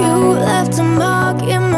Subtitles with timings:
[0.00, 1.69] You left a mark in my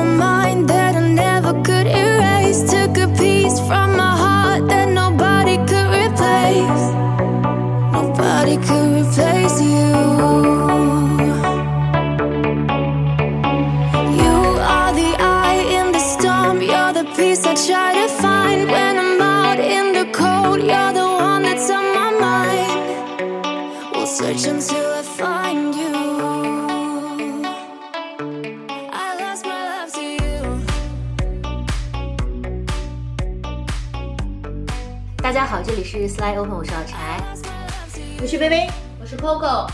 [35.65, 37.23] 这里是 Slide Open，我是老柴。
[38.21, 38.69] 我是薇薇，
[39.01, 39.71] 我是 Coco。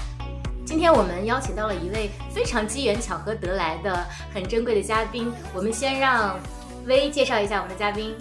[0.67, 5.33] 今天我们邀请到了一位非常机缘巧合得来的很珍贵的嘉宾。
[5.55, 6.39] 我们先让
[6.85, 8.15] 薇介绍一下我们的嘉宾。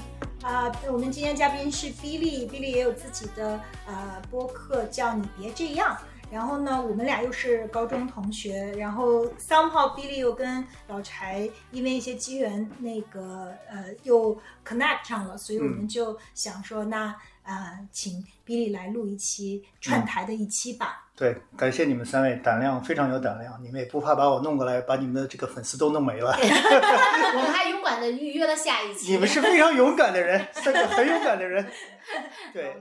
[0.43, 5.97] 啊、我们今天嘉宾是 Billy，Billy 也有自己的呃播客叫你别这样。
[6.29, 17.15] 然后呢，我们俩又是高中同学，然后 somehow Billy 又跟老柴因为一些机缘，那个呃又 connect 上了，所以我们就想说，那
[17.47, 21.05] 呃请 Billy 来录一期串台的一期吧。
[21.15, 26.31] 对，感谢你们三位，胆量非常有胆量，你们也不怕把我弄过来，把你们的这个粉丝都弄没了。
[26.37, 29.13] 我们还勇敢的预约了下一期。
[29.13, 31.65] 你们是非常勇敢的人，三个很勇敢的人。
[32.53, 32.75] 对，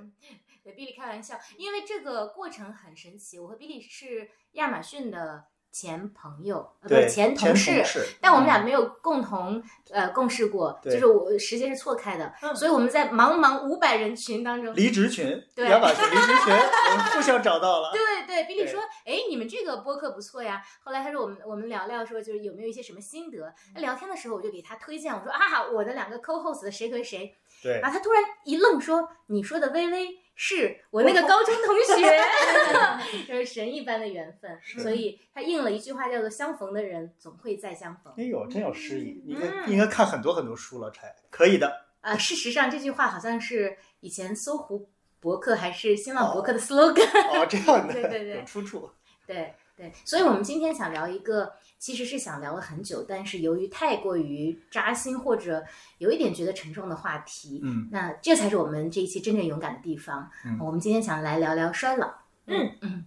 [0.62, 3.38] 对 Billy 开玩笑，因为这个过程很神奇。
[3.38, 5.44] 我和 Billy 是亚马逊的
[5.78, 17.92] 前朋友，呃，不是前前同事，同事但我们俩没有共同呃共事过，就是我时间是错开的，嗯所以我们在茫茫五百人群当中，离职群，对亚马逊离职群，我们互相找到了。
[17.92, 20.62] 对对，Billy 说，哎，你们这个播客不错呀。
[20.82, 23.52] 后来他说我们我们聊聊说，就是有没有一些什么心得？
[23.74, 30.08] 那聊天的时候我就给他推荐，我说啊，我的两个 co-host 谁和谁，对然后他突然一愣说，你说的微微
[30.38, 34.60] 是我那个高中同学， 就是神一般的缘分。
[34.82, 38.12] 所以他应了一句话，叫做相逢的人总会再相逢。
[38.18, 39.22] 哎呦，真有诗意！
[39.26, 41.86] 你应该嗯应该看很多很多书了，才可以的。
[42.02, 44.88] 啊，事实上这句话好像是以前搜狐
[45.18, 47.40] 博客还是新浪博客的 slogan。
[47.40, 48.90] 哦，这样的，对对对有出处。
[49.26, 55.62] 对对，所以我们今天想聊一个，其实是想聊了很久，但是由于太过于扎心或者
[55.98, 60.30] 有一点觉得沉重的话题，嗯，那这才是我们这一期真正勇敢的地方。
[60.44, 62.10] 嗯我们今天想来聊聊衰老。
[62.46, 63.04] 嗯嗯，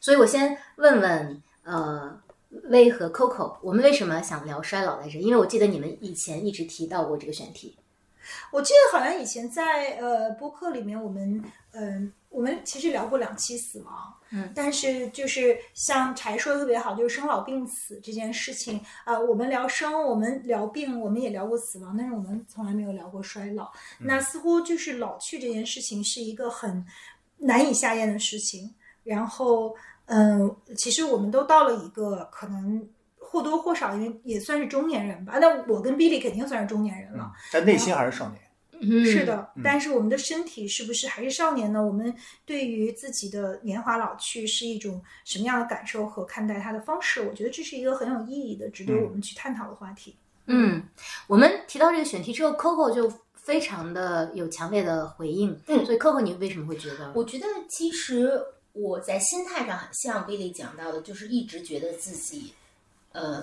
[0.00, 2.20] 所以我先问问呃。
[2.70, 5.18] 薇和 Coco，我们为什么想聊衰老来着？
[5.18, 7.76] 因为我记得你们以前一直提到过这个选题。
[8.52, 11.42] 我记得好像以前在呃播客里面，我们
[11.72, 23.70] 嗯、我们其实聊过两期死亡，嗯，但是就是像柴说的特别好，就是生老病死这件事情啊、我们聊生，我们聊病，我们也聊过死亡，但是我们从来没有聊过衰老。
[24.00, 26.84] 那似乎就是老去这件事情是一个很
[27.38, 28.74] 难以下咽的事情，
[29.04, 29.74] 然后
[30.06, 32.86] 嗯、其实我们都到了一个可能。
[33.26, 35.38] 或多或少，因为也算是中年人吧。
[35.40, 37.24] 那我跟 Billy 肯定算是中年人了。
[37.24, 38.40] 嗯，但内心还是少年。
[38.86, 41.84] 嗯是，的嗯，但是我们的身体是不是还是少年呢？
[41.84, 42.14] 我们
[42.44, 47.22] 对于自己的年华老去是一种什么样的感受和看待它的方式？
[47.22, 50.14] 我觉得这是一个很有意义的、值得嗯我们去探讨的话题。
[50.46, 50.82] 嗯，
[51.26, 55.58] 我们提到这个选题之后，Coco 就非常的有强烈的回应。
[55.66, 57.12] 嗯所以 Coco，你为什么会觉得？
[57.14, 58.40] 我觉得其实
[58.72, 62.52] 我在心态上很像 Billy 讲到的，就是一直觉得自己，
[63.12, 63.42] 呃，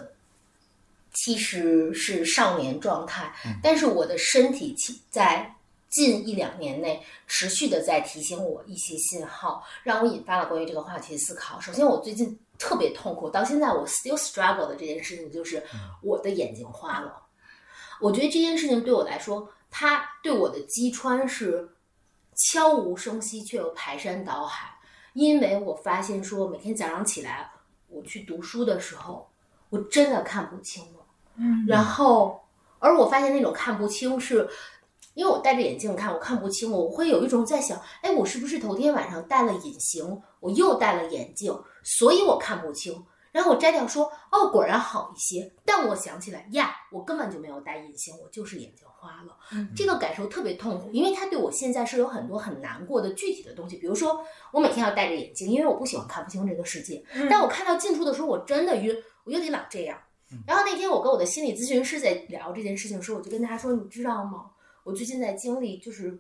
[1.14, 5.54] 其实是少年状态，但是我的身体其在
[5.90, 11.60] 近一两年内持续的在提醒我一些信号，让我引发了关于这个话题的思考。
[11.60, 15.62] 首先，我最近特别痛苦，到现在我 still struggle 的这件事情就是
[16.02, 17.22] 我的眼睛花了。
[18.00, 21.70] 我觉得这件事情对我来说，它对我的击穿是
[22.36, 24.74] 悄无声息却又排山倒海，
[25.14, 27.52] 因为我发现说每天早上起来
[27.90, 29.30] 我去读书的时候，
[29.70, 31.01] 我真的看不清了。
[31.42, 32.40] 嗯然后，
[32.80, 34.48] 而我发现那种看不清是，
[35.16, 43.04] 因为我戴着眼镜看，我看不清，我会有一种在想，哎，我是不是头天晚上戴了隐形，我又戴了眼镜，所以我看不清。
[43.32, 45.54] 然后我摘掉说，哦，果然好一些。
[45.64, 49.38] 但我想起来呀，我根本就没有戴隐形，我就是眼睛花了。
[49.74, 54.20] 这个感受特别痛苦，因为它对我现在是有很多很难过的具体的东西，比如说
[54.52, 57.02] 我每天要戴着眼镜，因为我不喜欢看不清这个世界。
[57.14, 58.94] 嗯但我看到近处的时候，我真的晕，
[59.24, 59.98] 我又得老这样。
[60.48, 64.52] 然后那天我跟我的心理咨询师在聊这件事情的时候，我就跟他说：“你知道吗？
[64.84, 66.20] 我最近在经历就是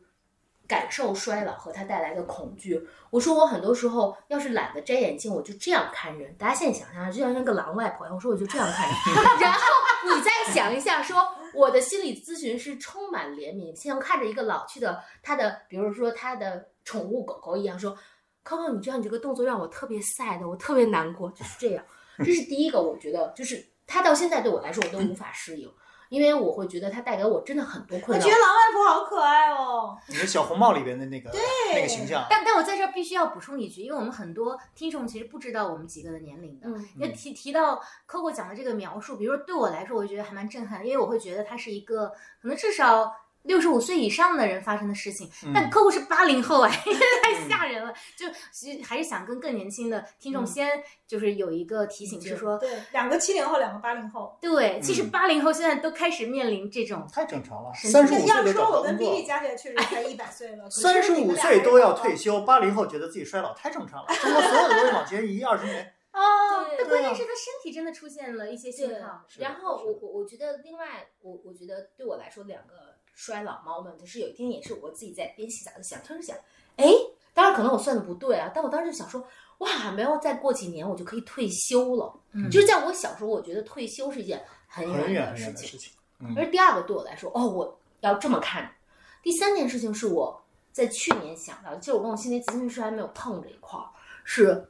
[0.67, 2.81] 感受衰老和它带来的恐惧。
[3.09, 6.33] 我说我很多时候要是懒得摘眼镜，我就这样看人。
[6.37, 9.23] 大家现在想象，就像那个狼外婆一样，我说我就这样看人。
[9.41, 9.59] 然后
[10.03, 17.97] 你再想一下，说我的心理咨询师充满怜悯，像看着一个老去的他的，比如说他的宠物狗狗一样，说
[18.43, 21.83] ：“康康，你知道你这个动作让我特别 sad，我特别难过，就是这样。”
[22.23, 25.69] 这是第一个，我觉得就是它到现在对我来说我都无法适应，
[26.07, 28.31] 因为我会觉得他带给我真的很多我困扰觉。
[28.31, 29.97] 得狼外婆好可爱哦。
[30.07, 31.29] 你的小红帽里边的那个
[31.73, 36.67] 那个形象，但但我在这儿必须要补充一句，因为我们很多听众其实不知道我们几个的年龄的。
[36.69, 42.07] 嗯因为提提到 Coco 讲的这个描述，比如说对我来说，我觉得还蛮震撼的，因为我会觉得他是一个
[42.41, 45.29] 可能至少六十五岁以上的人发生的事情。
[45.45, 46.69] 嗯但 Coco 是八零后哎，
[47.23, 47.93] 太吓人了。
[48.17, 54.37] 就其实还是想跟更年轻的听众嗯先就是有一个提醒，是说，对，两个七零后，两个八零后。
[54.41, 57.71] 对，其实嗯八零后现在都开始面临这种太正常了。
[57.73, 64.07] 神三十五要岁都找不说我跟到工作 Billy，加起来确实才一百岁了，三十五岁都要退休，八零后觉得自己衰老，太正常了。
[64.13, 65.93] 中国所有的都是往前移二十年。
[66.13, 69.25] 哦，对但关键是他身体真的出现了一些信号。
[69.37, 72.90] 然后我我我觉得另外我我觉得对我来说两个
[73.21, 76.35] 衰老 moment 是有一天也是我自己在边洗澡就想，突然想，
[76.75, 76.87] 哎，
[77.35, 79.23] 当然可能我算的不对啊，但我当时就想说，
[79.59, 82.11] 哇，没有再过几年我就可以退休了。
[82.31, 85.45] 嗯就是在我小时候，我觉得退休是一件很很远远的事情。
[85.45, 85.93] 很远的事情。
[86.17, 88.73] 嗯而第二个对我来说，哦，我要这么看。
[89.21, 90.41] 第三件事情是我
[90.71, 93.85] 在去年想到的，其实我跟我心理咨询师还没有碰这一块儿，
[94.23, 94.67] 是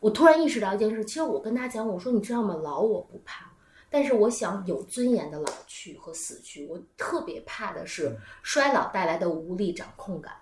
[0.00, 1.04] 我突然意识到一件事。
[1.04, 3.46] 其实我跟他讲，我说你知道吗，老我不怕，
[3.90, 10.32] 但是我想有尊严的老去和死去，我特别怕的是嗯衰老带来的无力掌控感，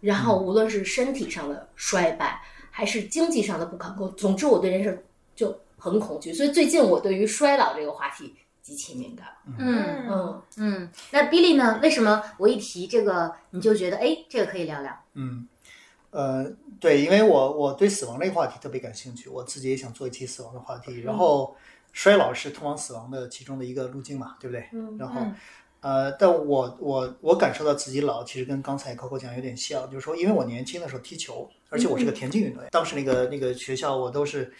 [0.00, 2.40] 然后无论是身体上的衰败，
[2.70, 4.96] 还是经济上的不可控，总之我对人生
[5.34, 6.32] 就很恐惧。
[6.32, 9.26] 所以最近我对于衰老这个话题极其敏感。
[9.58, 10.42] 嗯嗯。
[10.56, 11.78] 嗯，那 Billy 呢？
[11.82, 14.92] 为什么我一提这个你就觉得哎，这个可以聊聊？
[15.14, 15.46] 嗯，
[16.10, 16.50] 呃，
[16.80, 21.00] 对，因为我我对死亡这个话题特别感兴趣，我自己也想做一期死亡的话题。
[21.00, 21.54] 然后，
[21.96, 24.68] 衰老是通往死亡的其中的一个路径嘛，对不对？
[24.72, 25.34] 嗯然后嗯，
[25.80, 34.52] 呃，但我我我感受到自己老，其实跟刚才 Coco 讲有点像，就是说，因为我年轻的时候踢球，而且我是个田径运动员，当时那个那个学校我都是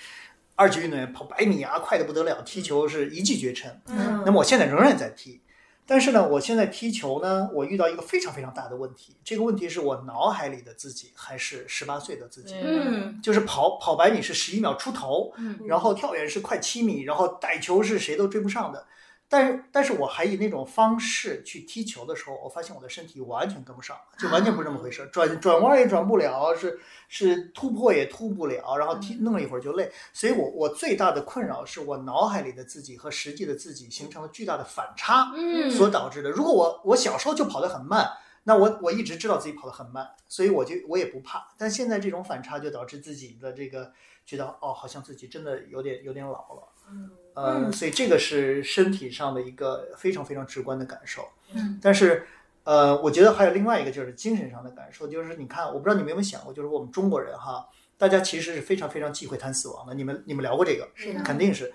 [0.54, 3.70] 二级运动员，跑百米啊，快的不得了，踢球是一骑绝尘。
[3.88, 5.38] 嗯那么我现在仍然在踢，
[5.86, 9.16] 但是呢，我现在踢球呢，我遇到一个非常非常大的问题。
[9.24, 18.84] 这个问题是我脑海里的自己还是十八岁的自己，嗯就是跑跑百米是十一秒出头，嗯然后跳远是快七米，然后带球是谁都追不上的。
[19.28, 25.08] 但是，但是我还以那种方式去踢球的时候，我发现我的身体完全跟不上，就完全不是这么回事。
[25.12, 26.78] 转转弯也转不了，是
[27.08, 29.90] 是突破也突不了，然后踢弄了一会儿就累。
[30.12, 35.32] 所以我我最大的困扰是我脑海里的自己和实际的自己形成了巨大的反差。
[35.34, 36.30] 嗯所导致的。
[36.30, 38.08] 如果我我小时候就跑得很慢，
[38.44, 41.48] 那我我一直知道自己跑得很慢，所以我就我也不怕。
[41.58, 43.92] 但现在这种反差就导致自己的这个
[44.24, 46.68] 觉得哦，好像自己真的有点有点老了。
[46.88, 51.28] 嗯呃，嗯所以这个是身体上的一个非常非常直观的感受。
[51.54, 52.26] 嗯，但是
[52.64, 59.94] 呃，我觉得还有另外一个就是精神上的感受，就是你看，我不知道你们有没有想过，就是我们中国人哈，大家其实是非常非常忌讳谈死亡的。
[59.94, 60.88] 你们你们聊过这个？
[60.94, 61.72] 是的肯定是。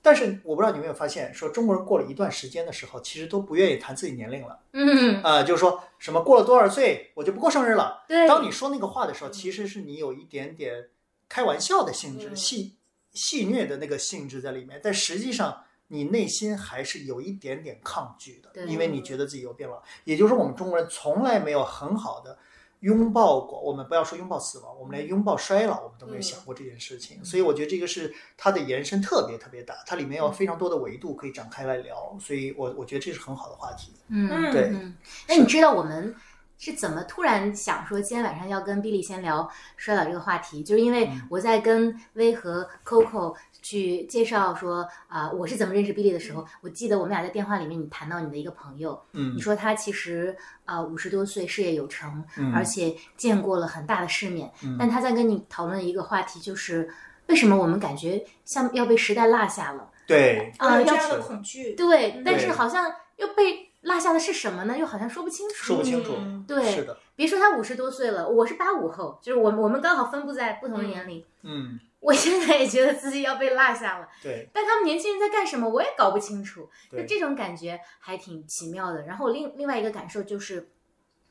[0.00, 4.60] 但是我不知道你们有没有发现，说中国人过了一段时间的时候，其实都不愿意谈自己年龄了。
[4.72, 8.04] 嗯，呃，就是说什么过了多少岁我就不过生日了。
[8.06, 10.90] 对，当你说那个话的时候，其实是你有一点点
[11.28, 12.76] 开玩笑的性质，嗯戏
[13.18, 19.82] 戏谑的那个性质在里面，但实际上你内心还是有一点点抗拒的，因为你觉得自己有变老。
[20.04, 22.38] 也就是说，我们中国人从来没有很好的
[22.80, 27.24] 拥抱过，我们不要说拥抱死亡，我们连拥抱衰老我们都没有想过这件事情。
[27.24, 33.92] 所以我觉得这个是它的延伸特别特别大，它里面有非常多的维度可以展开来聊，所以我我觉得这是很好的话题。
[34.08, 34.94] 嗯嗯对嗯，
[35.26, 36.14] 那你知道我们
[36.58, 40.62] 是怎么突然想说今天晚上要跟 Billy 先聊衰老这个话题？
[40.62, 41.22] 就是因为嗯。
[41.30, 49.36] 我在跟薇和 Coco 去介绍说啊、我是怎么认识 Billy 的时候，我记得我们俩在电话里面你谈到你的一个朋友，嗯。
[49.36, 52.52] 你说他其实啊五十多岁，事业有成，嗯。
[52.52, 54.76] 而且见过了很大的世面，嗯。
[54.78, 56.92] 但他在跟你讨论一个话题，就是
[57.26, 59.88] 为什么我们感觉像要被时代落下了？
[60.08, 64.76] 对，啊这样的恐惧，对，但是好像又被落下的是什么呢？
[64.76, 65.54] 又好像说不清楚。
[65.54, 66.14] 说不清楚。
[66.16, 71.24] 嗯对，是的，别说他五十多岁了，我是八五后，就是我们我们刚好分布在不同的年龄。
[71.42, 76.68] 嗯，我现在也觉得自己要被落下了，对但他们年轻人在干什么，我也搞不清楚。
[76.90, 79.02] 就这种感觉还挺奇妙的。
[79.02, 80.70] 然后另另外一个感受就是，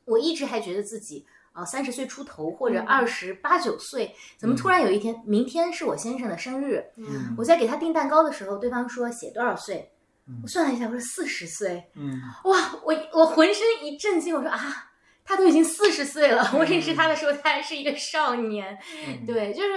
[0.05, 9.96] 我一直还觉得自己啊三十岁出头或者嗯二十八九岁，怎么突然有一天，明天是我先生的生日，嗯我在给他订蛋糕的时候，对方说写多少岁嗯，
[10.43, 11.89] 我算了一下，我说四十岁。
[11.95, 12.21] 嗯。
[12.45, 14.91] 哇，我我浑身一震惊，我说啊，
[15.23, 19.69] 他都已经四十岁了，我认识他的时候他还是一个少年，嗯，对，就是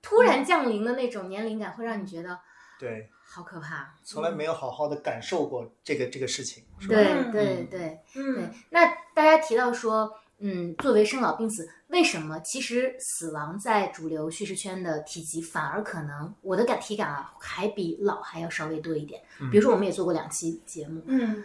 [0.00, 2.38] 突然降临的那种年龄感，会让你觉得
[2.78, 3.94] 对，好可怕。
[4.04, 10.18] 从来没有好好的感受过这个这个事情，对对对，嗯，那大家提到说。
[10.44, 19.22] 嗯，作为生老病死，为什么其实死亡在主流叙事圈的体积反而可能我的感体感啊，还比老还要稍微多一点。
[19.52, 21.44] 比如说，我们也做过两期节目，嗯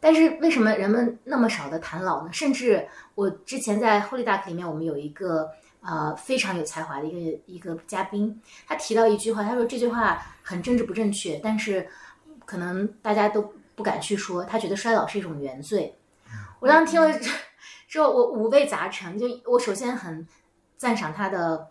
[0.00, 2.32] 但是为什么人们那么少的谈老呢？
[2.32, 5.50] 甚至我之前在 Holy Duck 里面，我们有一个
[5.82, 11.86] 呃非常有才华的一个一个嘉宾，他提到一句话，他说这句话很政治不正确，但是
[12.46, 15.94] 可能大家都不敢去说，他觉得衰老是一种原罪。
[16.60, 17.10] 我当时听了
[17.94, 19.16] 之后，我五味杂陈。
[19.16, 20.26] 就我首先很
[20.76, 21.70] 赞赏他的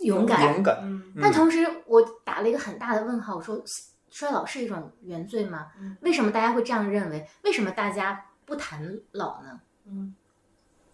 [0.00, 3.62] 勇敢，勇敢，嗯但同时我打了一个很大的问号，我说
[4.10, 5.68] 衰老是一种原罪吗？
[6.00, 7.24] 为什么大家会这样认为？
[7.44, 9.60] 为什么大家不谈老呢？
[9.84, 10.12] 嗯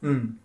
[0.00, 0.38] 嗯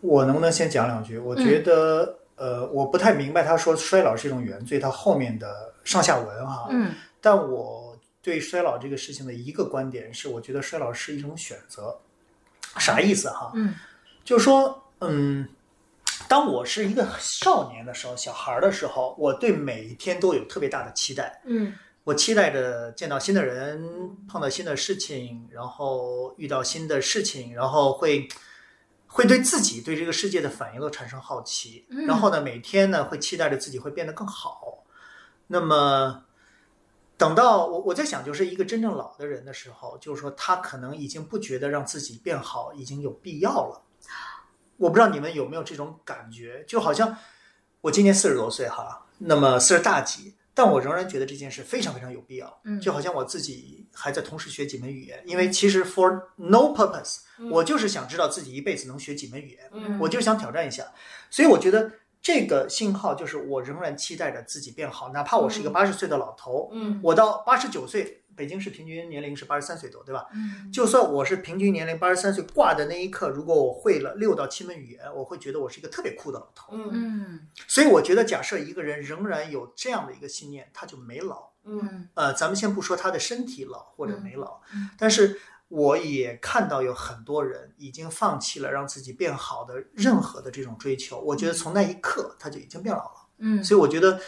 [0.00, 1.18] 我能不能先讲两句？
[1.18, 6.68] 我觉得，呃，我不太明白他说衰老是一种原罪，他后面的上下文哈。
[6.70, 12.00] 嗯但我对衰老这个事情的一个观点是，我觉得衰老是一种选择。
[12.78, 13.52] 啥意思哈？
[13.54, 13.74] 嗯
[14.24, 15.48] 就是说，嗯，
[16.28, 21.42] 当我是一个少年的时候，小孩儿的时候，我对每一天都有特别大的期待。
[21.44, 21.74] 嗯
[22.04, 28.28] 我期待着见到新的人，碰到新的事情，然后遇到新的事情，然后会
[29.06, 31.86] 会对自己对这个世界的反应都产生好奇。
[31.90, 34.82] 嗯然后呢，每天呢会期待着自己会变得更好。
[35.46, 36.24] 那么，
[37.16, 43.82] 等到我我在想，就是一个真正老的人的时候，就是说他可能已经不觉得让自己变好已经有必要了。
[44.78, 47.16] 我不知道你们有没有这种感觉，就好像
[47.80, 52.60] 我今年四十多岁哈，那么四十大几，但我仍然觉得这件事非常非常有必要。
[52.64, 57.18] 嗯就好像我自己还在同时学几门语言，因为其实 for no purpose，、
[57.50, 60.84] 我就是想知道自己一辈子能学几门语言，嗯我就是想挑战一下。
[61.30, 61.92] 所以我觉得
[62.22, 68.20] 这个信号就是我仍然期待着自己变好，哪怕我是一个八十岁的老头，嗯我到八十九岁。
[68.34, 70.26] 北京市平均年龄是八十三岁多，对吧？
[70.32, 76.72] 嗯就算我是平均年龄八十三岁挂的那一刻，如果我会了六到七门语言，我会觉得我是一个特别酷的老头。
[76.72, 81.50] 嗯嗯所以我觉得，假设一个人仍然有这样的一个信念，他就没老。
[81.64, 85.38] 嗯呃，咱们先不说他的身体老或者没老，嗯但是
[85.74, 91.18] 我也看到有很多人已经放弃了让自己变好的任何的这种追求。
[91.18, 93.26] 我觉得从那一刻他就已经变老了。
[93.38, 94.20] 嗯所以我觉得，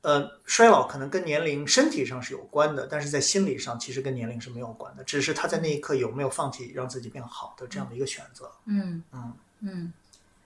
[0.00, 8.50] 呃，衰老可能跟年龄身体上是有关的，但是在心理上其实跟年龄是没有关的，只是他在那一刻有没有放弃让自己变好的这样的一个选择。
[8.64, 9.92] 嗯嗯嗯，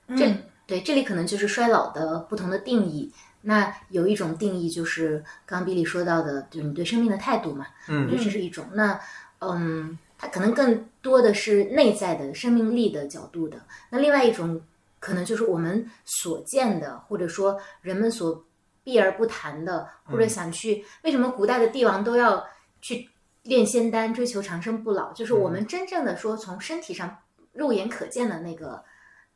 [0.09, 0.37] 嗯这
[0.67, 3.11] 对这里可能就是衰老的不同的定义。
[3.41, 8.67] 那有一种定义就是刚刚比利说到的，就是你对生命的态度嘛，我觉嗯得这是一种。
[8.75, 9.01] 那
[9.41, 13.61] 嗯，它可能更多的是内在的生命力的角度的。
[13.91, 14.59] 那另外一种
[14.99, 18.43] 可能就是我们所见的，或者说人们所
[18.83, 22.43] 避而不谈的，或者想去为什么古代的帝王都要
[22.81, 23.11] 去
[23.43, 25.13] 炼仙丹，追求长生不老？
[25.13, 27.19] 就是我们真正的说从身体上
[27.53, 28.83] 肉眼可见的那个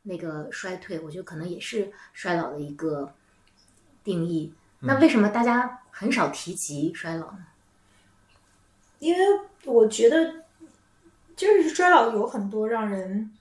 [0.01, 3.13] 那个衰退，我觉得可能也是衰老的一个
[4.03, 4.51] 定义。
[4.79, 7.45] 那为什么大家很少提及衰老呢？
[8.97, 9.19] 因为
[9.63, 10.43] 我觉得，
[11.39, 13.31] 就是衰老有很多让人，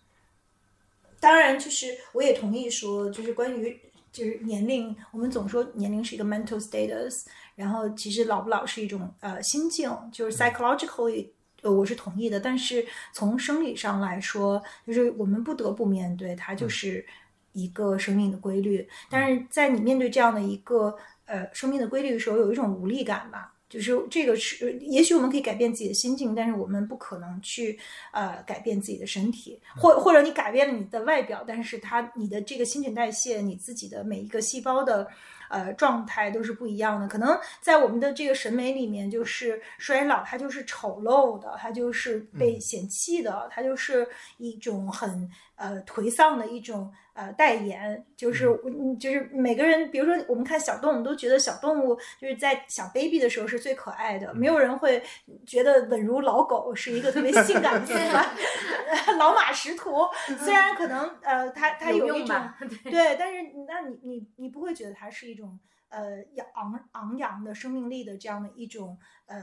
[1.18, 3.76] 当然就是我也同意说，就是关于
[4.12, 7.24] 就是年龄，我们总说年龄是一个 mental status，
[7.56, 11.30] 然后其实老不老是一种呃心境，就是 psychologically。
[11.62, 17.04] 呃，我是同意的，但是从生理上来说，就是我们不得不面对它，就是
[17.50, 18.88] 一个生命的规律。
[19.10, 23.57] 但是在你面对这样的一个呃生命的规律的时候，有一种无力感吧。
[23.68, 27.78] 就是这个是，也许我们可以改变自己的心境，但是我们不可能去
[28.12, 35.06] 呃改变自己的身体，或或者你改变了你的外表，但是它你的这个新陈代谢，你自己的每一个细胞的
[35.50, 37.06] 呃状态都是不一样的。
[37.06, 44.08] 可能在我们的这个审美里面，就是衰老，它就是丑陋的，它就是被嫌弃的，它就是
[44.38, 55.02] 一种很呃颓丧的一种呃代言，就是嗯就是每个人，比如说我们看小动物，都觉得小动物就是在小 baby 的时候是最可爱的，没有人会
[55.44, 57.94] 觉得稳如老狗是一个特别性感的。
[59.18, 60.06] 老马识途，
[60.38, 62.36] 虽然可能呃它它有有一种？
[62.84, 66.22] 对，对，但是那你你你不会觉得它是一种呃
[66.54, 68.96] 昂昂昂扬的生命力的这样的一种
[69.26, 69.36] 呃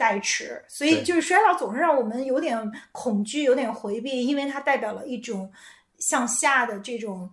[0.00, 2.58] 代持，所以就是衰老总是让我们有点
[2.90, 5.52] 恐惧，有点回避，因为它代表了一种
[5.98, 7.30] 向下的这种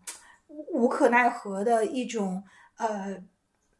[0.47, 2.43] 无可奈何的一种
[2.75, 3.23] 呃。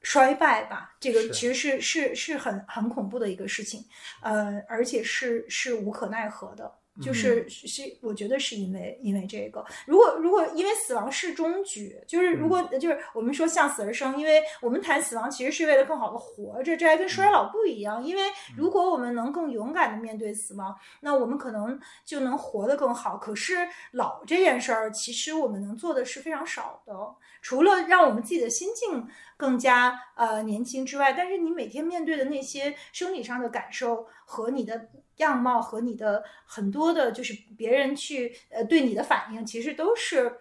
[0.03, 3.83] 衰败吧，这个其实是是是很很恐怖的一个事情，
[4.21, 9.63] 呃，而且是是无可奈何的，就是是，我觉得是因为因为这个。
[9.85, 18.03] 如果如果因为死亡是终局，就是如果就是我们说向死而生，因为我们谈死亡其实是为了更好的活着，这还跟衰老不一样。
[18.03, 18.21] 因为
[18.55, 23.17] 如果我们能更勇敢的面对死亡，那我们可能就能活得更好。
[23.17, 26.93] 可是老这件事儿，其实我们能做的是非常少的，
[27.41, 40.39] 除了让我们自己的心境更加呃年轻之外，但是你每天面对的那些生理上的感受和你的样貌和你的很多的，就是别人去呃对你的反应，其实都是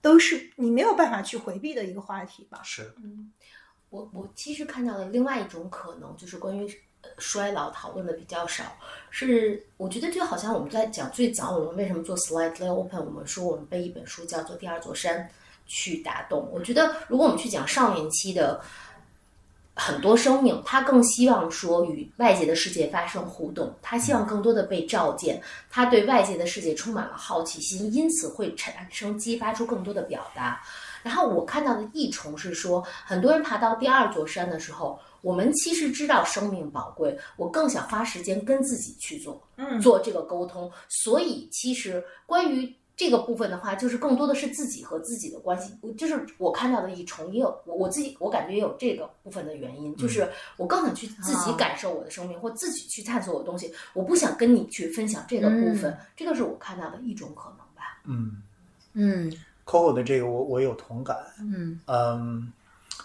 [0.00, 2.60] 都是你没有办法去回避的一个话题吧。
[2.64, 3.32] 是，嗯
[3.90, 6.68] 我我其实看到了另外一种可能，就是关于
[7.02, 8.76] 呃衰老讨论的比较少。
[9.10, 15.20] 是我觉得就好像我们在讲最早我们为什么做 slightly open，我们说我们被一本书叫做《第二座山》
[15.66, 16.50] 去打动。
[16.52, 18.60] 我觉得如果我们去讲少年期的
[19.76, 30.62] 很多生命，他更希望说与外界的世界发生互动，他希望更多的被照见，他对外界的世界充满了好奇心，因此会产生激发出更多的表达。
[31.02, 40.70] 然后我看到的益虫是说，很多人爬到第二座山的时候，我们其实知道生命宝贵，我更想花时间跟自己去做，嗯做这个沟通。
[40.88, 45.72] 所以其实关于这个部分的话，就是更多的是自己和自己的关系。
[45.80, 53.72] 我就是我看到的一重也有我我自己，我感觉也有这个部分的原因，就是我更想去自己啊感受我的生命，或自己去探索我的东西。
[53.92, 58.00] 我不想跟你去分享这个部分，这个是我看到的一种可能吧。
[58.04, 58.42] 嗯。
[58.96, 59.32] 嗯
[59.66, 61.80] ，Coco 的这个我我有同感，嗯。
[61.86, 62.52] 嗯，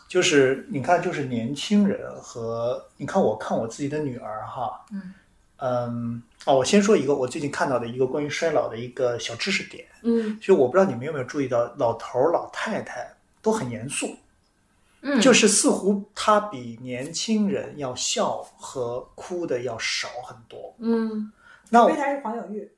[0.07, 5.15] 就是你看，就是年轻人和你看，我看我自己的女儿哈，嗯
[5.61, 10.39] 嗯，哦，我先说一个我最近看到的一个关于衰老的一个小知识点，嗯。
[10.39, 14.15] 就我不知道你们有没有注意到，老头儿老太太都很严肃，
[15.01, 20.75] 嗯，就是似乎他比年轻人要笑和哭的要少很多。
[20.79, 21.31] 嗯。
[21.69, 22.71] 那我因为他是黄小玉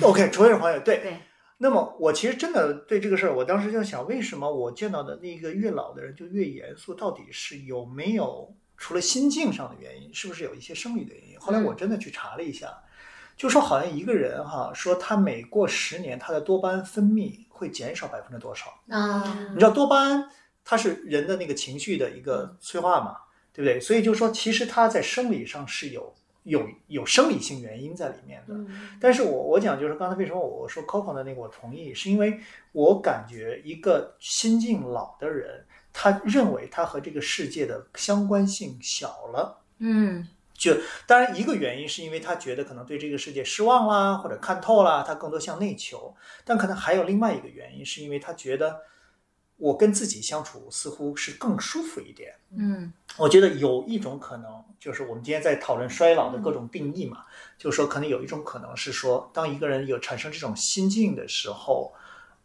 [0.00, 0.98] ，OK，除非是黄友对。
[0.98, 1.18] 对，
[1.58, 6.94] 那么我其实真的对这个事儿，我当时就想，为什么我见到的那个越老的人就越严肃？
[6.94, 11.38] 到底是有没有除了心境上的原因，是不是有一些生理的原因？
[11.38, 12.68] 后来我真的去查了一下，
[13.36, 18.66] 就说好像一个人哈，说他每过十年，他的多巴胺分泌会减少百分之多少？
[18.88, 20.28] 啊你知道多巴胺
[20.64, 23.16] 它是人的那个情绪的一个催化嘛，
[23.52, 23.78] 对不对？
[23.78, 28.54] 所以就是说，其实它在生理上是有有有生理性原因在里面的。
[28.54, 32.40] 嗯但是我我讲就是刚才为什么我说 Coco 的那个我同意，是因为
[32.72, 39.62] 我感觉一个心境老的人，他认为他和这个世界的相关性小了。
[39.78, 40.76] 嗯就
[41.06, 46.14] 当然一个原因是因为他觉得可能对这个世界失望啦，或者看透啦，他更多向内求。
[46.44, 48.82] 但可能还有另外一个原因，是因为他觉得
[49.56, 52.34] 我跟自己相处似乎是更舒服一点。
[52.56, 57.24] 嗯我觉得有一种可能，就是我们今天在讨论衰老的各种定义嘛，
[57.58, 61.92] 就是说可能有一种可能是说，当一个人有产生这种心境的时候，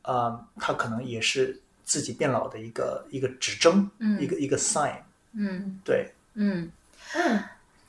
[0.01, 4.21] 呃，他可能也是自己变老的一个一个指征，嗯。
[4.21, 4.93] 一个一个 sign。
[5.33, 5.81] 嗯。
[5.83, 6.71] 对，嗯，
[7.15, 7.43] 嗯，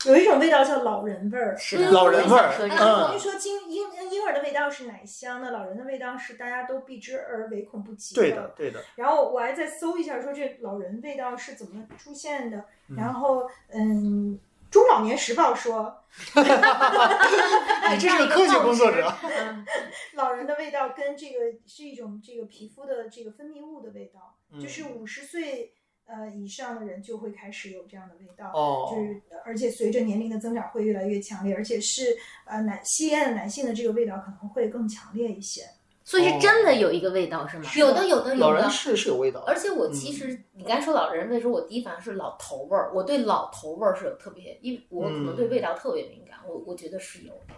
[0.07, 1.55] 有一种味道叫老人味儿。
[1.59, 8.83] 是的，老人味儿我也想说这哎，个我跟你说，婴婴婴儿的味道是奶香的，老人的味道是大家都避之而唯恐不及对的，对的。
[8.97, 12.65] 然后我还在搜一下，说这老人味道是怎么出现的。
[12.89, 12.97] 嗯。
[12.97, 14.39] 然后，嗯，
[14.71, 16.03] 中老年时报说，
[16.35, 19.13] 哎这是个科学工作者。
[20.15, 25.73] 老人的味道跟这个是一种这个皮肤的这个分泌物的味道，嗯就是五十岁
[26.07, 28.51] 呃以上的人就会开始有这样的味道。
[28.53, 35.63] 哦就是，而且随着年龄的增长会越来越强烈，而且是呃男吸烟的男性的这个味道可能会更强烈一些。
[36.11, 37.71] 所以是真的有一个味道是吗？
[37.77, 38.47] 有的有的有的。
[38.47, 47.55] 老人，是是有味道，而且我其实你刚才说老人味的时候，我第一反应是老头味儿，我对老头味儿是有特别，因为我可能对味道特别敏感，我我觉得是有的。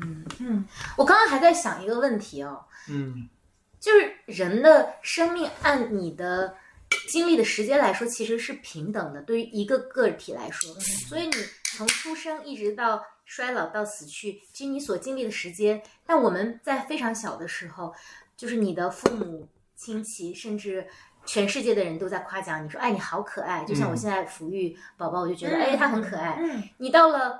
[0.00, 0.64] 嗯嗯，
[0.96, 3.28] 我刚刚还在想一个问题哦，嗯。
[3.80, 6.52] 就是人的生命按你的
[7.08, 10.74] 经历的时间来说，其实是平等的，对于一个个体来说。
[10.80, 11.32] 所以你
[11.76, 17.94] 从出生一直到衰老到死去，其实你所经历的时间，但我们在非常小的时候，
[18.36, 20.86] 就是你的父母亲戚，甚至。
[21.26, 23.62] 全世界的人都在夸奖你说，哎，你好可爱。
[23.62, 26.38] 就像我嗯现在抚育宝宝，我就觉得，嗯哎，他很可爱。
[26.40, 27.38] 嗯，你到了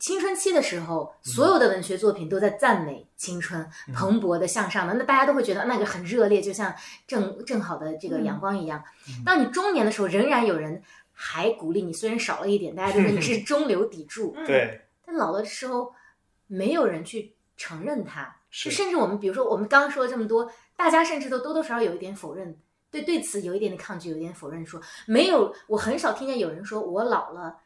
[0.00, 6.74] 青春期的时候，所有的文学作品都在赞美青春、蓬勃的向上的，那大家都会觉得那个很热烈，就像
[7.06, 8.82] 正正好的这个阳光一样。
[9.22, 10.82] 当你中年的时候，仍然有人
[11.24, 15.94] 还鼓励你，虽然少了一点，大家都说你是中流砥柱，嗯，对，但老的时候
[16.48, 18.68] 没有人去承认他，是。
[18.68, 22.58] 就甚至我们比如说我们刚刚说了这么多，大家甚至都多多少少有一点否认，
[22.90, 27.56] 对对此有一点点抗拒，有一点否认说没有，我很少听见有人说我老了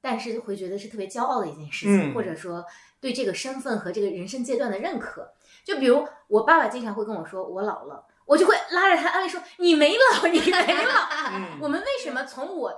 [0.00, 2.14] 但是会觉得是特别骄傲的一件事情，嗯。
[2.14, 2.64] 或者说
[3.00, 5.32] 对这个身份和这个人生阶段的认可。
[5.62, 11.08] 就比如我爸爸经常会跟我说我老了，我就会拉着他安慰说你没老，你没老。
[11.32, 12.72] 嗯我们为什么从我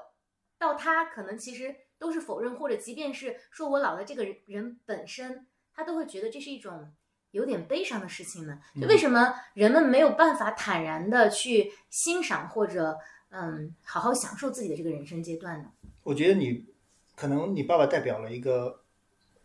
[0.59, 6.93] 到他，可能其实都是否认，或者即便是说我老了，这个人本身他都会觉得这是一种
[7.33, 8.59] 有点悲伤的事情呢？
[8.81, 12.97] 就为什么人们没有办法坦然的去欣赏或者
[13.31, 15.71] 嗯好好享受自己的这个人生阶段呢？
[16.03, 16.67] 我觉得你
[17.17, 18.84] 可能你爸爸代表了一个，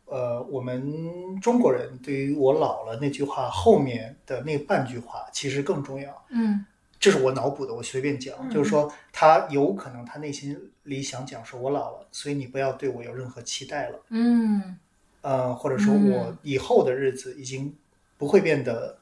[0.10, 6.26] 呃，我们中国人对于我老了那句话后面的那半句话其实更重要。
[6.30, 6.66] 嗯
[7.00, 14.78] 这是我脑补的，我随便讲，嗯就是说他有可能他内心里想讲说，我老了，所以你不要对我有任何期待了，嗯
[15.22, 17.74] 呃，或者说嗯我以后的日子已经
[18.18, 18.98] 不会变得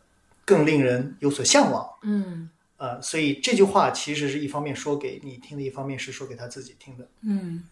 [0.46, 7.08] 更令人有所向往，嗯呃，所以这句话其实是一方面说给你听的，一方面是说给他自己听的。
[7.22, 7.64] 嗯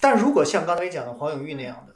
[0.00, 1.94] 但如果像刚才讲的黄永玉那样的，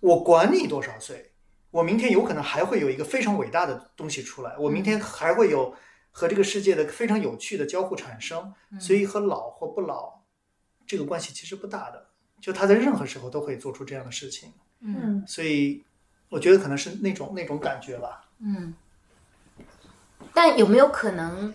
[0.00, 1.32] 我管你多少岁，
[1.70, 5.74] 我明天有可能还会有一个非常伟大的东西出来，我明天还会有
[6.10, 10.20] 和这个世界的非常有趣的交互产生，所以和老或不老
[10.86, 12.06] 这个关系其实不大的，
[12.40, 15.24] 就他在任何时候都会做出这样的事情，嗯嗯。
[15.26, 15.84] 所以
[16.28, 18.28] 我觉得可能是那种那种感觉吧。
[18.38, 18.74] 嗯。
[20.32, 21.52] 但有没有可能，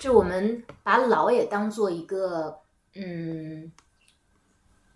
[0.00, 2.58] 就我们把老也当做一个
[2.94, 3.70] 嗯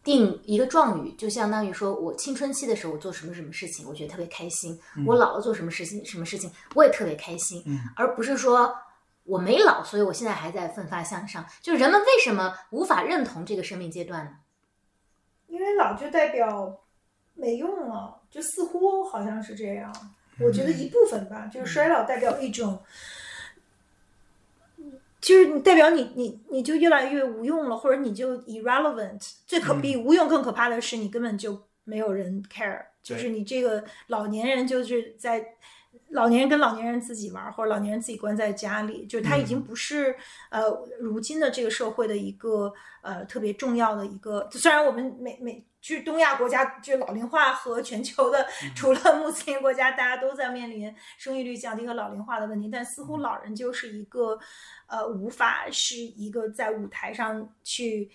[0.03, 8.75] 定一个状语，就相当于说我青春期的时候我做什么什么事情，我觉得特别开心；我老了做什么事情什么事情，我也特别开心，嗯而不是说
[9.25, 11.45] 我没老，所以我现在还在奋发向上。
[11.61, 14.33] 就人们为什么无法认同这个生命阶段呢？
[15.47, 16.81] 因为老就代表
[17.35, 19.93] 没用了，就似乎好像是这样。
[20.41, 22.83] 我觉得一部分吧，就是衰老代表一种，
[25.23, 29.33] 就是你代表你你你就越来越无用了，或者你就 irrelevant。
[29.47, 35.43] 最可比无用更可怕的是，你根本就没有人 care，就是你这个老年人就是在。
[36.09, 40.15] 老年人跟老年人自己玩，或者老年人自己关在家里，就是他已经不是、
[40.51, 40.63] 呃
[41.01, 44.47] 如今的这个社会的一个呃特别重要的一个。
[44.53, 54.39] 虽然我们每每就是东亚国家，就是老龄化和全球的， 除了穆斯林国家，大家都在面临生育率降低和老龄化的问题，但似乎老人就是一个
[54.87, 58.11] 呃无法是一个在舞台上去。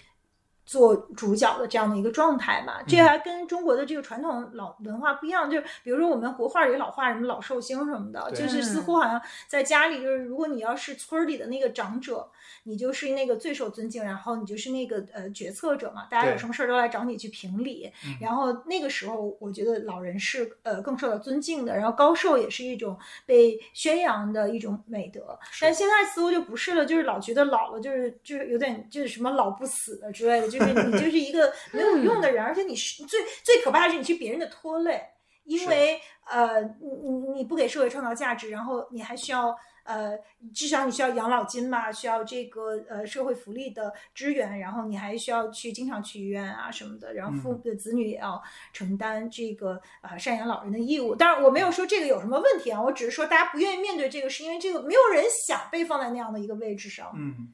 [0.69, 5.49] 做主角的这样的一个状态嘛，这还跟中国的这个传统老文化不一样。
[5.49, 12.29] 就是比如说我们国画里老画什么老寿星什么的，就是似乎好像在家里，就是如果你要是村儿里的那个长者，
[12.63, 17.91] 你就是那个最受尊敬，然后你就是那个呃决策者嘛，大家有什么事儿都来找你去评理。
[18.05, 25.37] 嗯然后那个时候，我觉得老人是呃更受到尊敬的，然后高寿也是一种被宣扬的一种美德。
[25.61, 35.01] 但现在似乎就不是了，就是老觉得老了就是就是有点就是什么老不死的之类的，就是你就是一个 没有用的人，而且你是最最可怕的是你去别人的拖累，
[35.43, 39.55] 因为呃你你你不给社会创造价值，然后你还需要。
[39.87, 40.19] 呃，
[40.53, 51.15] 至少你需要养老金嘛，需要这个呃社会福利的支援，然后你还需要去经常去医院啊什么的，然后父的子女也要承担这个呃赡养老人的义务。
[51.15, 57.13] 当然，我没有说这个有什么问题啊，我只是说大家不愿意面对这个，是因为这个没有人想被放在那样的一个位置上。
[57.15, 57.53] 嗯，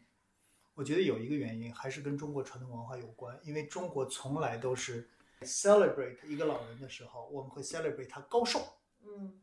[0.74, 5.08] 我觉得有一个原因还是跟中国传统文化有关，因为中国从来都是
[5.44, 8.60] celebrate 一个老人的时候，我们会 celebrate 他高寿。
[9.06, 9.34] 嗯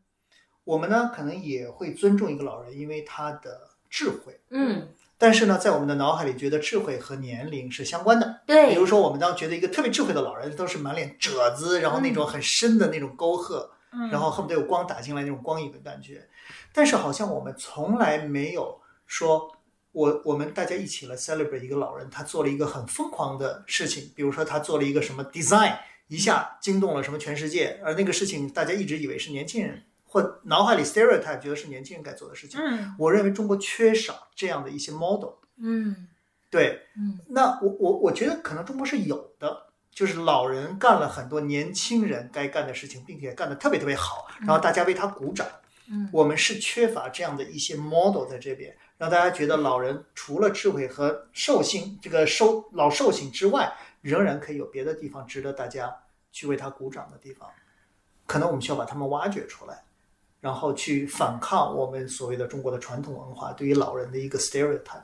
[0.64, 4.40] 我们呢可能也会尊重一个老人，因为他的智慧。
[4.51, 8.40] 嗯，但是呢，在我们的脑海里，觉得智慧和年龄是相关的。
[8.46, 16.27] 对，比如说，我们当觉得一个特别智慧的老人，都是满脸褶子，然后那种很深的那种沟壑，嗯，然后恨不得有光打进来那种光影的感觉。
[16.73, 19.51] 但是好像我们从来没有说，
[19.92, 32.61] 我我们大家一起来 celebrate 一个老人，他做了一个很疯狂的事情，比如说他做了一个什么 design，一下惊动了什么全世界，而那个事情大家一直以为是年轻人或脑海里 stereotype 觉得是年轻人该做的事情。
[32.61, 35.35] 嗯我认为中国缺少这样的一些 model。
[35.57, 36.09] 嗯
[36.51, 45.46] 对，嗯，那我我我觉得可能中国是有的，就是老人干了很多年轻人该干的事情，并且干得特别特别好，然后大家为他鼓掌。
[45.92, 55.92] 嗯我们是缺乏这样的一些 model 在这边，让大家觉得老人除了智慧和寿星这个寿老寿星之外，仍然可以有别的地方值得大家
[56.33, 57.49] 去为他鼓掌的地方。
[58.27, 59.83] 可能我们需要把他们挖掘出来，
[60.40, 65.03] 然后去反抗我们所谓的中国的传统文化对于老人的一个 stereotype。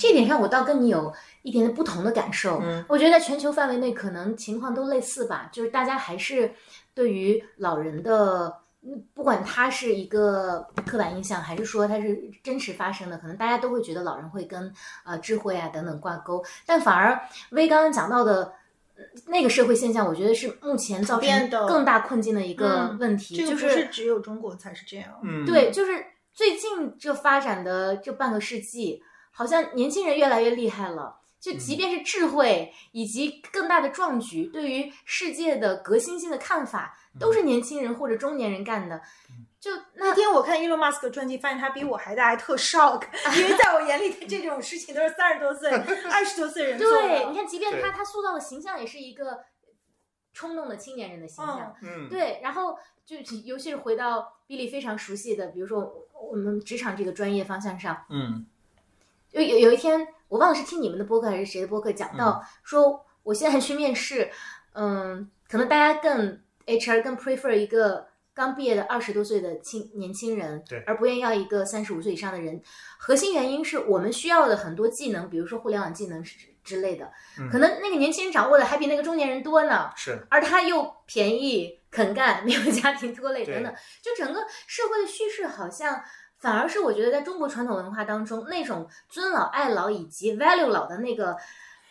[0.00, 2.60] 这点上我倒跟你有一点点不同的感受。
[2.62, 6.54] 嗯我觉得在全球范围内可能情况都类似吧，就是大家还是
[6.94, 14.72] 对于老人的，嗯不管他是一个刻板印象，还是说他是真实发生的，可能大家都会觉得老人会跟
[15.04, 18.52] 呃智慧啊等等挂钩，但反而薇刚刚讲到的。
[19.26, 25.20] 那个社会现象，我觉得是目前造成更大困境的一个嗯问题，这个不就是只有中国才是这样。
[25.22, 31.20] 嗯，对，就是最近这发展的这半个世纪，好像年轻人越来越厉害了。
[31.38, 39.00] 就即便是智慧以及更大的壮举，对于世界的革新性的看法，都是年轻人或者中年人干的。
[39.66, 43.02] 就那那天我看 Elon Musk 的传记，发现他比我还大，还特 shock，
[43.36, 45.68] 因为在我眼里他这种事情都是三十多岁、
[46.08, 47.08] 二十多岁人做的。
[47.08, 49.40] 对，你看，即便他他塑造的形象也是一个
[50.32, 51.74] 冲动的青年人的形象。
[51.82, 58.46] 嗯，对，然后就尤其是回到 Billy 非常熟悉的，比如说我们职场这个专业方向上，嗯
[59.32, 64.30] 有有有一天，我忘了是听你们的播客还是谁的播客讲到，说我现在去面试，
[64.74, 72.60] 嗯，可能大家更 HR 更 prefer 一个刚毕业的二十多岁的青年轻人，对而不愿意要一个三十五岁以上的人。
[72.98, 79.90] 核心原因是我们需要的很多技能，比如说互联网技能之之类的，嗯可能那个年轻人掌握的还比那个中年人多呢。
[79.96, 85.98] 是，而他又便宜、肯干、没有家庭拖累等等，就整个社会的叙事好像
[86.38, 91.34] 反而是我觉得在中国传统文化当中，那种尊老爱老以及 value 老的那个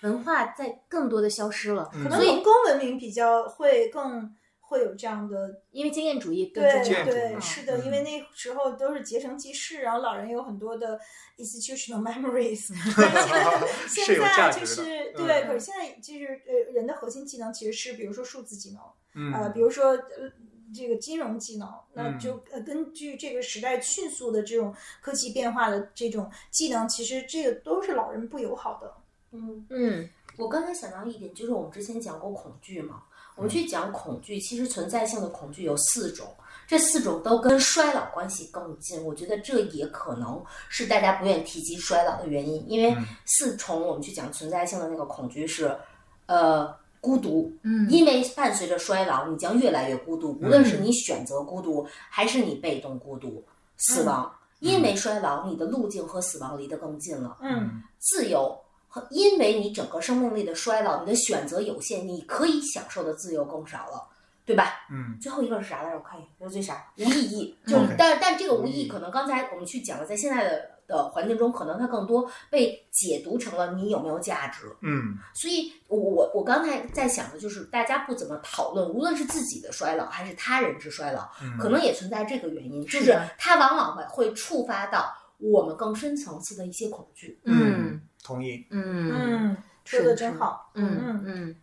[0.01, 1.89] 文化在更多的消失了。
[1.95, 4.31] 嗯可能农工文明比较会更
[4.75, 10.99] 会有这样的因为经验主义更对重要，对，嗯是的，因为那时候都是结成记事，然后老人有很多的
[11.37, 12.67] institutional memories。
[13.87, 18.81] 是有现在就是嗯对，可是现在就是呃，人的核心技能其实是比如说数字技能，
[19.15, 20.31] 嗯呃，比如说呃
[20.73, 28.93] 这个金融技能，那嗯就呃根据这个时代迅速的这种科技变化的这种技能，其实这个都是老人不友好的。
[29.31, 33.03] 嗯，嗯我刚才想到一点，就是我们之前讲过恐惧嘛，
[33.35, 36.27] 我们去讲恐惧，其实存在性的恐惧有四种，
[36.67, 39.03] 这四种都跟衰老关系更近。
[39.03, 45.77] 我觉得这也可能是大家不愿意提及衰老的原因，因为嗯四重我们去讲存在性的那个恐惧是，
[46.25, 53.43] 呃，孤独，嗯因为伴随着衰老，你将越来越孤独，无论是你选择孤独，还是你被动孤独，
[53.77, 54.31] 死亡。
[54.59, 57.37] 因为衰老，你的路径和死亡离得更近了。
[57.41, 58.64] 嗯自由和
[59.09, 64.07] 因为你整个生命力的衰老，你的选择有限，你可以享受的自由更少了，
[64.45, 64.85] 对吧？
[64.91, 65.97] 嗯最后一个是啥来着？
[65.97, 66.85] 我看一眼，这最啥？
[66.97, 67.57] 无意义。
[67.65, 74.71] 就是，但但这个无无意义，可能刚才我们去讲了，在现在的的环境中，可能它更多被解读成了你有没有价值。
[74.81, 87.39] 嗯所以我，我我刚才在想的就是，大家不怎么讨论，无论是自己的衰老还是他人之衰老，嗯，可能也存在这个原因，就是它往往会会触发到我们更深层次的一些恐惧。
[87.45, 90.71] 嗯同意，嗯嗯，说的真好。
[90.73, 91.55] 嗯嗯，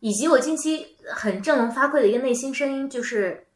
[0.00, 3.46] 以及我近期很正能发挥的一个内心声音，就是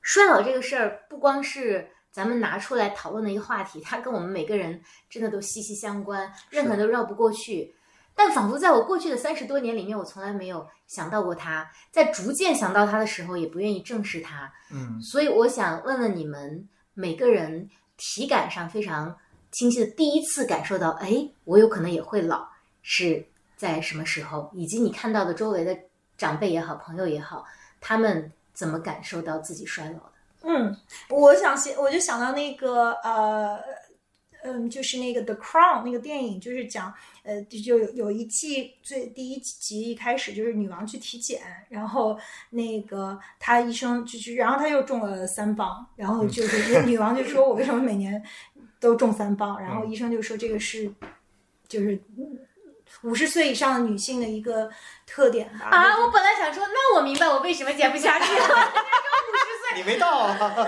[0.00, 7.74] 衰老这个事儿，不光是咱们拿出来讨论的一个话题，它跟我们每个人真的都息息相关，任何人都绕不过去。
[8.14, 14.52] 但仿佛在我过去的三十多年里面，我从来没有想到过它，在逐渐想到它的时候，也不愿意正视它。
[14.72, 19.16] 嗯所以我想问问你们每个人体感上非常
[19.50, 22.48] 清晰的第一次感受到，哎，我有可能也会老，
[22.82, 23.24] 是
[23.56, 24.50] 在什么时候？
[24.54, 25.76] 以及你看到的周围的
[26.16, 27.44] 长辈也好，朋友也好，
[27.80, 30.12] 他们怎么感受到自己衰老的？
[30.42, 30.76] 嗯，
[31.10, 33.58] 我想先我就想到那个呃。
[34.44, 42.18] 嗯，就是那个《The Crown》那个电影，就是讲，呃，就就有有一季最第一集一开始就是女王去体检，然后
[42.50, 48.22] 那个她医生就是，然后她又中了三磅，然后就是女王就说我为什么每年
[48.78, 50.90] 都中三磅，然后医生就说这个是
[51.66, 52.00] 就是
[53.02, 54.70] 五十岁以上的女性的一个
[55.04, 55.66] 特点吧。
[55.66, 58.48] 啊，我本来想说，那我明白我为什么减不下去了。
[59.76, 60.38] 你没到啊，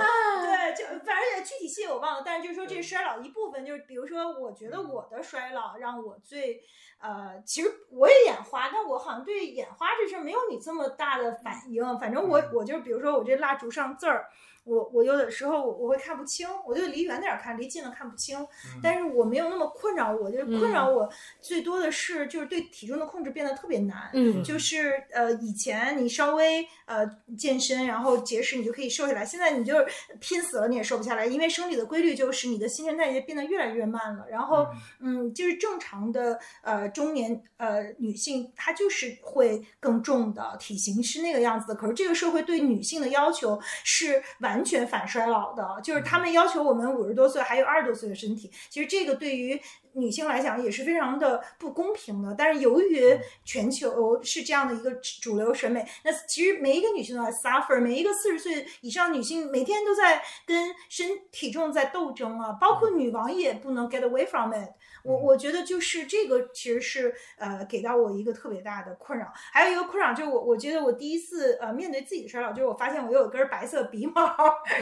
[1.43, 6.63] 具体细节我忘了，但是就是说这是衰老的一部分，就是比如说，我觉得我的衰老让我最
[7.01, 11.99] 呃，其实我也眼花，但我好像对眼花这事儿没有你这么大的反应。
[11.99, 14.29] 反正我我就是比如说我这蜡烛上字儿。
[14.65, 18.47] 我我有的时候我我会看不清，我就离远点儿看，离近了看不清。
[18.83, 21.09] 但是我没有那么困扰我，就是困扰我
[21.41, 24.11] 最多的是就是对体重的控制变得特别难。
[24.13, 29.25] 嗯就是呃，以前你稍微呃健身，然后节食，你就可以瘦下来。
[29.25, 29.87] 现在你就是
[30.19, 34.27] 拼死了，你也瘦不下来，因为生理的规律就是你的新陈代谢变得越来越慢了。
[34.31, 34.67] 然后
[35.01, 41.75] 嗯，就是正常的呃中年呃女性，她就是会更重的，体型是那个样子的。
[41.75, 48.51] 可是这个社会对女性的要求是完完全反衰老的，就是他们要求我们五十多岁还有二十多岁的身体。
[48.69, 49.61] 其实这个对于
[49.95, 52.35] 女性来讲也是非常的不公平的。
[52.37, 64.71] 但是由于全球是这样的一个主流审美，那其实每一个女性都在 suffer，每一个四十岁以上女性每天都在跟身体重在斗争啊，包括女王也不能 get away from it。
[65.03, 74.23] 我我觉得就是这个其实是呃给到我一个特别大的困扰，还有一个困扰就是我我觉得我第一次呃面对自己的衰老，就是我发现我有一根白色鼻毛，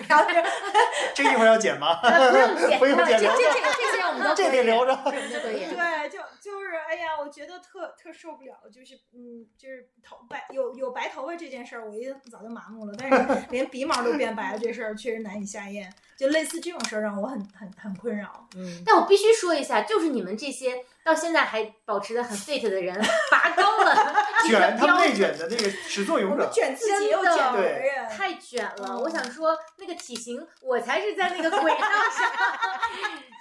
[0.09, 0.35] 然后就
[1.14, 2.01] 这一会儿要剪吗？
[2.03, 4.98] 呃不用剪，不用剪 留这这这，这些我们都这得留着。
[5.05, 18.49] 对，就就是哎呀，我觉得特特受不了，就是嗯，就是头白有有白头发这件事儿，我已经早就麻木了，但是连鼻毛都变白了这事儿确实难以下咽，就类似这种事儿让我很很很困扰。
[18.57, 22.99] 嗯，但我必须说一下，就是你们这些到现在还保持的很 fit 的人，
[23.31, 23.95] 拔高了
[24.47, 28.89] 这个卷他们标内卷的那个始作俑者，卷自己又卷别对人，太卷了。
[28.91, 32.31] 嗯我想说，那个体型，我才是在那个轨道上。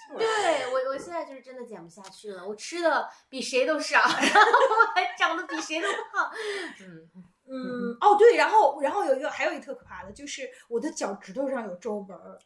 [0.18, 2.48] 对我，我现在就是真的减不下去了。
[2.48, 6.32] 我吃的比谁都少， 然后我还长得比谁都胖。
[6.82, 7.10] 嗯，
[7.50, 12.40] 嗯，哦对，然后然后有一个还有一个特可怕的，就是我的脚趾头上有皱纹儿，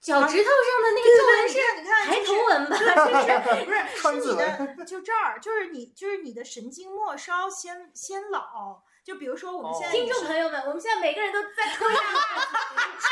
[0.00, 2.76] 脚趾头上的那个皱纹是你看抬头纹吧？
[2.76, 8.82] 就是不是川字是你的，就这儿，就是你就是你的神经末梢先先老。
[9.08, 12.46] 就比如说我们现在听众朋友们，我们现在每个人都在脱下袜子，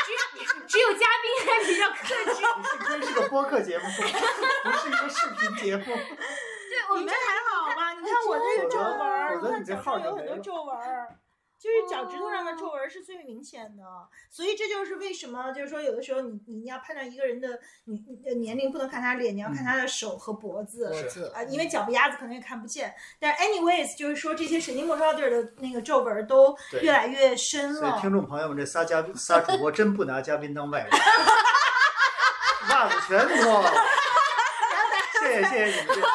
[0.05, 2.13] 只 只有嘉宾还比较克制。
[2.29, 5.85] 你幸亏是个播客节目，不是一个视频节目。
[5.85, 5.95] 对，
[6.91, 7.93] 我们你这还好吧？
[7.93, 11.17] 你看我这个皱纹儿，否则你看脚你这号上有很多皱纹儿，
[11.59, 13.83] 就是脚趾头上的皱纹儿是最明显的。
[14.29, 20.93] 所以这就是为什么，就是说有的时候你你要判断一个人的你你的年龄，不能看他脸，你要看他的手和脖子。
[21.09, 27.79] 是啊，因为脚不丫子可能也看不见，但是 anyways 就是说这些神经末梢地儿的那个皱纹儿都越来越深了。
[27.79, 30.89] 所以听众朋友们，这仨嘉宾仨主播真不拿嘉宾当外人，
[32.69, 33.71] 袜子全脱了。
[35.19, 36.07] 谢谢谢谢你们这个，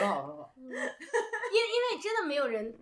[0.00, 0.52] 很好很好。
[0.58, 2.74] 因因为真的没有人，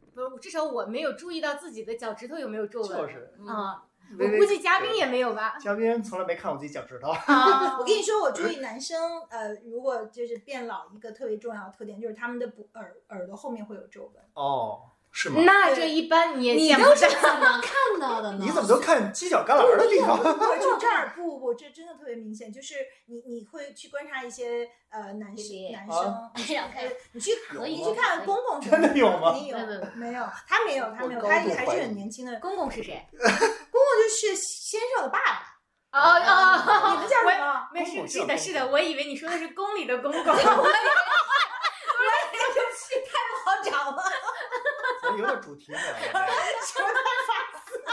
[0.45, 2.91] 至少我没有注意到自己的脚趾头有没有皱纹。
[2.91, 3.83] 就是啊，
[4.21, 5.57] 我估计嘉宾也没有吧。
[5.59, 7.09] 嘉宾从来没看过自己脚趾头。
[7.09, 14.23] 啊， 我跟你说，我注意男生，呃，如果就是变老，一个特别重要的特点就是他们的不耳耳朵后面会有皱纹。
[14.35, 14.83] 哦，
[15.16, 15.40] 是吗？
[15.46, 18.38] 那这一般你也你都是怎么看到的呢？
[18.42, 20.18] 你怎么都看犄角旮旯的地方？
[20.20, 22.74] 不，就这儿不不，这真的特别明显，就是
[23.07, 26.59] 你你会去观察一些呃男生男啊生，你去
[27.12, 32.40] 你去可你以去看公公真的有吗肯定有没有没有没有，他没有他没有，他还是很年轻的。
[32.40, 33.07] 公公公是谁？
[33.14, 35.20] 公公就是先生的爸
[35.92, 37.68] 爸，哦哦，你们叫什么？
[37.72, 40.35] 没事，是的，是的，我以为你说的是宫里的公公。
[43.44, 44.03] 好找了？
[45.14, 45.79] 咱有点主题了，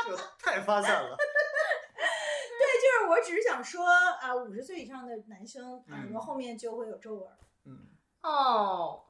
[0.06, 1.16] 就太发散了。
[1.18, 7.28] 对，就是我只是想说，啊，五十岁以上的男生耳嗯朵后面就会有皱纹。
[7.66, 7.88] 嗯，
[8.24, 9.04] 哦，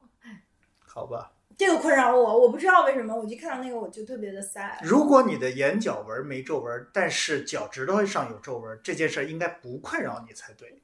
[0.78, 1.32] 好吧。
[1.58, 4.78] 这个困扰我，我不知道为什么，我一看到那个我就特别的 sad。
[4.82, 10.82] 如果你的眼角纹没皱纹，但是脚趾头上有皱纹，这件事儿应该不困扰你才对。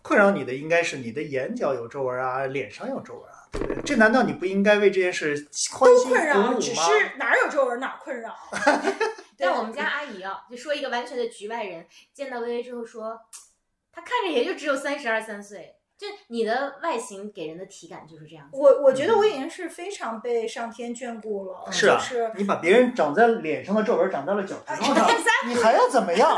[0.00, 3.37] 困扰你的应该是你的眼角有皱纹啊，脸上有皱纹啊？
[3.84, 6.58] 这难道你不应该为这件事欢欣困扰，鼓舞吗？
[6.60, 8.34] 只是哪儿有皱纹哪儿困扰。
[9.38, 13.18] 但我们家阿姨啊，就说一个完全的局外人，见到微微之后说，
[13.92, 15.74] 她看着也就只有三十二三岁。
[15.96, 18.56] 就你的外形给人的体感就是这样子。
[18.56, 25.14] 我我觉得我已经是非常被上天眷顾了，是啊就是你把别人长在脸上的皱纹长在了脚趾头上， 哎
[25.48, 26.36] 你还要怎么样？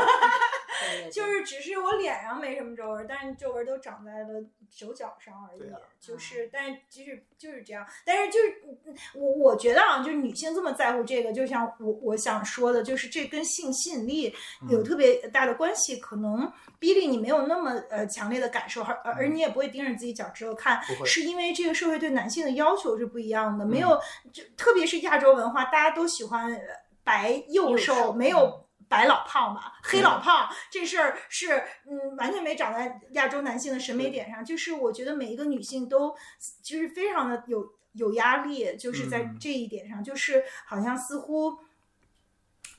[1.11, 5.71] 就是只是我脸上没什么皱纹，但是皱纹都长在了手脚上而已。
[5.71, 8.55] 啊就是，但是就是就是这样，但是就是
[8.87, 14.33] 嗯我我觉得啊，就是女性这么在乎这个，就像我我想说的，就是这跟性吸引力
[14.69, 15.97] 有嗯特别大的关系。
[15.97, 24.01] 可能比利你没有那么呃强烈的感受，而而而你也不会盯着自己脚趾头看是因为这个社会对男性的要求是不一样的，没嗯有，
[24.33, 26.61] 就特别是亚洲文化，大家都喜欢呃
[27.03, 28.65] 白幼瘦没有。
[28.91, 30.03] 白老胖嘛，黑嗯。
[30.03, 34.43] 老胖这事儿是嗯完全没长在亚洲男性的审美点上。
[34.43, 36.13] 就是我觉得每一个女性都
[36.61, 39.37] 就是非常的有有压力，就是在嗯。
[39.39, 41.59] 这一点上，就是好像似乎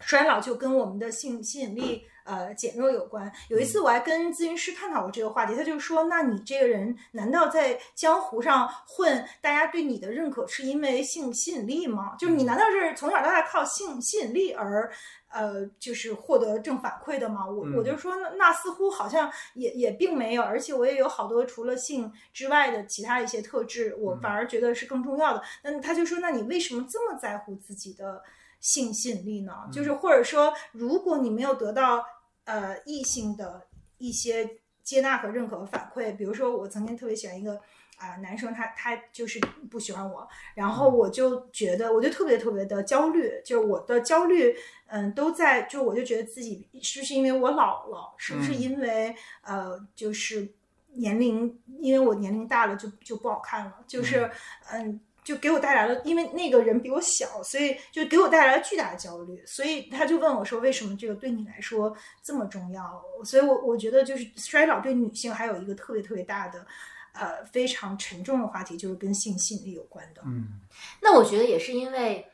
[0.01, 3.31] 衰老就跟我们的性吸引力呃减弱有关。
[3.49, 12.15] 有一次我还跟咨询师探讨过这个话题，他就说：“那你这个人难道在江湖上混，大家对你的认可是因为性吸引力吗？
[12.19, 14.91] 就是你难道是从小到大靠性吸引力而
[15.29, 25.43] 呃就是获得正反馈的吗？”我嗯我就说那那似乎好像也也并没有，而且我也有好多除了性之外的其他一些特质，我嗯反而觉得是更重要的。
[25.63, 28.23] 那他就说：“那你为什么这么在乎自己的？”
[28.63, 29.53] 性吸引力呢？
[29.73, 32.03] 就是或者说，如果你没有得到
[32.45, 33.67] 呃异性的
[33.99, 34.49] 一些
[34.85, 37.61] 接纳和认可和反馈，比如说我曾经特别喜欢一个
[37.99, 44.57] 啊、男生他，他就是不喜欢我，然后我就觉得我就特别特别的焦虑，就是我的焦虑，
[44.87, 50.55] 嗯，都在就我就觉得自己是不是因为我老了，是不是嗯因为、呃就是
[50.95, 54.31] 年龄，因为我年龄大了就就不好看了，就是
[54.71, 55.01] 嗯。
[55.25, 59.43] 就给我带来了，因为那个人比我小，所以就给我带来了巨大的焦虑。
[59.47, 66.67] 所以他就问我说：“为什么这个对你来说这么重要？”所以我我觉得就是衰老对女性还有一个特别特别大的，
[67.13, 70.23] 呃，非常沉重的话题，就是跟性吸引力有关的。
[70.27, 70.61] 嗯
[71.01, 72.27] 那我觉得也是因为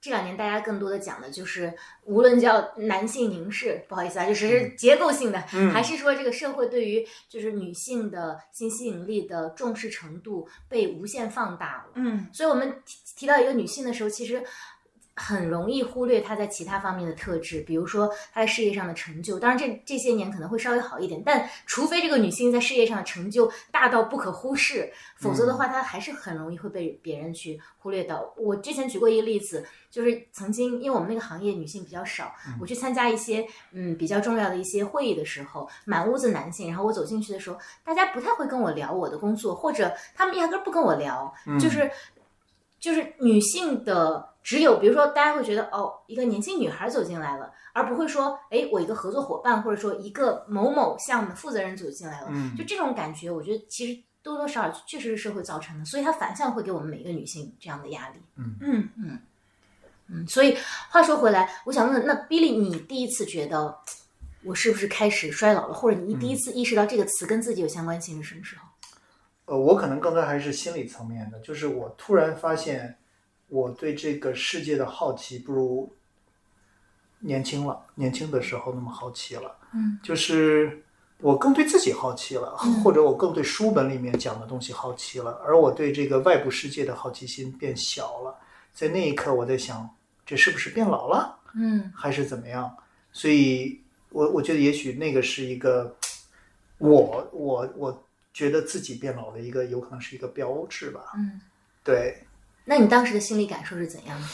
[0.00, 1.74] 这两年大家更多的讲的就是，
[2.04, 5.70] 无论叫男性凝视，不好意思啊，就是是结构性的，嗯。
[5.72, 11.92] 还是说这个社会对于就是女性的性吸引力的重视程度被无限放大了。
[11.94, 12.28] 嗯。
[12.32, 14.42] 所以我们提提到一个女性的时候，其实
[15.18, 19.38] 很容易忽略她在其他方面的特质，比如说她在事业上的成就。
[19.38, 28.32] 当然这，这些年可能会稍微好一点，但除非这个女性在事业上的成就大到不可忽视，否则的话，她还是很容易会被别人去忽略到。
[28.36, 41.90] 我之前举过一个例子，就是曾经因为我们那个行业女性比较少，我去参加一些嗯比较重要的一些会议的时候，满屋子男性，然后我走进去的时候，大家不太会跟我聊我的工作，或者他们压根儿不跟我聊，就是
[42.78, 52.56] 就是女性的只有，比如说大家会觉得哦，一个年轻女孩走进来了，而不会说，哎，我一个合作伙伴或者说一个某某项目的负责人走进来了，嗯。
[52.56, 58.14] 就这种感觉，我觉得其实多多少少确实是社会造成的，所以它反向会给我们每一个女性这样的压力。
[58.36, 58.56] 嗯。
[58.62, 59.20] 嗯
[60.10, 60.56] 嗯，所以
[60.88, 63.76] 话说回来，我想问，那 Billy，你第一次觉得
[64.42, 68.62] 我是不是开始衰老了，或者你第一次意识到这个词跟自己有相关性是什么时候？
[69.44, 72.96] 呃，我可能更多还是心理层面的，就是我突然发现
[73.48, 75.94] 我对这个世界的好奇不如
[77.20, 79.56] 年轻了，年轻的时候那么好奇了。
[79.74, 80.82] 嗯，就是
[81.18, 88.38] 我更对自己好奇了，或者我更对书本里面讲的东西好奇了，而我对这个外部世界的好奇心变小了。
[88.72, 89.88] 在那一刻，我在想，
[90.24, 91.38] 这是不是变老了？
[91.54, 92.72] 嗯还是怎么样？
[93.10, 93.80] 所以
[94.10, 95.96] 我我觉得也许那个是一个
[96.76, 101.00] 我我我觉得自己变老的一个有可能是一个标志吧。
[101.16, 101.40] 嗯，
[101.82, 102.22] 对
[102.68, 104.26] 那你当时的心理感受是怎样的？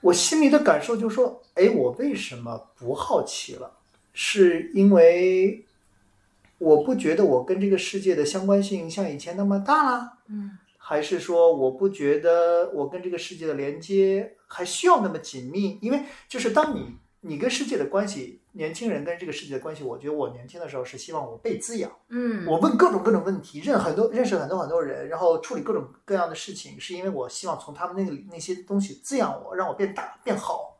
[0.00, 3.70] 我心里的感受就是说，哎，我为什么不好奇了？
[4.14, 5.64] 是因为
[6.56, 15.78] 我不觉得我跟这个世界的相关性像以前那么大了，嗯还是说我不觉得我跟这个世界的连接还需要那么紧密？
[15.80, 30.78] 因为就是当你你跟世界的关系，年轻人跟这个世界的关系，我觉得我年轻的时候是希望我被滋养，嗯，我问各种各种问题，认很多认识很多很多人，然后处理各种各样的事情，是因为我希望从他们那个那些东西滋养我，让我变大变好。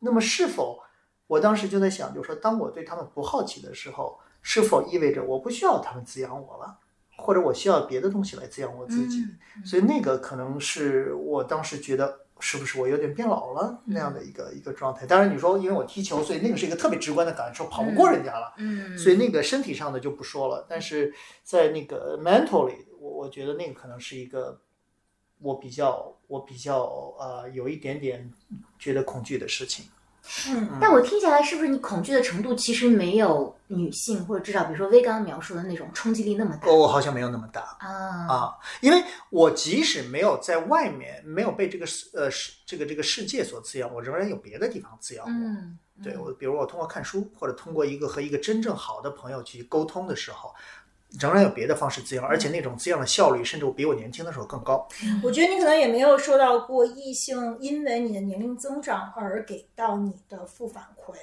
[0.00, 0.82] 那么是否
[1.28, 6.78] 我当时就在想，就是说，当我对他们不好奇的时候，是否意味着我不需要他们滋养我了，
[7.16, 9.20] 或者我需要别的东西来滋养我自己？
[9.56, 12.23] 嗯所以那个可能是我当时觉得。
[12.46, 15.06] 是不是我有点变老了那样的一个一个状态？
[15.06, 18.52] 当然，你说因为我踢球，所以那个是一个特别直观的感受，跑不过人家了。
[18.58, 24.60] 嗯，所以那个身体上的就不说了，但是在那个 mentally，我我觉得那个可能是一个
[25.38, 26.82] 我比较我比较
[27.18, 28.30] 呃有一点点
[28.78, 29.86] 觉得恐惧的事情。
[30.48, 38.26] 嗯但我听下来，是不是你恐惧的程度其实没有女性或者至少比如说薇刚刚描述的那种冲击力那么大哦，我好像没有那么大啊？
[38.28, 45.30] 啊，因为我即使没有在外面没有被这个世呃世这个这个世界所滋养，我仍然有别的地方滋养我。
[45.30, 50.54] 嗯，对我，比如我通过看书，或者通过一个和一个真正好的朋友去沟通的时候，
[51.20, 54.86] 仍然有别的方式滋养，而且那种滋养的效率，甚至比我年轻的时候更高。
[55.22, 61.14] 我觉得你可能也没有受到过异性因为你的年龄增长而给到你的负反馈，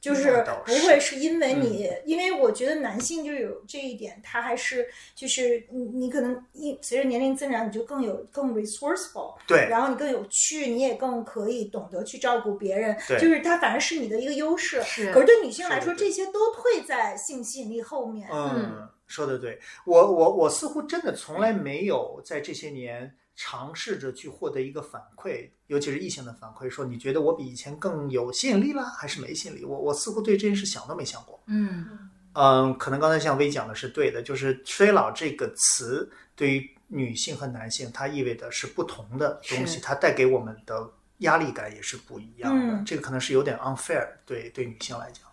[0.00, 9.68] 就是不会是因为你，因为我觉得男性就有这一点，他还是就是你你可能一随着年龄增长，你就更有更 resourceful，对。
[9.68, 13.18] 然后你更有趣，你也更可以懂得去照顾别人，对。
[13.18, 14.82] 就是他反而是你的一个优势。
[14.82, 15.12] 是。
[15.12, 18.28] 可是对女性来说，这些都退在性吸引力后面。
[18.32, 29.64] 嗯，说的对，我我我似乎真的从来没有在这些年尝试着去获得一个反馈，尤其是异性的反馈，说你觉得我比以前更有吸引力了，还是没吸引力？
[29.64, 31.42] 我我似乎对这件事想都没想过。
[31.46, 42.76] 嗯嗯，可能刚才像薇讲的是对的，就是衰老这个词对于女性和男性，它意味着是不同的东西，它带给我们的压力感也是不一样的。
[42.76, 45.24] 嗯这个可能是有点 unfair，对对女性来讲。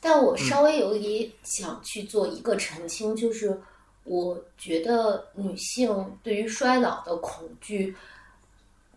[0.00, 3.60] 但我稍微有一想去做一个澄清，就是
[4.04, 7.94] 我觉得女性对于衰老的恐惧，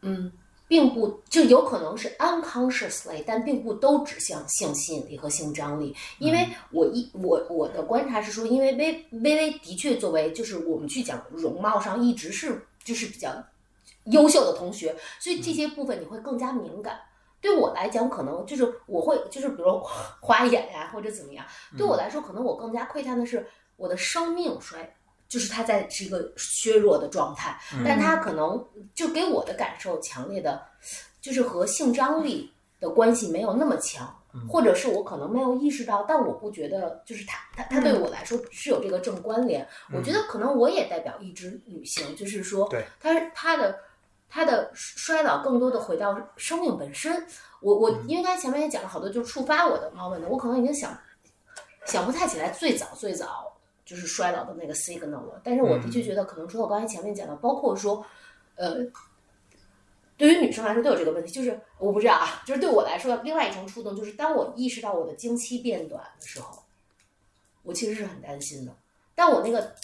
[0.01, 0.31] 嗯，
[0.67, 5.93] 并不就有可能是 unconsciously，但并不都指向性吸引力和性张力。
[6.19, 13.43] 因为我一我我的观察是说，因为微微微的确作为就是我们去讲容貌上一直是就是比较
[14.05, 16.97] 优秀的同学，所以这些部分你会更加敏感。
[17.41, 19.81] 对我来讲，可能就是我会就是比如
[20.21, 21.45] 花眼呀、或者怎么样。
[21.77, 24.95] 对我来说，可能我更加窥探的是我的生命衰。
[25.31, 30.61] 就是它在是一个削弱的状态，但它可能就给我的感受强烈的，
[31.21, 34.13] 就是和性张力的关系没有那么强，
[34.49, 39.65] 或者是我可能没有意识到，但我不觉得就是它它它对我来说是有这个正关联。
[39.93, 43.79] 我觉得可能我也代表一只女性，就是说，对它它的
[44.31, 47.27] 它的衰老更多的回到生命本身。
[47.59, 50.97] 我我因为刚才前面也讲了好多，就是触发我的 moment，我可能已经想
[51.85, 53.47] 想不太起来最早最早。
[53.83, 58.05] 就是衰老的那个 signal 了，但是我的确觉得，可能说我刚才前面讲的，包括说，
[58.55, 58.77] 呃，
[60.15, 66.63] 对于女生来说都有这个问题，就是我不知道啊，就是对我来说，另外一重触动就是，当我意识到我的经期变短的时候，
[67.63, 68.73] 我其实是很担心的。
[69.13, 69.75] 但我那个，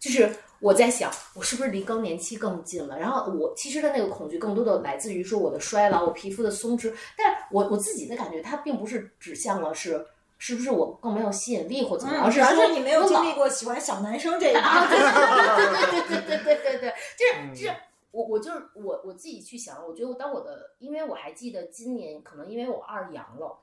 [0.00, 2.98] 就是我在想，我是不是离更年期更近了？
[2.98, 10.06] 然后我其实的那个恐惧更多的来自于说我的衰老，我皮肤的松弛，但我我自己的感觉，它并不是指向了是。
[10.36, 12.30] 是不是我更没有吸引力或怎么样？
[12.30, 14.86] 主要是你没有经历过喜欢小男生这一 趴。
[14.88, 17.76] 对对对对对对对对，就是就是
[18.10, 23.58] 我我就是我我自己去想，我觉得当我的，因为我还记得今年可能因为我二阳了，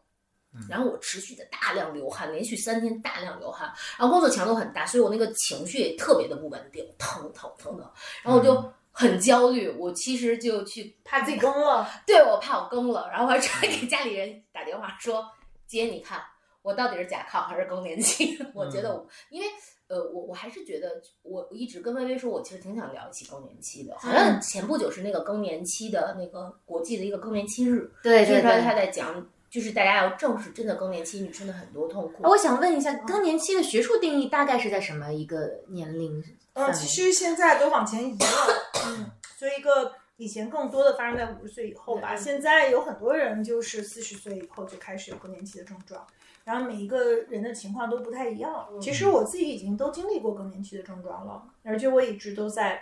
[0.70, 7.91] 然后我持续的大量流汗，连续三天大量流汗，然后工作强度很大，所以我那个情绪也特别的不稳定，疼疼疼疼，
[8.24, 15.26] 然后我就很焦虑，我其实就去怕自己更了，对我怕我更了，然后我还专门给家里人打电话说，
[15.68, 16.22] 姐你看。
[16.64, 18.38] 我到底是甲亢还是更年期？
[18.54, 19.47] 我觉得，我，因为
[19.88, 23.97] 呃，我我还是觉得，我一直跟微微说，我其实挺想聊一起更年期的。
[23.97, 32.24] 好像前不久是那个更年期的那个国际的一个更年期日，对对对，他在讲，就是大家要正视真的更年期女生的很多痛苦。
[32.24, 36.24] 我想问一下，更年期的学术定义大概是在什么一个年龄？
[36.54, 46.08] 呃，其实现在都往前移了，嗯，所以一个以前更多的发生在五十岁以后吧，现在有很多人就是四十岁以后就开始有更年期的症状。
[46.43, 48.68] 然后每一个人的情况都不太一样。
[48.82, 52.82] 其实我自己已经都经历过更年期的症状了，而且我一直都在，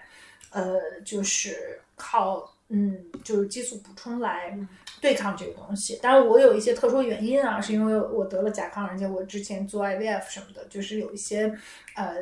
[0.51, 4.57] 呃，就是靠嗯，就是激素补充来
[5.01, 5.97] 对抗这个东西。
[6.01, 11.57] 当然，我有一些特殊原因啊，是因为我得了甲亢，而且我之前做 IVF 什么的，就是有一些
[11.95, 12.15] 呃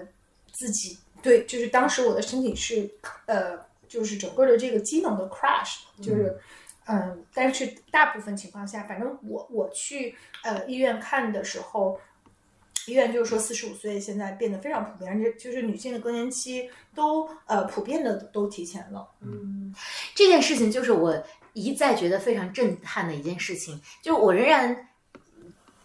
[0.53, 2.89] 自己对，就是当时我的身体是
[3.25, 3.57] 呃，
[3.87, 6.37] 就是整个的这个机能的 crash，就是。
[6.89, 10.15] 嗯，但是大部分情况下，反正我我去
[10.45, 11.99] 呃医院看的时候，
[12.87, 19.05] 医院就是说四十五岁现在变得非常普遍，而且就是女性的更年期都呃普遍的都提前了。
[19.19, 19.75] 嗯，
[20.15, 21.21] 这件事情就是我
[21.61, 24.89] 一再觉得非常震撼的一件事情，就是我仍然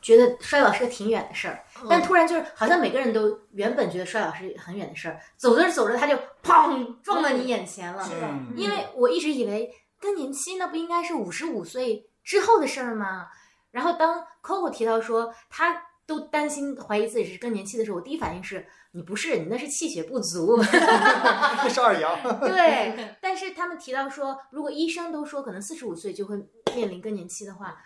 [0.00, 8.08] 觉得衰老是个挺远的事儿，但突然就是好像每个人都原本觉得衰老是很远的事儿，走着走着他就砰撞到你眼前了。
[8.56, 9.74] 因为我一直以为。
[10.02, 13.28] 更年期那不应该是五十五岁之后的事儿吗？
[13.70, 22.40] 然后当 Coco 提到说他都担心怀疑自己是更年期的时候，我第一反应是你不是，你那是气血不足，那是二阳。
[22.40, 26.36] 对，但是他们提到说，如果医生都说可能四十五岁就会
[26.74, 27.76] 面临更年期的话，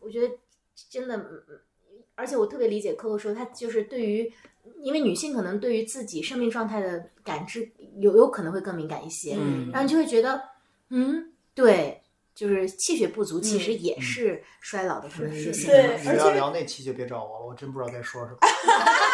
[0.00, 0.34] 我觉得
[0.90, 1.24] 真的，
[2.14, 4.32] 而且我特别理解 Coco 说他就是对于，
[4.80, 7.70] 因为女性可能对于自己生命状态的感知
[8.00, 10.42] 有有可能会更敏感一些，嗯，然后就会觉得，
[10.90, 11.28] 嗯。
[11.54, 12.02] 对，
[12.34, 18.38] 就是气血不足，其实也是衰老的可能一个对，你要聊那期就别找我了，我真不知道该说什么。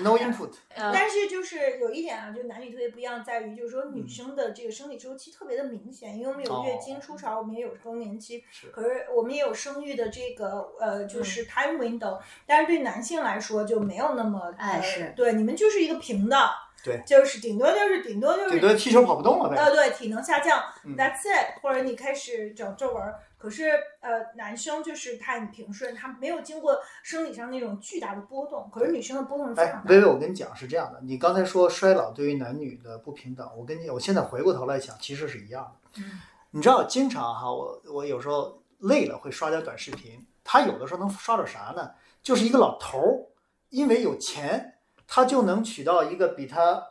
[0.00, 0.52] No input。
[0.74, 12.18] 但是就是有一点啊，就男女特别不一样，在于就是说女生的这个生理周期特别的明显，因为我们有月经初潮，我们也有更年期，可是我们也有生育的这个呃，就是 time window。
[12.46, 16.50] 但是对男性来说就没有那么哎是对你们就是一个平的。
[16.84, 19.56] 对，就是顶多就是顶多就是顶多踢球跑不动了呗。
[19.56, 20.60] 呃，对，体能下降
[20.96, 21.62] ，That's it。
[21.62, 28.70] 或者你开始长皱纹，可是呃，男生就是他很平顺，他没有经过生理上那种巨大的波动。
[28.72, 29.90] 可是女生的波动是非常大。
[29.90, 36.00] 薇薇，我跟你讲是这样的，你刚才说衰老对于男女的不平等，我跟你，我现在回过头来想，其实是一样的。
[36.00, 36.20] 嗯。
[36.52, 41.90] 你知道，经常哈，我我有时候累了会刷点短视频，他有的时候能刷点啥呢？
[42.22, 43.26] 就是一个老头儿，
[43.70, 44.74] 因为有钱，
[45.08, 46.84] 他就能娶到一个比他。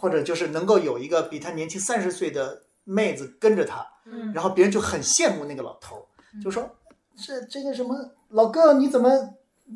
[0.00, 6.02] 或者就是能够有一个比他年轻三十岁的妹子跟着他，嗯，然后别人就很羡慕那个老头儿，
[6.42, 6.68] 就说
[7.16, 7.96] 这这个什么
[8.30, 9.10] 老哥你怎么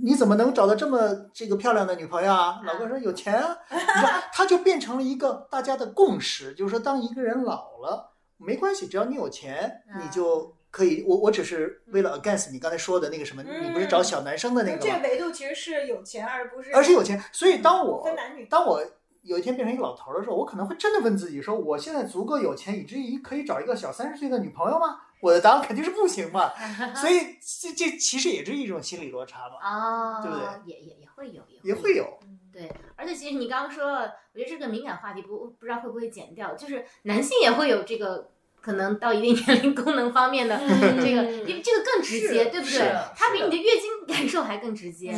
[0.02, 2.60] 你怎么能找到这么这个漂亮的女朋友啊？
[2.64, 11.04] 老哥说有钱啊，你说他就变成了一个大家的共识，就是说当一个人老了，没关系，只要你有钱，啊你就可以。
[11.06, 14.82] 我我只是为了 against 你刚才说的那个什么，嗯你不是找小男生的那个吗？
[14.82, 17.22] 这个维度其实是有钱，而不是而是有钱。
[17.32, 18.02] 所以当我。
[18.48, 18.82] 当我
[19.22, 25.00] 有一天变成一个老头儿的时候，我可能会真的问自己说：我现在足够有钱，以至于可以找一个小三十岁的女朋友吗？
[25.20, 26.50] 我的答案肯定是不行嘛。
[26.94, 30.46] 所以这这其实也是一种心理落差嘛，哦，对不对？
[30.66, 32.18] 也也也会有，也会有。
[32.52, 38.28] 对，而且其实你刚刚说了，我觉得这个敏感话题不不知道会不会剪掉，就是男性也会有这个
[38.60, 42.92] 可能到一定年龄功能方面的这个，因为这个更直接，对不对？
[43.16, 45.14] 它比你的月经感受还更直接。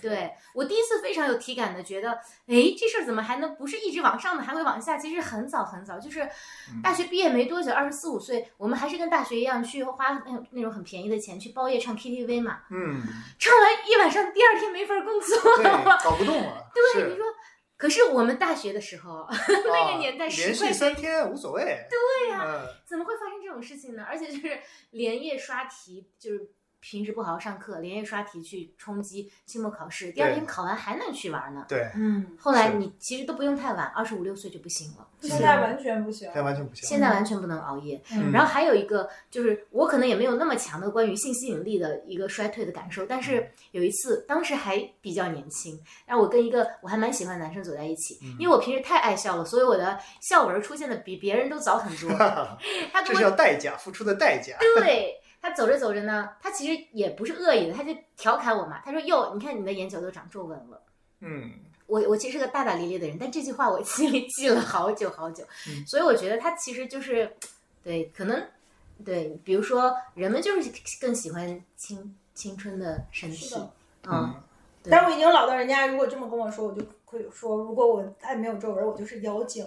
[0.00, 2.12] 对我第一次非常有体感的觉得，
[2.46, 4.96] 哎，这事儿怎么还能不是一直往上的，还会往下？
[4.98, 6.28] 其实很早很早，就是
[6.82, 13.02] 大学毕业没多久，二十四五岁，我们还是跟大学一样去花那种那种很便宜的钱去包夜唱 KTV 嘛，嗯，
[13.38, 15.56] 唱完一晚上，第二天没法工作。
[15.56, 15.64] 对，
[16.04, 16.70] 搞不动了。
[16.94, 17.24] 对，你说，
[17.76, 21.62] 可是我们大学的时候， 那啊个年代十连续块三天无所谓。
[21.88, 24.04] 对呀，怎么会发生这种事情呢？
[24.06, 24.58] 而且就是
[24.90, 26.50] 连夜刷题，就是
[26.80, 31.66] 平时不好好上课，连夜刷题去冲击期末考试，第二天考完还能去玩呢。
[31.68, 35.06] 对，嗯，后来你其实都不用太晚，二十五六岁就不行了。
[35.20, 36.26] 现在完全不行。
[36.28, 36.88] 现在完全不行。
[36.88, 38.02] 现在完全不能熬夜。
[38.12, 52.10] 嗯然后还有一个就是，我可能也没有那么强的关于性吸引力的一个衰退的感受，但是有一次，当时还比较年轻，然后我跟一个我还蛮喜欢的男生走在一起，因为我平时太爱笑了，所以我的笑纹出现的比别人都早很多。
[53.04, 54.56] 这是要代价，付出的代价。
[54.80, 60.82] 对他走着走着呢，他其实也不是恶意的，他就调侃我嘛，他说：“哟，你看你的眼角都长皱纹了。”
[61.20, 61.52] 嗯，
[61.86, 65.84] 我我其实是个大大咧咧的人，但这句话我心里记了好久好久，嗯。
[65.88, 67.30] 所以我觉得他其实就是，
[67.82, 68.42] 对，可能
[69.04, 70.70] 对，比如说人们就是
[71.00, 73.54] 更喜欢青青春的身体
[74.06, 74.34] 嗯，
[74.82, 74.90] 对。
[74.90, 79.66] 但我已经老到人家如果这么跟我说，我就会说，如果我再没有皱纹，我就是妖精，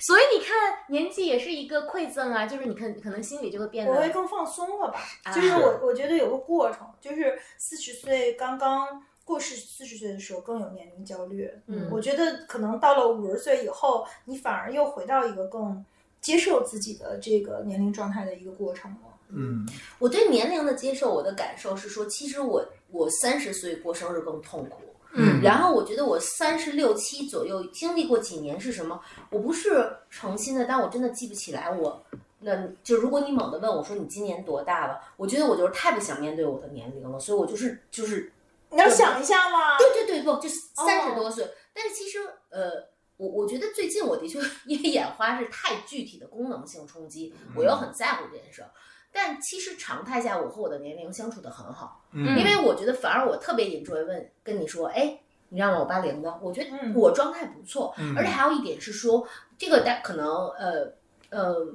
[0.00, 5.00] 所以你看年纪也是一个馈赠啊，就是你看可能心里就会变得我会更放松了吧？
[5.24, 15.84] 啊就是我我觉得有个过程，就是四十岁刚刚过世四十岁的时候更有年龄焦虑，嗯我觉得可能到了五十岁以后，你反而又回到一个更
[16.20, 18.98] 接受自己的这个年龄状态的一个过程了。
[19.30, 19.66] 嗯，
[19.98, 24.82] 我对年龄的接受，我的感受是说，其实我我三十岁过生日更痛苦。
[25.14, 29.00] 嗯然后我觉得我三十六七左右经历过几年是什么？
[29.30, 32.04] 我不是诚心的，但我真的记不起来我。
[32.40, 38.32] 那就如果你猛地问我说你今年多大了，我觉得我就是太不想面对我的年龄了，所以我就是就是
[38.70, 41.50] 你要想一下嘛，对对对，不就三十哦多岁？
[41.74, 42.18] 但是其实
[42.50, 42.70] 呃，
[43.16, 48.70] 我我觉得最近我的确因为眼花是太具体的功能性冲击，我又很在乎这件事儿。
[49.12, 52.38] 但其实常态下，我和我的年龄相处的很好，嗯。
[52.38, 56.94] 因为我觉得反而我特别 enjoy 问跟你说，哎，你让我八零的，我觉得嗯。
[56.94, 58.14] 我状态不错，嗯。
[58.16, 60.92] 而且还有一点是说，这个大可能呃
[61.30, 61.66] 呃，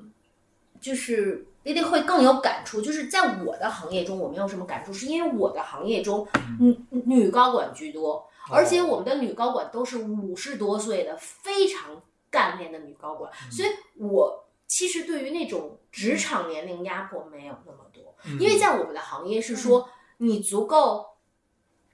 [0.79, 6.27] 就是丽丽会更有感触，就是在我的行业中我没有什么感触，是因为我的行业中
[6.59, 14.42] 女女高管居多，而且我们的女高管都是五十多岁的非常干练的女高管，所以我
[14.73, 21.13] 其实对于那种职场年龄压迫没有那么多，因为在我们的行业是说你足够。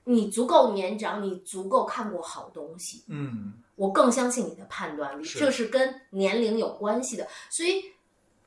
[0.05, 7.27] 你足够年长，你足够看过好东西，嗯我更相信你的判断力，这是跟年龄有关系的。
[7.47, 7.83] 所以，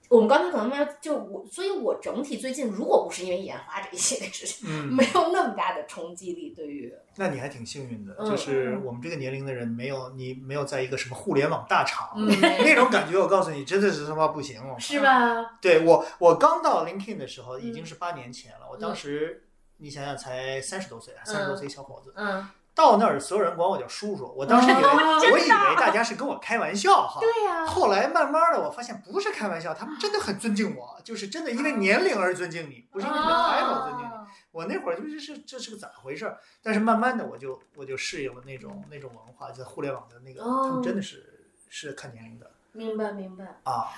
[0.09, 6.51] 我们刚才可能没有，就我，所以我整体最近，如果不是因为研发这一系列事情，嗯，没有那么大的冲击力。
[6.57, 14.79] 对于，那你还挺幸运的，嗯就是我们这个年龄的人没有你没有在一个什么互联网大厂嗯那种感觉，我告诉你，真的是他妈不行了。
[14.81, 15.59] 是吧？
[15.61, 19.45] 对我，我刚到 LinkedIn 的时候已嗯经是八年前了，我当时
[19.79, 27.21] 你想想才三十多岁，三十多岁小伙子，嗯，到那儿所有人管我叫叔叔，我当时以为哦我以为大家是跟我开玩笑哈。
[27.21, 34.11] 对呀、后来慢慢的，我发现不是开玩笑，他们真的很尊敬我，就是真的因为年龄而尊敬你，不是因为你的 title 尊敬你。
[34.11, 34.19] 哦
[34.51, 36.39] 我那会儿就是是这是个咋回事儿？
[36.63, 43.45] 但是慢慢的我就我就适应了那种那种文化，在互联网的那个，哦他们真的是是看年龄的明白明白。
[43.65, 43.89] 啊。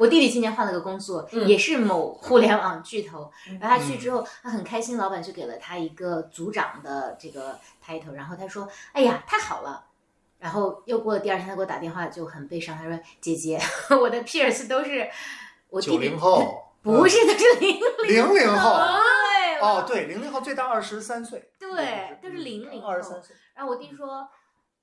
[0.00, 3.30] 我弟弟今年换了个工作，嗯也是某互联网巨头。
[3.48, 8.12] 嗯然后他去之后，他很开心，老板就给了他一个组长的这个 title。
[8.12, 9.84] 然后他说：“哎呀，太好了。”
[10.40, 13.60] 然后又过了第二天，他给我打电话就很悲伤，他说：“姐姐，
[14.00, 15.06] 我的 peers 都是
[15.68, 17.78] 我弟弟九零，后， 不是都是零
[18.08, 18.78] 零零后。
[18.78, 23.36] 对哦，对，零零后最大二十三岁，对，都是零零后二十三岁。
[23.54, 24.26] 然后我弟说，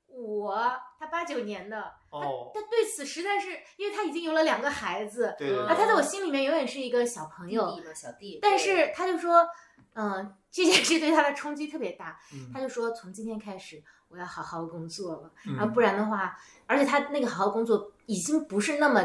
[0.07, 0.55] 我
[0.99, 1.79] 他八九年的，
[2.09, 7.75] 哦，他对此实在是，因为他已经有了两个孩子，对对啊，他在我，心里面永远是一个小朋友。
[7.75, 8.39] 弟嘛，小弟。
[8.41, 9.47] 但是他就说，
[9.93, 12.19] 嗯、这件事对他的冲击特别大。
[12.33, 19.03] 嗯他就说，从今天开始，我要好好工作了，嗯啊，不然的话，而且他那个好好工作已经不是那么。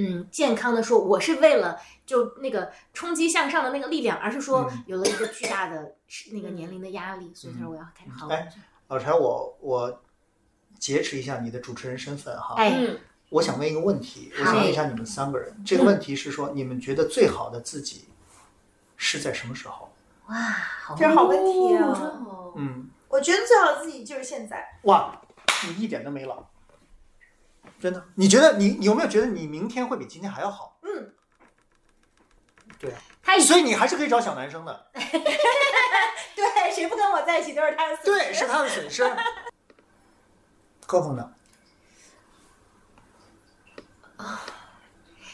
[0.00, 1.76] 嗯健康的说我是为了
[2.06, 5.96] 就那个冲击向上的那个力量，而是说嗯有了一个巨大的
[6.30, 8.48] 那个年龄的压力，所以他说我要开始好好哎
[8.86, 10.00] 老柴，我我
[10.78, 12.56] 劫持一下你的主持人身份哈。
[13.30, 18.08] 我想问一个问题，我想问一下你们三个人，这个问题是说，你们觉得最好的自己
[18.96, 19.92] 是在什么时候？
[20.28, 20.34] 哇，
[20.82, 22.54] 好这是好问题哦啊！
[22.56, 24.66] 嗯，我觉得最好的自己就是现在。
[24.84, 25.20] 哇，
[25.66, 26.42] 你一点都没老，
[27.78, 28.02] 真的。
[28.14, 30.78] 你觉得你你有没有觉得你明天会比今天还要好？
[30.82, 31.12] 嗯，
[32.78, 38.10] 对啊，他所以你还是可以找小男生的， 对，谁不跟我在一起都是他的损失。
[38.10, 39.04] 对，是他的损失。
[40.88, 41.34] 高峰呢？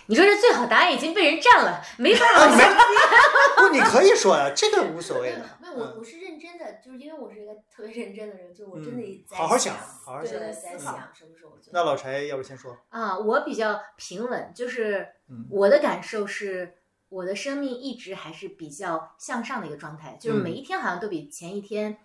[0.07, 2.69] 你说这最好答案已经被人占了，没法啊，往下。
[2.69, 5.49] 没，不，你可以说呀，这个无所谓的。
[5.63, 10.41] 没有，我嗯我是认真的，就是因为我是一个特别认真的人，就我真的在好好想想，好好对想。
[10.41, 11.73] 在在想什么时候做。
[11.73, 12.77] 那老柴，要不先说？
[12.89, 16.75] 啊，我比较平稳，就是嗯我的感受是，
[17.09, 21.97] 我的生命一直还是比较向上的一个状态，就是嗯每一天好像都比前一天，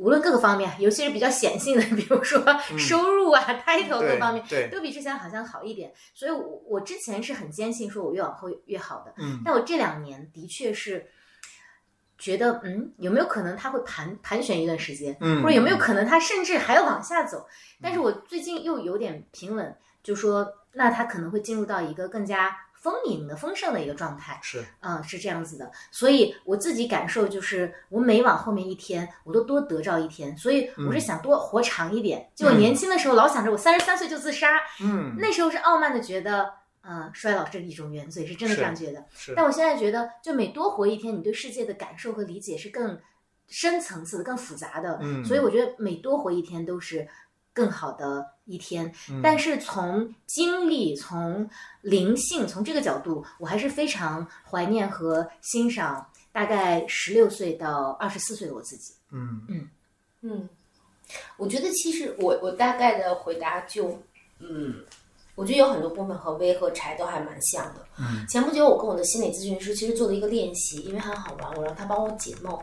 [0.00, 2.42] 无论各个方面，尤其是比较显性的， 比如说
[2.78, 5.92] 收入啊、title 各方面，都比之前好像好一点。
[6.14, 11.06] 所以我我之前是很坚信说我越往后越好的，嗯但我这两年的确是
[12.16, 17.46] 觉得，嗯，有没有可能它会盘盘旋一段时间，嗯或者有没有可能它甚至还要往下走？
[17.82, 24.40] 但是我最近又有点平稳，就说那它可能会进入到一个更加丰盈的、丰盛的一个状态。
[24.42, 32.30] 是，嗯，是这样子的，所以我自己感受就是，我每往后面一天，我都多得着一天，所以我是嗯想多活长一点。
[32.34, 36.52] 就我年轻的时候，老想着我三十三岁就自杀，嗯，那时候是傲慢的觉得，
[36.82, 39.04] 嗯，衰老是一种原罪，是真的这样觉得。
[39.36, 42.98] 但我现在觉得，就每多活一天，你对世界的感受和理解是更
[43.46, 44.98] 深层次的、更复杂的。
[45.02, 47.06] 嗯所以我觉得每多活一天都是
[47.52, 48.92] 更好的一天。
[49.10, 51.48] 嗯但是从经历、从
[51.82, 58.94] 灵性、从这个角度，我还是非常怀念和欣赏大概十六岁到二十四岁的我自己。
[59.10, 59.68] 嗯
[60.22, 60.48] 嗯，
[61.36, 63.98] 我觉得其实我我大概的回答就，
[64.38, 64.84] 嗯，
[65.34, 67.84] 我觉得有很多部分和微和柴都还蛮像的。
[67.98, 72.56] 嗯，前不久我跟我的心理咨询师其实做了一个练习，因为很好玩，我让他帮我解梦，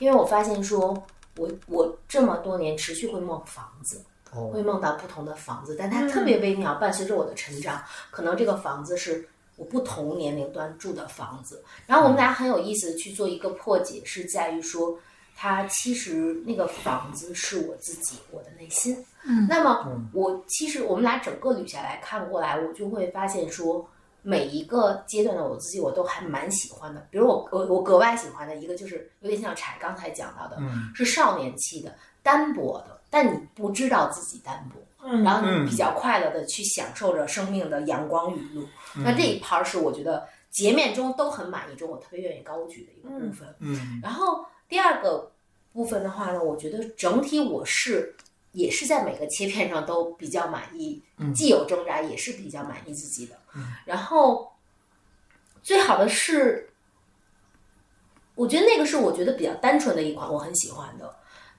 [0.00, 0.92] 因为我发现说
[1.36, 4.04] 我我这么多年持续会梦房子。
[4.34, 11.62] 会哦，梦到不同的房子，但它特别微妙，伴随着我的成长，可能这个房子是我不同年龄段住的房子。
[11.86, 14.98] 然后我们俩很有意思的去做一个破解，是在于说，
[15.36, 18.96] 它其实那个房子是我自己，我的内心。
[19.26, 23.86] 嗯那么嗯我其实我们俩整个捋下来看过来，我就会发现说。
[24.26, 27.06] 每一个阶段的我自己，我都还蛮喜欢的。
[27.10, 38.62] 比如我我我格外喜欢的一个，就是有点像柴刚才讲到的，嗯是少年期的单薄的，但你不知道自己单薄，嗯然后嗯你比较快乐的去享受着生命的阳光雨露。
[38.96, 43.54] 嗯那这一盘儿是我觉得洁面中都很满意中，我特别愿意高举的一个部分。
[43.60, 45.30] 嗯然后第二个
[45.72, 48.16] 部分的话呢，我觉得整体我是
[48.50, 53.36] 也是在每个切片上都比较满意，嗯既有挣扎，也是比较满意自己的。
[53.84, 54.52] 然后
[55.62, 56.68] 最好的是，
[58.34, 61.14] 我觉得那个是我觉得比较单纯的一款，我很喜欢的。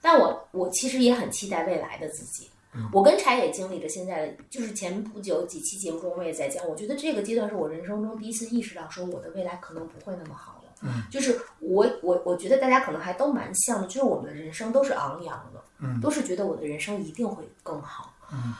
[0.06, 2.48] 但我我其实也很期待未来的自己。
[2.92, 10.70] 我跟柴也经历着现在的，就是前不久几期节目中我也在讲，我觉得这个阶段是我人生中第一次意识到，说我的未来可能不会那么好了。
[10.82, 18.14] 嗯，就是我我我觉得大家可能还都蛮像的，就是我们的人生都是昂扬的，嗯都是觉得我的人生一定会更好。
[18.30, 18.54] 嗯，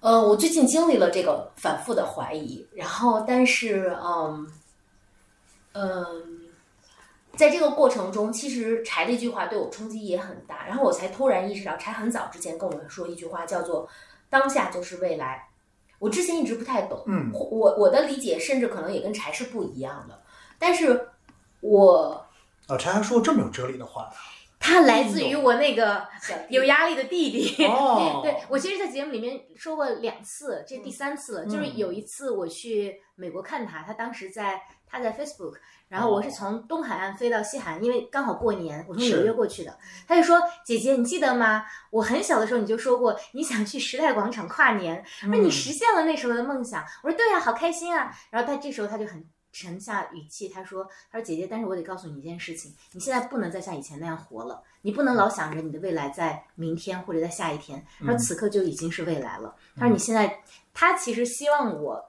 [0.00, 4.46] 呃，我最近经历了这个反复的怀疑，然后但是嗯
[5.72, 6.31] 嗯。
[7.36, 13.88] 在这个过程中，其实柴的一句话对我冲击也很大，然后我才突然意识到，柴很早之前跟我们说一句话，叫做
[14.28, 15.48] “当下就是未来”。
[15.98, 20.22] 我之前一直不太懂，嗯我我的理解甚至可能也跟柴是不一样的，
[20.58, 21.08] 但是
[21.60, 22.26] 我
[22.66, 24.10] 啊柴还说过这么有哲理的话呢。
[24.64, 26.06] 他来自于我那个
[26.48, 27.64] 有压力的弟弟。
[27.66, 31.46] 哦， 对我其实，在节目里面说过两次，这是第三次了。
[31.46, 34.60] 就是嗯有一次我去美国看他，他当时在
[34.92, 35.54] 他在 Facebook，
[35.88, 39.76] 然后我是从东海岸飞到西海岸，因为刚好过年，我从是纽约过去的。
[40.06, 41.64] 他就说：“姐姐，你记得吗？
[41.90, 49.26] 我很小的时候你就说过你想去时代广场跨年，嗯说你实现了那时候的梦想。”我说：“对呀、好开心啊！”然后他这时候他就很。
[49.54, 50.82] 沉下语气，他说
[51.12, 57.84] ：“他说姐姐，但是我得告诉你一件事情，你现在不能再像以前那样活了，你不能老想着你的未来在明天或者在下一天。
[58.00, 59.54] 他说此刻就已经是未来了。
[59.76, 62.02] 他说你现在，他其实希望我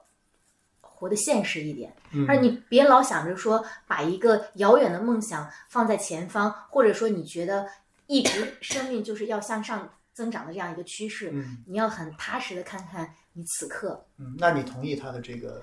[1.04, 1.94] 活得现实一点。
[2.12, 7.66] 嗯他说你别老想着说把一个遥远的梦想放在前方，或者说你觉得
[8.06, 14.02] 一直 生命就是要向上增长的这样一个趋势，嗯你要很踏实的看看你此刻。
[14.16, 15.60] 嗯，那你同意他的这个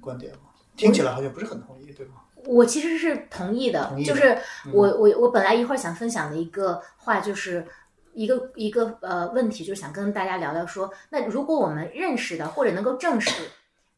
[0.00, 0.50] 观点吗？
[0.76, 2.14] 听起来好像不是很同意，对吗？
[2.46, 7.64] 我其实是同意的，意的就是嗯我我我本来一会儿想分享的一个话，就是
[8.12, 13.30] 一个一个呃问题，就是想跟大家聊聊说，那如果我们认识的或者能够正视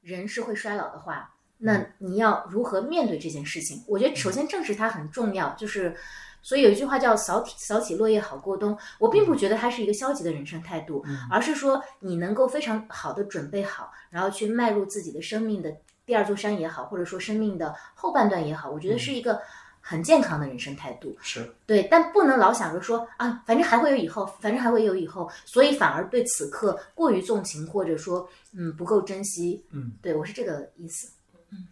[0.07, 3.83] 人是会衰老的话，那你要如何面对这件事情？
[3.89, 5.97] 我觉得首先正视它很重要，就是。
[6.43, 19.43] 所以有一句话叫“扫起扫起落叶好过冬”，我并不觉得它是一个消极的人生态度，而是说你能够非常好的准备好，然后去迈入自己的生命的第二座山也好，或者说生命的后半段也好，我觉得是一个
[19.89, 21.17] 很健康的人生态度。
[21.23, 29.65] 是，对，但不能老想着说啊，反正还会有以后，反正还会有以后，所以反而对此刻过于纵情，或者说嗯不够珍惜。
[29.71, 31.09] 嗯，对我是这个意思。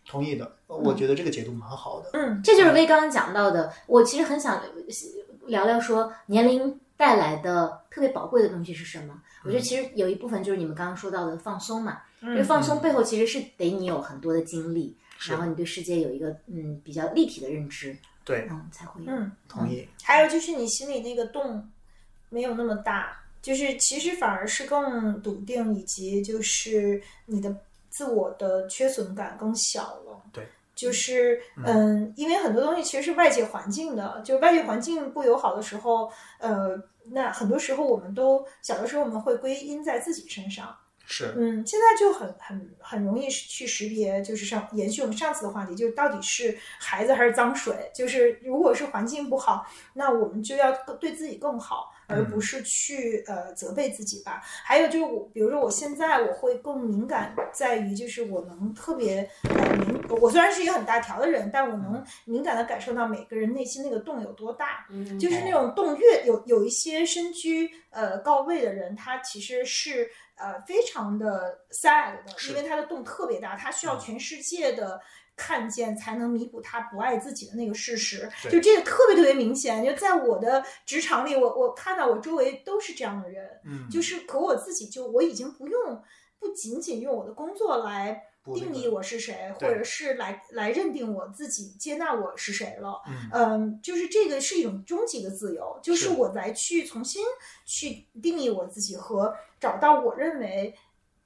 [0.07, 0.55] 同意的。
[0.69, 2.11] 我觉得这个解读蛮好的。
[2.13, 4.65] 嗯，这就是薇刚刚讲到的，我其实很想呃
[5.47, 9.21] 聊聊说年龄带来的特别宝贵的东西是什么。
[9.45, 19.11] 我觉得其实有一部分就是你们刚刚说到的放松嘛，因为放松背后其实是得你有很多的经历，是然后你对世界有一个嗯比较立体的认知，对，嗯才会有。
[19.11, 19.89] 嗯，同意。
[20.03, 21.71] 还有就是你心里那个洞
[22.29, 27.57] 没有那么大，就是其实反而是更笃定，以及就是你的
[27.91, 30.23] 自我的缺损感更小了。
[30.33, 30.47] 对。
[30.77, 36.11] 就是嗯，因为很多东西其实是外界环境的，就是外界环境不友好的时候，
[36.41, 40.77] 呃，那很多时候我们都小的时候我们会归因在自己身上，
[41.07, 47.91] 是，嗯，现在就很很很容易去识别，就是上延续我们上次的话题，就是到底是孩子还是脏水。
[47.95, 54.43] 就是如果是环境不好，那我们就要更对自己更好，而不是去呃责备自己吧。
[54.65, 64.87] 还有就是我，比如说我现在我会更敏感，在于就是我能特别呃敏，我虽然是一个很大条的人，但我能敏感的感受到每个人内心那个洞有多大。
[64.91, 75.01] 嗯就是那种洞越有有一些身居呃高位的人，他其实是呃非常的 sad 的，因为他的洞特别大，他需要全世界的。
[75.37, 79.85] 看见才能弥补他不爱自己的那个事实，就这个特别特别明显。
[79.85, 86.03] 就在我的职场里，我我看到我周围都是这样的人，嗯，就是可我自己就我已经不用
[86.39, 88.23] 不仅仅用我的工作来
[88.55, 93.01] 定义我是谁，或者是来来认定我自己接纳我是谁了。
[93.09, 97.25] 嗯嗯，就是这个是一种终极的自由，就是是我来去重新
[97.65, 100.75] 去定义我自己和找到我认为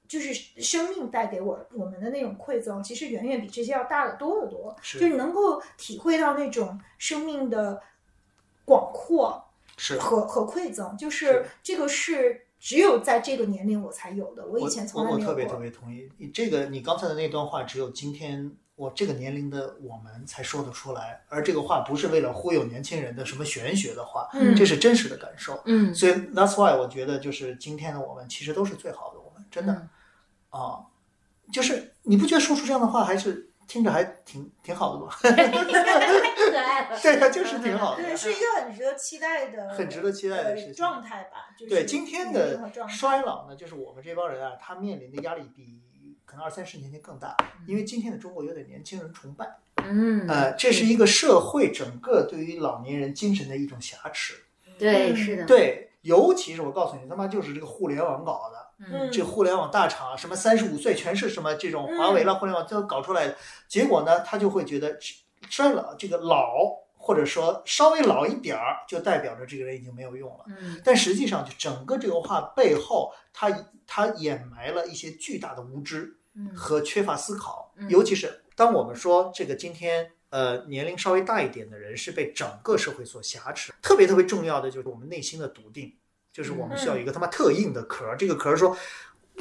[0.09, 4.75] 就是生命带给我我们的那种馈赠，其实远远比这些要大得多得多。
[4.81, 7.81] 是就是能够体会到那种生命的
[8.65, 9.45] 广阔
[9.77, 9.97] 是。
[9.99, 15.27] 和和馈赠，就是是这个是只有在这个年龄我才有的，我以前从来没有过。
[15.27, 25.61] 我我特别特别同意你这个，你刚才的那段话，只有今天我这个年龄的我们才说得出来，而这个话不是为了忽悠年轻人的什么玄学的话，嗯这是真实的感受。
[25.65, 29.89] 嗯所以 that's why 我觉得就是今天的我们其实都是最好的我们，真的嗯
[30.49, 30.85] 啊，
[31.51, 35.11] 就是你不觉得说出这样的话还是听着还挺挺好的吗？
[35.21, 36.99] 可爱了。
[36.99, 38.03] 对呀，就是挺好的。
[38.03, 41.53] 对，是一个很值得期待的、很值得期待的呃事情状态吧。
[41.57, 45.81] 就是对今天的状态衰老呢，就是我们这帮人啊，他面临的压力比
[46.25, 47.35] 可能二三十年前更大，
[47.67, 49.47] 因为今天的中国有点年轻人崇拜，
[49.83, 54.35] 嗯，呃，这是一个社会整个对于老年人精神的一种挟持。
[54.77, 63.35] 对，嗯是的，，对，尤其是我告诉你，他妈就是这个互联网搞的，嗯这互联网大厂什么三十五岁全是什么这种华为了互联网都搞出来的，
[63.67, 64.97] 结果呢，他就会觉得
[65.49, 66.65] 衰老这个老
[66.97, 70.45] 或者说稍微老一点儿，就代表着这个人已经没有用了。
[70.47, 73.49] 嗯但实际上，就整个这个话背后，他
[73.87, 77.73] 他掩埋了一些巨大的无知嗯和缺乏思考。
[77.77, 85.95] 嗯尤其是当我们说这个今天呃年龄稍微大一点的人是被整个社会所挟持，特别特别重要的就是我们内心的笃定，
[86.31, 88.15] 就是我们需要有一个他妈特硬的壳儿。
[88.17, 88.75] 这个壳儿说。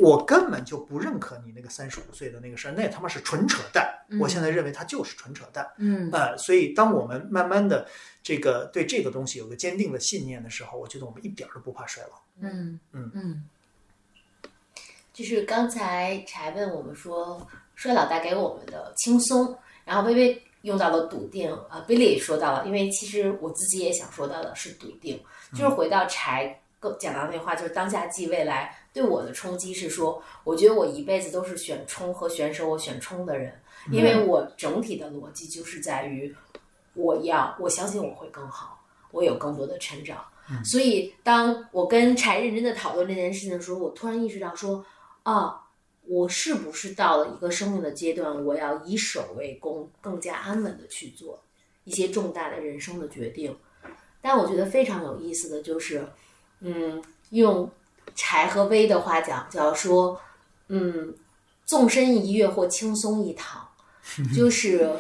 [0.01, 3.85] 我根本就不认可你那个三十五岁的那个事儿，那他妈是纯扯淡。
[4.09, 5.69] 嗯我现在认为它就是纯扯淡。
[5.77, 7.85] 嗯呃，所以当我们慢慢的
[8.23, 12.11] 这个对这个东西有个坚定的信念的时候，我觉得我们一点儿都不怕衰老。
[12.39, 13.43] 嗯嗯嗯
[15.13, 25.21] 就是刚才柴问我们说衰老带给我们的轻松，然后微微用到了笃定，啊、b i l l y 也说到了，因为其实我自己也想说到的是笃定，
[25.51, 33.61] 就是回到柴更讲到那话，就是当下即未来，对我的冲击是说，我觉得我一辈子都是选冲和选手，我选冲的人，
[33.91, 36.35] 因为我整体的逻辑就是在于，
[36.95, 40.25] 我要我相信我会更好，我有更多的成长。
[40.65, 44.83] 所以，当我跟柴认真的讨论这件事情的时候，我突然意识到说，
[45.23, 45.61] 啊，
[46.07, 51.43] 我是不是到了一个生命的阶段，我要以守为攻，更加安稳的去做
[51.85, 53.55] 一些重大的人生的决定？
[54.23, 56.03] 但我觉得非常有意思的就是，
[56.61, 57.71] 嗯，用
[58.15, 60.21] 柴和薇的话讲，叫说，
[60.69, 61.15] 嗯，
[61.65, 63.69] 纵身一跃或轻松一躺，
[64.35, 64.91] 就是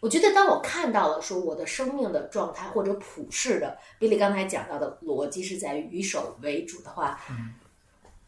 [0.00, 7.20] 我觉得当我看到了说我的生命的状态或者普世的，Billy 刚才讲到的逻辑是在于以守为主的话，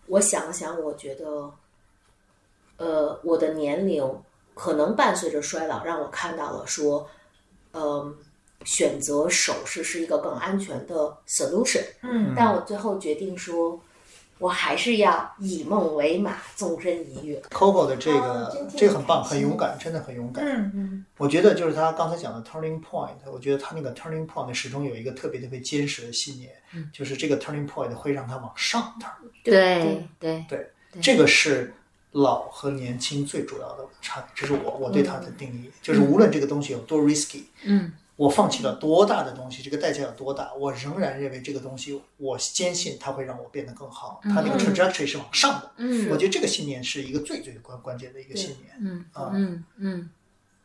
[0.06, 1.52] 我想了想，我觉得，
[2.76, 4.04] 呃，我的年龄
[4.54, 7.08] 可能伴随着衰老，让我看到了说，
[7.72, 8.16] 嗯、
[8.64, 11.84] 选择首饰是一个更安全的 solution。
[12.02, 12.34] 嗯。
[12.36, 13.80] 但我最后决定说，
[14.38, 17.40] 我还是要以梦为马，纵身一跃。
[17.50, 20.44] Coco 的这个哦这个很棒，很勇敢，真的很勇敢。
[20.44, 21.04] 嗯嗯。
[21.18, 26.50] 我觉得就是他刚才讲的 turning point，我觉得他那个 turning point 始终有一个特别特别坚实的信念，
[26.92, 29.28] 就是这个 turning point 会让他往上 turn。
[29.44, 30.70] 对对对，对。
[31.00, 31.72] 这个是
[32.12, 45.72] 老和年轻最主要的差别，这是我我对它的定义，就是无论这个东西有多 risky，嗯，我放弃了多大的东西，这个代价有多大，我仍然认为这个东西，我坚信它会让我变得更好，它那个 trajectory 是往上的。
[45.78, 50.10] 嗯我觉得这个信念是一个最最关关键的一个信念，嗯啊嗯嗯，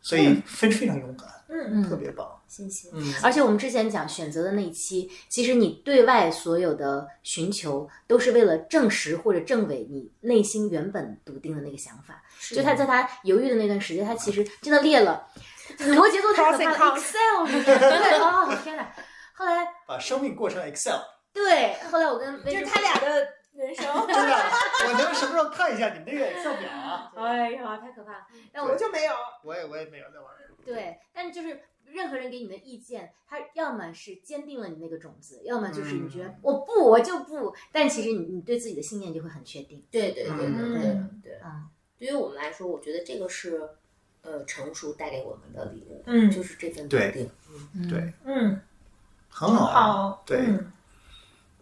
[0.02, 2.30] 所以非非常勇敢，嗯嗯特别棒。
[2.46, 2.90] 谢谢。
[2.92, 12.22] 嗯，而且我们之前讲选择的那一期，其实你对外所有的寻求，都是为了证实或者证伪你内心原本笃定的那个想法。
[12.52, 15.26] 就他在他犹豫的那段时间，他其实真的列了
[15.96, 18.94] 摩羯座太可怕了，Excel 里面对，哦天哪！
[19.34, 21.00] 后来把生命过成 Excel，
[21.34, 24.36] 对，后来我跟就是他俩的人生， 真的，
[24.88, 27.12] 我能什么时候看一下你们那个 Excel 表啊？
[27.18, 28.28] 哎呀，太可怕了。
[28.54, 29.14] 但我我就没有。
[29.44, 30.52] 我也我也没有那玩意儿。
[30.66, 39.86] 对，但是就是任何人给你的意见，他要么是坚定了你那个种子，要么就是你觉得、嗯我不我就不，但其实你你对自己的信念就会很确定。
[39.92, 41.40] 对对对对对嗯对。
[41.44, 43.70] 嗯对于我们来说，我觉得这个是
[44.26, 47.30] 呃成熟带给我们的礼物，嗯就是这份笃定。
[47.74, 48.60] 嗯对，嗯，
[49.30, 50.72] 很好对嗯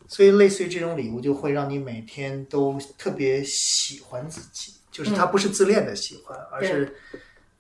[0.08, 6.96] 所以类似于这种礼物，就会让你每天都特别喜欢自己，就是它不是自恋的喜欢，而是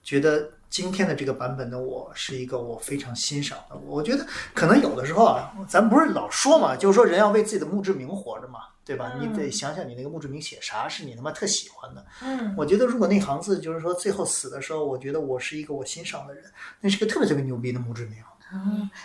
[0.04, 3.98] 觉得今天的这个版本的我是一个我非常欣赏的我。
[3.98, 9.14] 我觉得可能有的时候啊，咱不是老说嘛，就是说人要为自己的墓志铭活着嘛，对吧？
[9.16, 12.06] 嗯你得想想你那个墓志铭写啥是你他妈特喜欢的。
[12.22, 16.44] 嗯我觉得如果那行字就是说最后死的时候，我觉得我是一个我欣赏的人，
[16.82, 18.18] 那是个特别特别牛逼的墓志铭。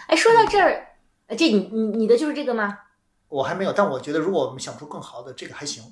[0.08, 0.86] 哎，说到这儿，
[1.28, 2.78] 呃这你你你的就是这个吗？
[3.28, 5.82] 我还没有，但我觉得如果我们想出更好的，这个还行。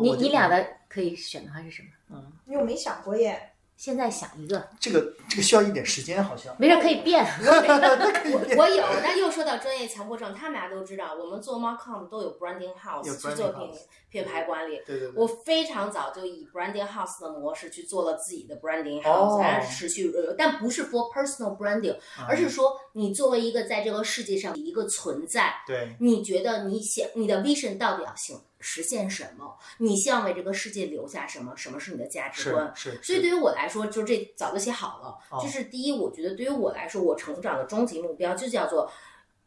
[0.00, 1.88] 你你俩的可以选的话是什么？
[2.10, 3.51] 嗯因为我没想过耶。
[3.76, 6.54] 现在想一个，这个这个需要一点时间，好像。
[6.58, 7.24] 没事可以变。
[8.56, 13.70] 我有，但又说到专业强迫症，他们俩都知道，我们做 Marcom 都有 branding house 去做品
[14.08, 14.80] 品牌管理。
[14.86, 15.12] 对对对。
[15.16, 29.58] 我非常早就以 branding house 的模式去做了自己的 branding 哦 house，然后持续呃，但不是 for personal branding，啊而是说你作为一个在这个世界上的一个存在，对你觉得你想你的 vision 到底要行实现什么？
[29.78, 31.54] 你希望为这个世界留下什么？
[31.56, 32.72] 什么是你的价值是观？
[32.74, 32.98] 是。
[33.02, 35.18] 所以对于我来说，就这早就写好了。
[35.30, 38.90] 哦就是第一，我觉得对于我来说，我成长的终极目标就叫做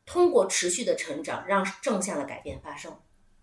[0.06, 2.96] 通过持续的成长，让正向的改变发生。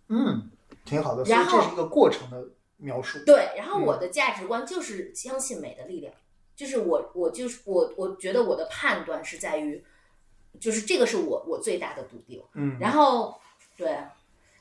[0.08, 0.50] 嗯，
[0.84, 1.24] 挺好的。
[1.24, 2.46] 然后这是一个过程的
[2.76, 3.18] 描述。
[3.24, 6.14] 对，然后嗯我的价值观就是相信美的力量，
[6.54, 9.82] 就是我我就是我我觉得我的判断是在于，
[10.60, 12.42] 就是这个是我我最大的笃定。
[12.54, 13.34] 嗯，然后
[13.76, 13.96] 对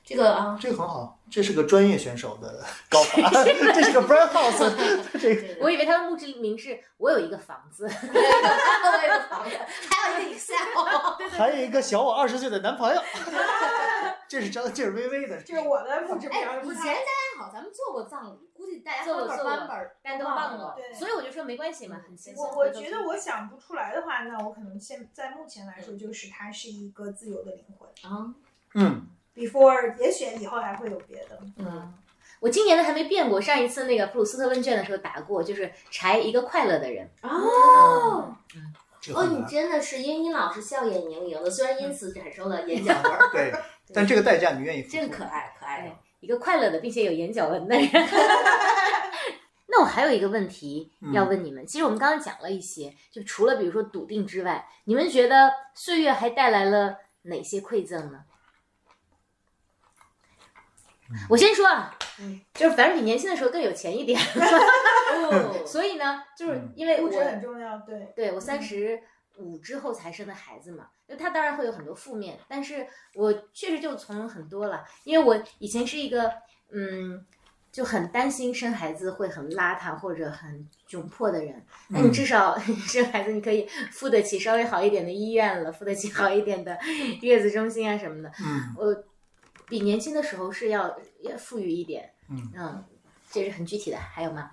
[0.04, 3.30] 这个啊，这个很好，这是个专业选手的高法，
[3.74, 4.72] 这是个 brand house，
[5.20, 9.58] 这个我以为他的墓志铭是我有一个房子， 我有一个房子，
[9.90, 11.30] 还有一个 Excel。
[11.38, 13.02] 还有一个小我二十岁的男朋友，
[14.28, 22.46] 这是张这是微微的，这是我的墓志铭哎，，以前大家好，咱们做过葬礼，估计大家做过做过翻本儿，但都忘了对，所以我就说没关系嘛，很轻松。
[22.50, 28.12] 我我觉得我想不出来的话，那我可能现在目前来说，就是他是一个自由的灵魂。
[28.12, 28.34] 啊，
[28.74, 31.40] 嗯，Before，也许以后还会有别的。
[31.58, 31.94] 嗯，
[32.40, 37.10] 我今年的还没变过，上一次那个普鲁斯特问卷的时候答过，就是柴一个快乐的人。
[37.22, 38.36] 哦。
[39.16, 39.44] 哦，你。
[39.46, 43.54] 真的是英英老师笑眼盈盈的，虽然因此产生了眼角纹， 对，
[43.94, 44.98] 但这个代价你愿意付出？
[44.98, 47.90] 真可爱可爱一个快乐的并且有眼角纹的人。
[49.74, 58.20] 那我还有一个问题要问你们，其实我们刚刚讲了一些，就除了比如说笃定之外，你们觉得岁月还带来了哪些馈赠呢？
[61.30, 68.12] 我先说啊，嗯就是反正比年轻的时候更有钱一点，哦， 所以呢，就是嗯因为我物质很重要，对。
[68.16, 69.00] 对我三十
[69.38, 72.86] 五之后才生的孩子嘛，就他当然会有很多负面，但是
[73.16, 76.32] 我确实就从容很多了，因为我以前是一个
[76.72, 77.26] 嗯。
[77.72, 86.78] 就很担心生孩子会很邋遢或者很窘迫的人，那你至少 生孩子你可以付得起稍微好一点的医院了，付得起好一点的
[87.24, 88.30] 月子中心啊什么的。
[88.44, 88.94] 嗯我
[89.72, 92.84] 比年轻的时候是要要富裕一点，嗯嗯，
[93.32, 94.52] 这是很具体的，还有吗？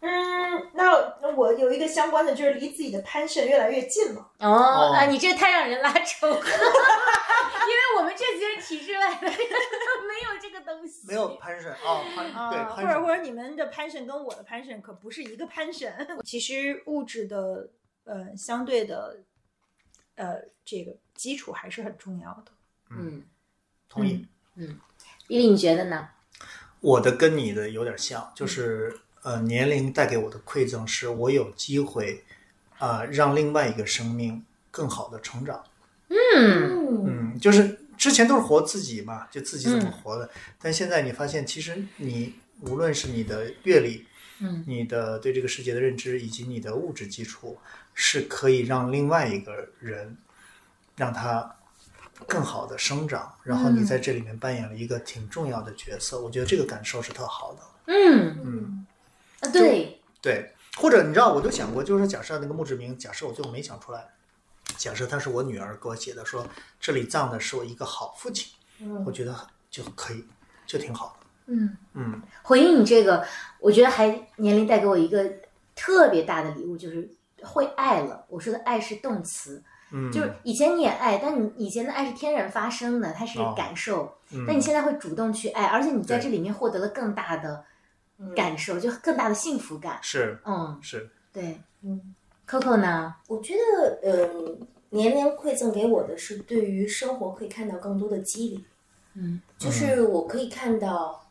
[0.00, 4.30] 嗯，那我有一个相关的，就是离自己的 passion 越来越近了。
[4.38, 6.40] 哦哦啊，你这太让人拉仇恨了，
[7.68, 15.92] 因为我们这些体制外的没有这个东西，没有 passion 啊，对啊，或者或者你们的 passion 跟我的 passion 可不是一个 passion。
[16.24, 17.68] 其实物质的
[18.04, 19.18] 呃相对的
[20.14, 22.52] 呃这个基础还是很重要的。
[22.90, 23.22] 嗯，
[23.88, 24.26] 同意。
[24.56, 26.08] 丽丽你觉得呢？
[26.80, 32.24] 我的跟你的有点像，就是呃，年龄带给我的馈赠是我有机会
[32.78, 35.64] 啊、让另外一个生命更好的成长。
[36.08, 40.30] 嗯嗯嗯，就是之前都是活自己嘛，就自己怎么活的。
[40.60, 44.06] 但现在你发现，其实你无论是你的阅历，
[44.40, 47.58] 嗯，你的对这个世界的认知，以及你的物质基础，
[47.94, 50.16] 是可以让另外一个人
[50.96, 51.56] 让他
[52.26, 53.34] 更好的生长。
[53.42, 57.60] 然后你在这里面扮演了一个挺重要的角色，我觉得这个感受是特好的。
[57.86, 58.86] 嗯嗯，
[59.40, 64.08] 啊，对，对，或者你知道，我就想过，就是假设那个墓志铭，假设我最后没想出来，
[64.76, 66.46] 假设他是我女儿给我写的，说
[66.80, 69.34] 这里葬的是我一个好父亲，嗯我觉得
[69.70, 70.24] 就可以，
[70.66, 71.26] 就挺好的。
[71.46, 71.76] 嗯。
[71.94, 73.24] 嗯回应你这个，
[73.60, 75.24] 我觉得还年龄带给我一个
[75.74, 77.08] 特别大的礼物，就是
[77.42, 78.24] 会爱了。
[78.28, 79.62] 我说的爱是动词，
[79.92, 84.12] 嗯，就是以前你也爱，但你以前的爱是天然发生的，它是哦感受。
[84.32, 87.64] 嗯但你现在会主动去爱，而且你在这里面获得了更大的
[88.34, 89.98] 感受，就更大的幸福感。
[90.02, 91.60] 是嗯，是，对。
[91.82, 92.14] 嗯
[92.48, 93.14] Coco 呢？
[93.28, 94.58] 我觉得，嗯，
[94.90, 98.64] 年龄馈赠给我的是对于生活可以看到更多的激励。
[99.14, 101.24] 嗯，就是我可以看到，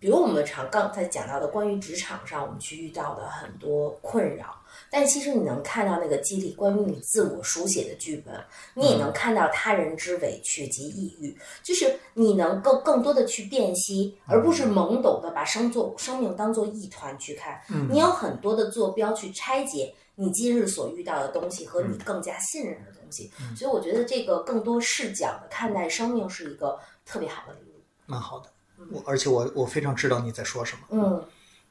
[0.00, 4.57] 比如我们常刚才讲到的关于职场上我们去遇到的很多困扰，
[4.90, 8.34] 但其实你能看到那个激励，关于你自我书写的剧本，
[8.74, 17.60] 你也能看到他人之委屈及抑郁，就是你能够更多的去辨析，而不是懵懂的把生作生命当做一团去看。
[17.70, 17.88] 嗯。
[17.90, 27.80] 你有很多的坐标去拆解你今日所遇到的东西和你更加信任的东西，所以我觉得这个更多视角的看待生命是一个特别好的礼物。
[28.06, 28.50] 蛮好的。
[28.92, 31.24] 我而且我我非常知道你在说什么，嗯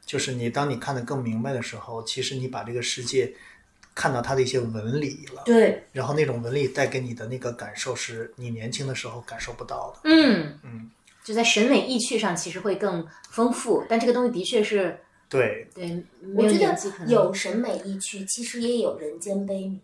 [0.08, 3.32] 就是你当你看得更明白的时候，其实你把这个世界
[3.93, 9.99] 看到它的一些纹理了，对，然后那种纹理带给你的那个感受是你年轻的时候感受不到的。
[10.05, 10.89] 嗯嗯，
[11.24, 14.97] 就在审美意趣上其实会更丰富，但这个东西的确是
[15.28, 16.01] 对，对
[16.36, 16.76] 我觉得
[17.08, 19.80] 有审美意趣，其实也有人间悲悯，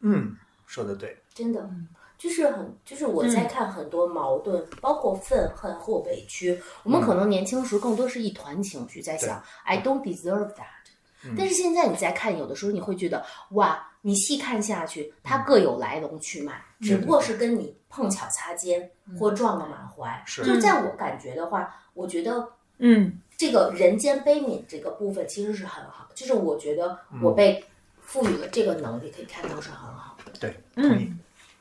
[0.00, 0.36] 嗯，
[0.66, 1.70] 说的对，真的。
[2.18, 11.34] 就是很，就是我在看很多矛盾，包括愤恨或委屈，我们可能年轻时更多是一团情绪，在想 I don't deserve that。
[11.36, 17.36] 但是现在你再看，有的时候你会觉得，哇，你细看下去，它各有来龙去脉，只不过是。
[17.36, 20.22] 跟你碰巧擦肩或撞个满怀。
[20.24, 20.44] 是。
[20.44, 22.48] 就是在我感觉的话，我觉得
[22.78, 23.20] 嗯。
[23.38, 27.62] 这个人间悲悯这个部分其实是很好的，就是我觉得我被
[28.00, 30.32] 赋予了这个能力，可以看到是很好的。
[30.40, 31.12] 对，同意，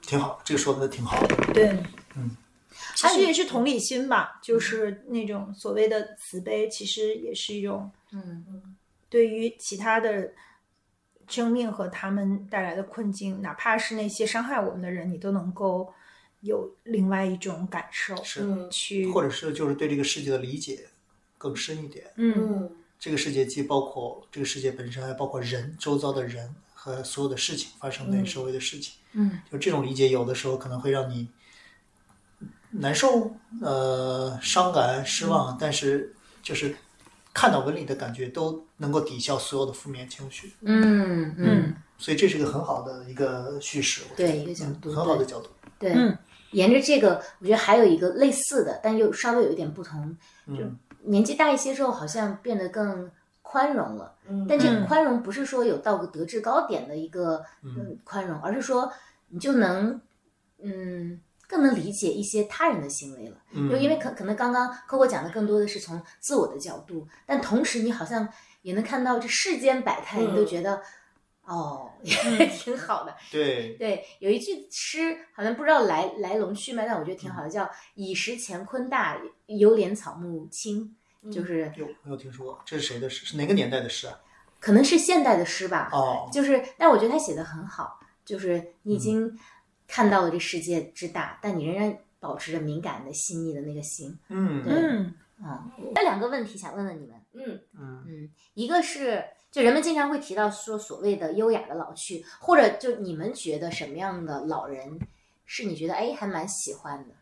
[0.08, 1.20] 挺好，这个说的挺好。
[1.26, 1.54] 的。
[1.54, 1.68] 对，
[2.16, 2.36] 嗯，
[2.96, 8.76] 其实也是同理心吧，就是那种所谓的慈悲，其实也是一种嗯。
[9.10, 10.34] 对于其他的
[11.28, 15.94] 生命和他们带来的困境，哪怕是那些伤害我们的人，你都能够
[16.42, 18.42] 有另外一种感受，是。
[18.42, 18.70] 嗯。
[18.70, 20.88] 去或者是就是对这个世界的理解
[21.38, 22.12] 更深一点。
[22.16, 22.34] 嗯。
[22.38, 28.96] 嗯这个世界既包括这个世界本身，还包括人周遭的人和所有的事情发生在你周围的事情。
[28.96, 29.05] 嗯，
[29.52, 31.30] 就这种理解，有的时候可能会让你
[32.72, 36.14] 难受、呃伤感、失望，但是
[36.44, 36.76] 就是
[37.34, 40.54] 看到纹理的感觉，都能够抵消所有的负面情绪。
[40.62, 45.50] 嗯嗯，所以这是一个很好的一个叙事，我觉得对一个角度嗯很好的角度。
[45.80, 46.18] 对，嗯
[46.52, 50.16] 沿着这个，我觉得还有一个类似的，但又稍微有一点不同，
[50.48, 53.12] 就嗯年纪大一些之后，好像变得更
[53.42, 54.14] 宽容了。
[54.28, 58.92] 嗯但这个嗯宽容不是说有到个德制高点的一个嗯宽容，而是说
[59.30, 60.02] 你就能
[60.62, 63.38] 嗯更能理解一些他人的行为了。
[63.52, 68.28] 嗯就因为可可能刚刚 Coco 讲的更多的是从自我的角度，但同时你好像
[68.62, 70.82] 也能看到这世间百态，你都嗯觉得
[71.44, 73.16] 哦也挺好的。
[73.32, 80.96] 对，对，有一句诗好像不知道来来龙去脉，但我觉得挺好的，叫“以识乾坤大，犹怜草木青”，
[81.32, 82.62] 就是有没有听说过？
[82.66, 83.26] 这是谁的诗？
[83.26, 84.20] 是哪个年代的诗啊？
[84.60, 85.90] 可能是现代的诗吧。
[85.92, 89.38] 哦，就是，但我觉得他写的很好，就是你已经
[89.88, 94.18] 看到了这世界之大，但你仍然保持着敏感的、细腻的那个心。
[94.30, 94.64] 嗯。
[94.64, 95.14] 对嗯。
[95.44, 97.60] 啊、有两个问题想问问你们，嗯。
[97.78, 98.04] 嗯。
[98.08, 105.00] 嗯，一个是就人们经常会提到说所谓的优雅的老去，或者就你们觉得什么样的老人
[105.46, 107.14] 是你觉得哎还蛮喜欢的，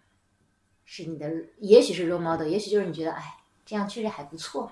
[0.86, 4.72] 是你的，也许是 role model，也许就是你觉得哎这样确实还不错。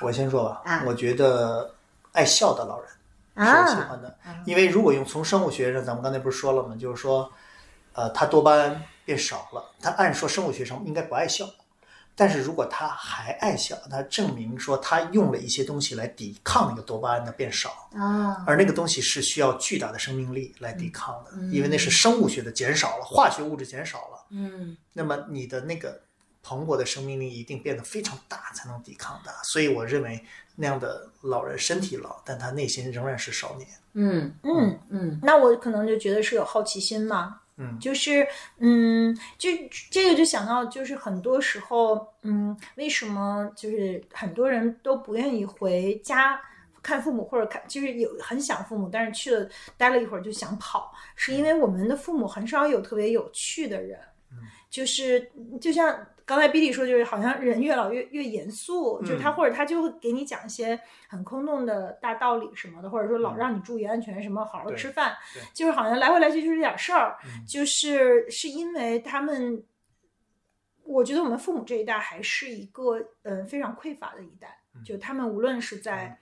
[0.00, 0.82] 我先说吧，啊。
[0.86, 1.74] 我觉得
[2.12, 2.90] 爱笑的老人
[3.44, 6.74] 是我喜欢的，因为如果用从生物学上，咱们刚才不是说了吗？
[6.74, 7.30] 就是说，
[7.92, 11.48] 呃，他多巴胺变少了，他按说生物学上应该不爱笑，
[12.14, 24.76] 但是如果他还爱笑，那证明说他用了一些东西来抵抗那个多巴胺的变少，啊，而那个东西是需要巨大的生命力来抵抗的，因为那是生物学的减少了，化学物质减少了，嗯。
[24.94, 26.00] 那么你的那个
[26.42, 29.30] 蓬勃的生命力一定变得非常大才能抵抗的。
[29.44, 30.24] 所以我认为
[30.56, 33.68] 那样的老人身体老，但他内心仍然是少年。
[33.92, 38.26] 嗯嗯，嗯那我可能就觉得是有好奇心嘛，嗯就是
[38.58, 39.48] 嗯，就
[39.90, 46.40] 这个就想到，就是很多时候，嗯，为什么就是很多人都不愿意回家
[46.82, 53.98] 看父母，或者看就是有很想父母，但是去了待了一会儿就想跑，是因为我们的父母很少有特别有趣的人，
[54.32, 54.38] 嗯
[54.70, 55.30] 就是
[55.60, 55.94] 就像。
[56.26, 60.78] 刚才 Billy 说，就是好像人越老越越严肃，就是他或者他就会给你讲一些
[61.08, 65.16] 很空洞的大道理什么的，或者说老让你注意安全，什么好好吃饭，
[65.54, 67.46] 就是好像来回来去就是这点事儿，嗯。
[67.46, 69.62] 就是是因为他们，
[70.82, 74.82] 我觉得我们父母这一代还是一个嗯、呃非常匮乏的一代，嗯。
[74.82, 76.18] 就他们无论是在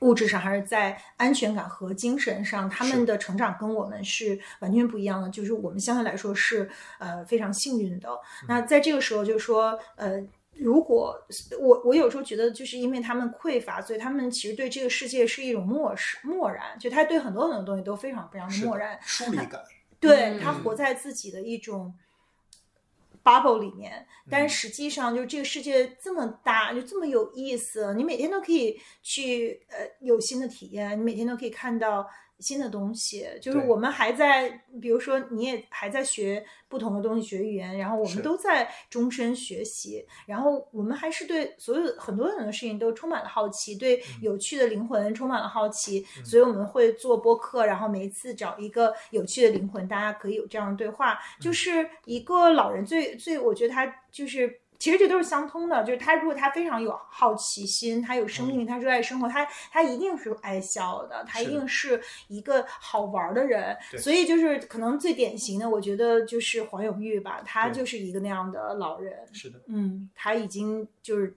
[0.00, 5.30] 物质上还是在安全感和精神上，他们的成长跟我们是完全不一样的。
[5.30, 6.68] 就是我们相对来说是
[6.98, 8.08] 呃非常幸运的。
[8.10, 10.20] 嗯那在这个时候，就是说呃。
[10.56, 11.16] 如果
[11.58, 18.98] 我我有时候觉得，就是因为他们匮乏，所以他们其实对这个世界是一种漠视、漠然，就他对很多很多东西都非常非常的漠然。
[19.00, 19.58] 疏离感，
[19.98, 21.94] 对嗯他活在自己的一种
[23.30, 32.04] bubble 里面，但是实际上就这个世界这么大，就这么有意思，你每天都可以去呃有新的体验，你每天都可以看到
[32.40, 33.26] 新的东西。
[33.40, 34.50] 就是我们还在，
[34.80, 54.59] 比如说你也还在学不同的东西，学语言，然后我们都在终身学习，然后我们还是对所有很多很多事情都充满了好奇，对嗯有趣的灵魂充满了好奇，所以我们会做播客，然后每一次找一个有趣的灵魂，大家可以有这样的对话，嗯就是一个老人最最，我觉得他就是。
[54.80, 63.76] 其实这都是相通的，就是他如果他非常有好奇心，他有生命力，他热爱生活，他他一定是爱笑的，他一定是一个好玩的人。
[63.98, 69.14] 所以就是可能最典型的，我觉得就是黄永玉吧，他就是一个那样的老人。
[69.32, 71.36] 是的，嗯，他已经就是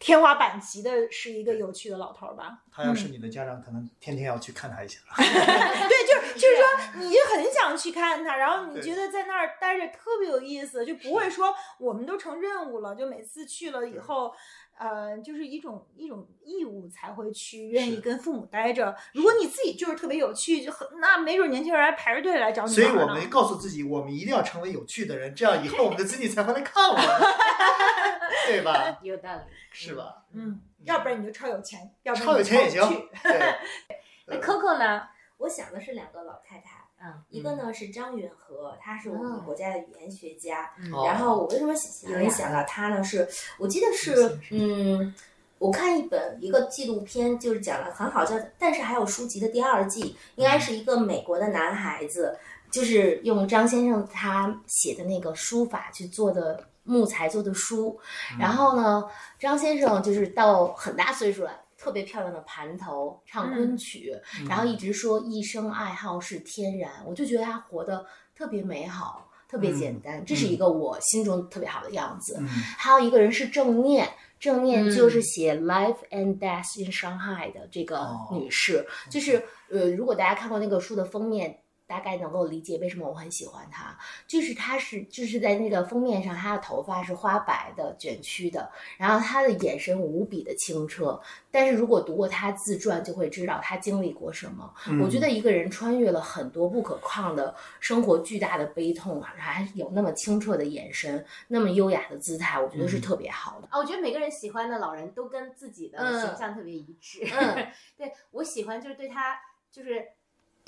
[0.00, 2.58] 天花板级的，是一个有趣的老头儿吧。
[2.72, 4.98] 他要是你的家长，可能天天要去看他一下。
[5.14, 14.34] 对，就是就是说，你就很想去看他，然后你觉得在那儿待着特别有意思，就不会说我们都成任务了，就每次去了以后。
[14.80, 18.96] 呃，就是一种一种义务才会去愿意跟父母待着。
[19.12, 22.86] 如果你自己就是特别有趣，就很那没准年轻人还排着队来找你所以。
[22.86, 27.04] 我们告诉自己，我们一定要成为有趣的人，这样以后我们的子女才会来看我们，
[28.48, 28.98] 对吧？
[29.04, 29.42] 有道理。
[29.70, 30.24] 是吧？
[30.32, 33.08] 嗯，要不然你就超有钱，要不然超有你钱也行超有趣。
[33.22, 33.54] 对，
[34.26, 35.02] 那 Coco 呢？
[35.36, 40.70] 我想的是两个老太太，嗯一个呢是张允和，他是我们国家的语言学家。
[40.92, 41.74] 哦然后我为什么
[42.08, 43.02] 有人想到他呢？
[43.02, 43.28] 是
[43.58, 45.14] 我记得是嗯。
[45.58, 52.34] 我看一本一个纪录片，就是讲了很好叫，但是还有书籍的第二季，应该是一个美国的男孩子，
[52.70, 58.00] 就是用张先生他写的那个书法去做的木材做的书。
[58.38, 59.04] 然后呢，
[59.38, 64.14] 张先生就是到很大岁数了，特别漂亮的盘头，唱昆曲，
[64.46, 68.04] 然后一直说一生爱好是天然，我就觉得她活得
[68.36, 69.26] 特别美好。
[69.48, 72.36] 特别简单，这是一个我心中特别好的样子。
[72.38, 72.46] 嗯
[72.78, 74.08] 还有一个人是郑念，
[74.38, 81.58] 郑念嗯就是写《Life and Death in Shanghai》的这个哦女士，就是呃，如果大家看过那个书的封面。
[81.90, 83.98] 大概能够理解为什么我很喜欢他，
[84.28, 91.20] 就是他是就是在那个封面上，她的头发是花白的卷曲的，然后他的眼神无比的清澈。
[91.50, 94.72] 但是如果读过他自传，就会知道他经历过什么。
[94.86, 103.66] 嗯我觉得一个人穿越了很多不可抗的生活巨大的悲痛，还有那么清澈的眼神，那么优雅的姿态，我觉得是特别好的。
[103.72, 107.26] 啊，我觉得每个人喜欢的老人都跟自己的嗯形象特别一致。
[107.32, 107.66] 嗯
[107.98, 109.36] 对我喜欢就是对他
[109.72, 110.06] 就是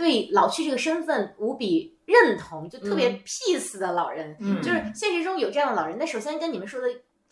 [0.02, 4.36] 对老去这个身份无比认同，就特别嗯 peace 的老人。
[4.40, 6.88] 嗯就是现实中有这样的老人，那首先跟你们说的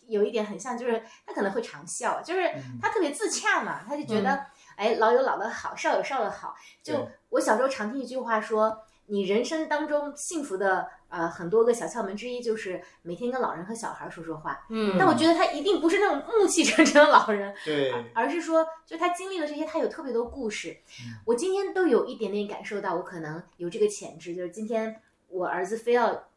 [0.07, 4.45] 有一点很像，就是他可能会常笑，就是嗯他特别自洽嘛，他就觉得、
[4.77, 6.55] 哎老有老的好，少有少的好。
[6.81, 8.77] 就我小时候常听一句话说，
[9.07, 14.65] 你人生当中幸福的呃很多个小窍门之一就是每天跟老人和小孩说说话。
[14.69, 20.77] 嗯但我觉得他一定不是那种暮气沉沉的老人，对，而是说，就他经历了这些，他有特别多故事。
[21.25, 26.27] 我今天都有一点点感受到，我可能有这个潜质，就是今天我儿子非要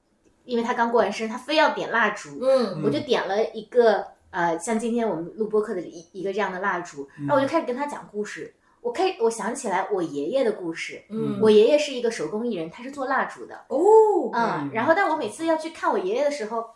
[0.44, 8.52] 因为他刚过完生日，他非要点蜡烛，嗯我就点了一个呃，像今天我们录播课的一一个这样的蜡烛，然后我就开始跟他讲故事。
[8.84, 11.40] 我开我想起来我爷爷的故事，嗯。
[11.40, 16.68] 我爷爷是一个手工艺人，他是做蜡烛的，哦，嗯，然后但我每次要去看我爷爷的时候，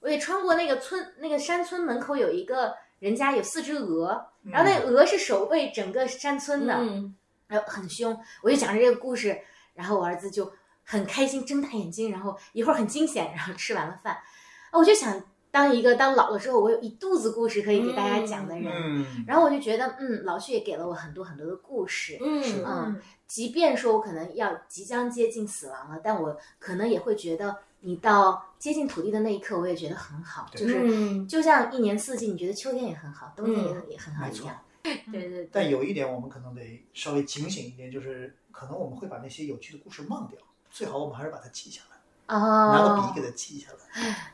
[0.00, 7.14] 我也穿过那个村那个山村门口有一个人家有四只鹅，然后那鹅是守卫整个山村的，嗯。
[7.48, 9.38] 然后很凶，我就讲着这个故事，
[9.74, 10.50] 然后我儿子就
[10.84, 15.22] 很开心，睁大眼睛，然后一会儿很惊险，然后吃完了饭，啊，我就想
[15.56, 34.60] 当一个当老了之后，我有一肚子故事可以给大家讲的人，嗯，然后我就觉得，嗯，老徐也给了我很多很多的故事，嗯嗯，即便说我可能要即将接近死亡了，但我可能也会觉得，你到接近土地的那一刻，我也觉得很好，就是嗯就像一年四季，你觉得秋天也很好，冬天也很、也很好一样。
[34.82, 40.38] 对对对，但有一点我们可能得稍微警醒一点，就是可能我们会把那些有趣的故事忘掉，
[40.70, 42.72] 最好我们还是把它记下来，哦。
[42.74, 44.32] 拿个哦笔，给它记下来，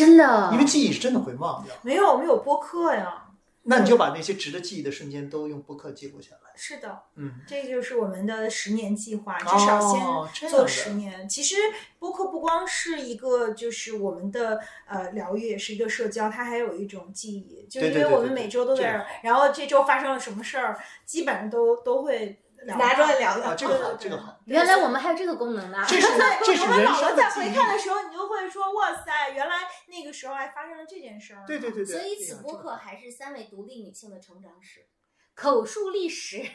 [0.00, 1.74] 真的，因为记忆是真的会忘掉。
[1.82, 3.26] 没有，我们有播客呀。
[3.62, 6.50] 那你就把那些值得记忆的瞬间都用播客记录下来。
[6.56, 11.28] 是的，嗯，这就是我们的十年计划，至少先做十年。
[11.28, 11.56] 其实
[11.98, 14.58] 播客不光是一个，就是我们的
[14.88, 17.66] 呃疗愈，也是一个社交，它还有一种记忆。
[17.68, 25.84] 就因为我们每周都这个在这儿，然后这周发生了什么事儿，基本上都都会聊拿出来到聊聊啊，这个好，这个好，原来我们还有这个功能呢。
[25.88, 26.06] 这是
[26.44, 31.98] 这是我们人老了再生的的时候，你就会说：“哇塞，原来那个时候还发生了这件事儿。”对对对对。
[31.98, 34.86] 所以此播客还是三位独立女性的成长史。
[35.34, 36.44] 口述历史，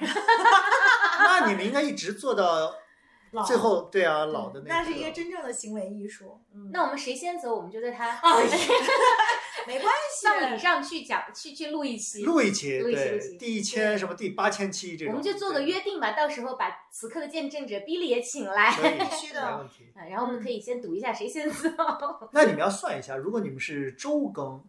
[1.17, 2.75] 那你们应该一直做到老
[3.43, 6.39] 最后，对啊，老的那个那是一个真正的行为艺术。
[6.53, 8.19] 嗯，那我们谁先走，我们就对他
[9.67, 19.85] 没关系，葬礼上去讲，去去录一期，录一期，录一期录一对，期第一千什么第八千期这种，我们就做个约定吧，到时候把此刻的见证者 Billy 也请来，必须的没问题。
[19.95, 21.67] 啊然后我们可以先赌一下谁先走。
[22.31, 24.63] 那你们要算一下，如果你们是周更，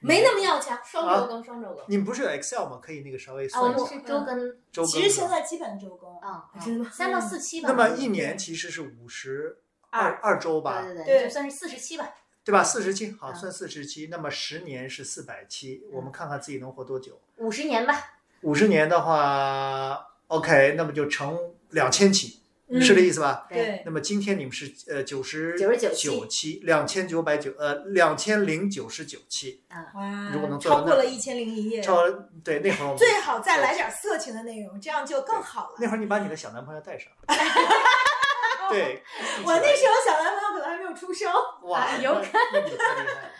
[0.00, 1.84] 没那么要强，双周更，双周更。
[1.86, 2.80] 你们不是有 Excel 吗？
[2.82, 4.36] 可以那个稍微啊，我们算一下是周更，
[4.72, 4.86] 周更。
[4.86, 6.10] 其实现在基本周更。
[6.18, 7.68] 啊，真的吗三到四期吧。
[7.68, 9.58] 那么一年其实是五十
[9.90, 12.14] 二二周吧，对对对就算是四十期吧。
[12.42, 12.64] 对吧？
[12.64, 14.08] 四十期，好，嗯算四十期。
[14.10, 17.20] 那么十年是四百期，我们看看自己能活多久。
[17.36, 22.39] 五十年吧，五十年的话，OK，那么就乘两千期，
[22.72, 23.46] 嗯是这意思吧？
[23.48, 29.64] 对，那么今天你们是呃九十99九期，两千九百九呃两千零九十九期，
[29.94, 32.08] 哇，如果能做到超过了一千零一夜，超
[32.44, 35.76] 对那会儿我们最好再来点色情的内容，这样就更好了。
[35.80, 37.10] 那会儿你把你的小男朋友带上，
[38.70, 39.02] 对，
[39.44, 41.32] 我那时候小男朋友可能还没有出生，
[41.62, 43.30] 哇，啊有那那你太厉害了，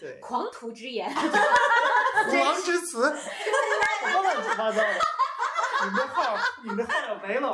[0.00, 1.08] 对， 狂徒之言。
[1.14, 4.88] 虎王之词，什么乱七八糟的？
[5.84, 7.52] 你们这号，你们这号要没了，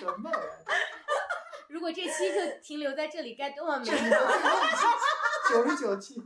[0.00, 0.36] 什么呀？
[1.68, 3.84] 如果这期就停留在这里，该多么美！
[3.84, 6.22] 九十九期，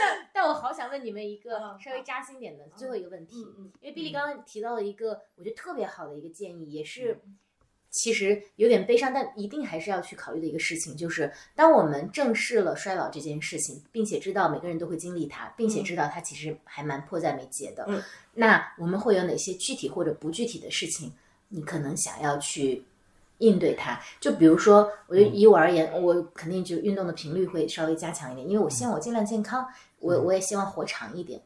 [0.00, 7.20] 但但我好想问你们一个嗯稍微扎心点的最后一个问题，嗯因为比利刚刚提到了一个我觉得特别好的一个建议，也是
[7.90, 18.02] 其实有点悲伤，但一定还是要去考虑的一个事情，就是当我们正视了衰老这件事情，并且知道每个人都会经历它，并且知道它其实还蛮迫在眉睫的，嗯。
[18.34, 21.12] 那我们会有哪些具体或者不具体的事情，
[21.48, 22.84] 你可能想要去
[23.38, 24.00] 应对它？
[24.20, 29.66] 就比如说，我就以我而言，我肯定就运动的频率会稍微加强一点，因为我希望我尽量健康，
[29.98, 31.40] 我我也希望活长一点。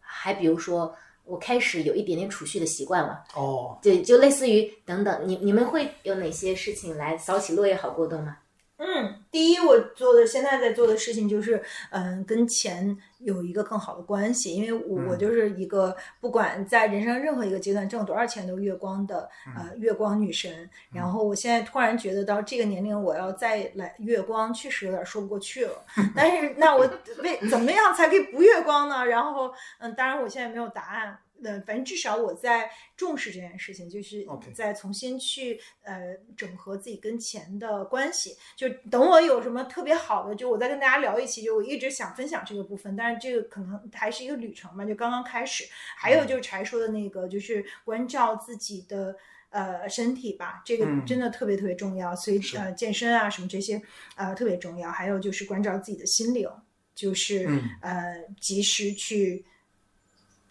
[0.00, 0.94] 还比如说，
[1.24, 8.38] 我开始有一点点储蓄的习惯了，哦，对，就类似于等等，你你们会有哪些事情来扫起落叶好过冬吗？
[8.82, 20.68] 嗯，第一，我做的现在在做的事情就是，嗯，跟钱有一个更好的关系，因为我、嗯我就是一个不管在人生任何一个阶段挣多少钱都月光的嗯呃月光女神。
[20.92, 25.84] 然后我现在突然觉得到这个年龄我要再来月光，确实有点说不过去了。
[26.16, 26.88] 但是那我
[27.22, 29.04] 为怎么样才可以不月光呢？
[29.04, 31.18] 然后嗯，当然我现在没有答案。
[31.44, 38.36] 呃，反正至少我在重视这件事情，就是在重新去呃整合自己跟钱的关系。
[38.56, 41.42] 就等我有什么特别好的，就我再跟大家聊一期。
[41.42, 45.64] 就我一直想分享这个部分，但是这个可能还是一个旅程嘛，就刚刚开始。
[45.96, 49.16] 还有就是柴说的那个，就是关照自己的。
[49.52, 53.82] 呃，身体吧，这个嗯真的特别特别重要，所以呃，健身啊什么这些
[54.14, 54.88] 呃特别重要。
[54.92, 56.48] 还有就是关照自己的心灵，
[56.94, 59.44] 就是、嗯呃及时去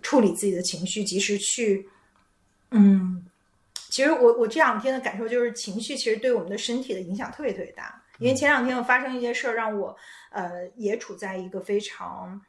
[0.02, 1.90] 处理自己的情绪，及时去
[2.72, 3.26] 嗯，
[3.90, 8.02] 其实我我这两天的感受就是，情绪其实对我们的身体的影响特别特别大。
[8.20, 9.96] 因为前两天我发生一些事儿，让我
[10.32, 12.42] 呃也处在一个非常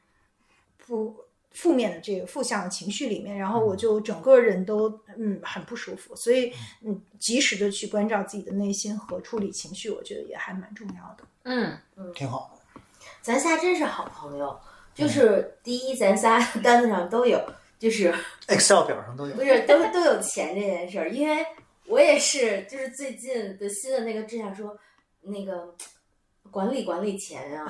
[0.84, 6.52] 不负面的这个负向的情绪里面，然后我就整个人都嗯很不舒服，所以
[6.82, 11.24] 嗯及时的去关照自己的内心和处理情绪，我觉得也还蛮重要的。
[11.44, 11.78] 嗯，
[12.14, 12.80] 挺好的。
[13.22, 14.60] 咱仨真是好朋友。
[14.94, 17.40] 就是第一，咱仨 单子上都有，
[17.78, 18.14] 就是
[18.48, 19.42] Excel 表上都有不。
[19.42, 21.44] 是都都有钱这件事儿，因为
[21.86, 24.76] 我也是，就是最近的新的那个志向说，
[25.22, 25.74] 那个
[26.50, 27.66] 管理管理钱啊，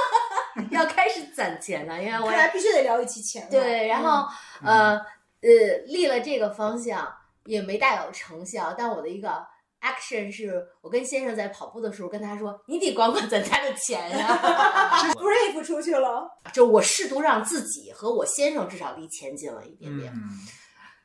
[0.70, 3.50] 要开始攒钱了，因为我看来必须得聊一期钱了。
[3.50, 4.26] 对，然后
[4.62, 5.06] 嗯呃
[5.42, 7.12] 呃立了这个方向
[7.44, 9.46] 也没大有成效，但我的一个
[9.80, 14.26] action 是我跟先生在跑步的时候跟他说，你得管管咱家的钱呀
[15.14, 16.28] Brave 出去了。
[16.52, 20.12] 就我试图让自己和我先生至少离钱近了一点点。
[20.14, 20.20] 嗯，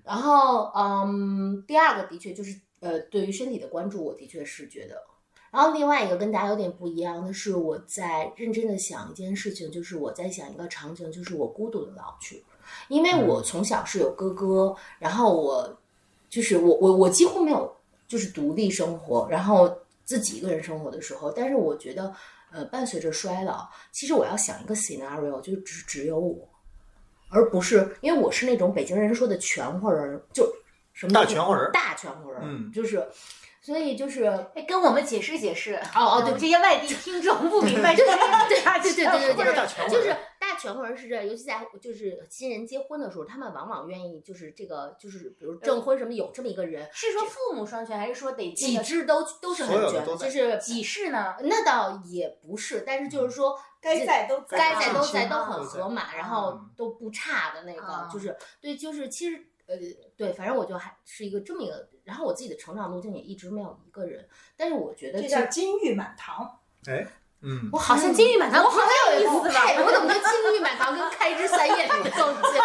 [0.03, 4.95] 然后，嗯，第二个的确就是，呃，对于身体的关注，我的确是觉得。
[5.51, 12.41] 然后另外一个跟大家有点不一样的是，我在认真的想一件事情，就是我在想一个场景，就是我孤独的老去，
[12.87, 15.77] 因为我从小是有哥哥，然后我
[16.29, 17.75] 就是我我我几乎没有
[18.11, 19.73] 就是独立生活，然后
[20.03, 22.13] 自己一个人生活的时候，但是我觉得，
[22.51, 26.45] 呃，伴随着衰老，其实我要想一个 scenario，就只只有我，
[27.29, 30.53] 而不是因为我是那种北京人说的全乎人儿，就
[30.91, 33.07] 什么大全乎人儿大全乎人儿，嗯就是，
[33.61, 34.25] 所以就是
[34.55, 35.75] 哎，跟我们解释解释。
[35.95, 38.05] 哦哦对这些外地听众不明白，对
[38.83, 40.13] 这是对对对对 对就是
[40.51, 51.35] 大全国人是这样，尤其在就是新人结婚的时候，他们往往愿意就是这个就是比如证婚什么有这么一个人，是说父母双全，还是说得几这个支都都是很卷所有的就是几世呢？
[51.43, 59.77] 那倒也不是，但是就是说该在都在该在都在都很都在合码，然后嗯都不差的那个啊，就是对，就是其实呃
[60.17, 66.59] 对，反正我就还是一个这么一个，然后我自己的成长路径也一直没有一个人，但是我觉得这叫金玉满堂。
[66.87, 67.05] 哎，
[67.41, 69.61] 嗯，我好像金玉满堂，我好像有意思吧？
[69.83, 72.61] 我怎么觉得金玉满堂跟开枝散叶比更近？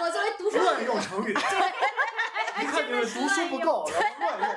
[0.00, 4.48] 我 我作为读书乱人，用成语，一看就是读书不够，然后乱用。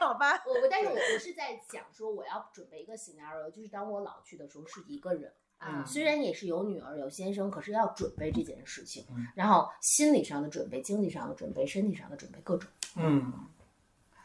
[0.00, 5.32] 好吧，我我但是我我是在想说，我要准备一个 scenario，就是当我老去的时候是一个人。
[5.58, 12.68] 啊虽然也是有女儿有先生，可是要准备这件事情，嗯然后心理上的准备、经济上的准备、身体上的准备，各种。
[12.96, 13.32] 嗯，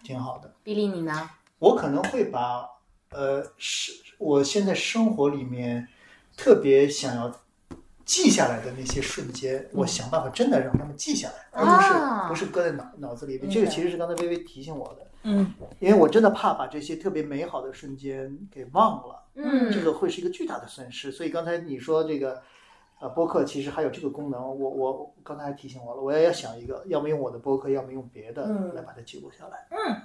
[0.03, 0.51] 挺好的。
[0.63, 1.29] 比利你呢？
[1.59, 2.67] 我可能会把
[3.11, 5.87] 呃，是我现在生活里面
[6.35, 7.31] 特别想要
[8.05, 13.49] 记下来的那些瞬间，我想办法真的让他们记下来，而不是、啊不是搁在脑脑子里面。
[13.49, 21.11] 这个其实是刚才微微提醒我的，嗯，因为我真的怕把这些特别美好的瞬间给忘了，嗯这个会是一个巨大的损失。
[21.11, 22.41] 所以刚才你说这个。
[22.99, 29.67] 呃，播客其实还有这个功能，我我刚才还提醒我了，我也要想一个，要么用我的播客，要么用别的嗯来把它记录下来。
[29.69, 30.01] 嗯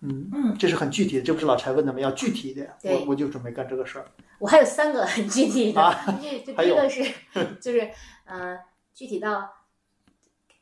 [0.00, 0.30] 嗯。
[0.32, 0.56] 嗯。
[0.58, 2.00] 这是很具体的，这不是老柴问的吗？
[2.00, 4.06] 要具体一点，我我就准备干这个事儿。
[4.38, 6.18] 我还有三个很具体的，啊。
[6.46, 6.74] 就还有。
[6.74, 7.14] 第一个是
[7.60, 7.90] 就是
[8.24, 8.58] 呃，
[8.94, 9.50] 具体到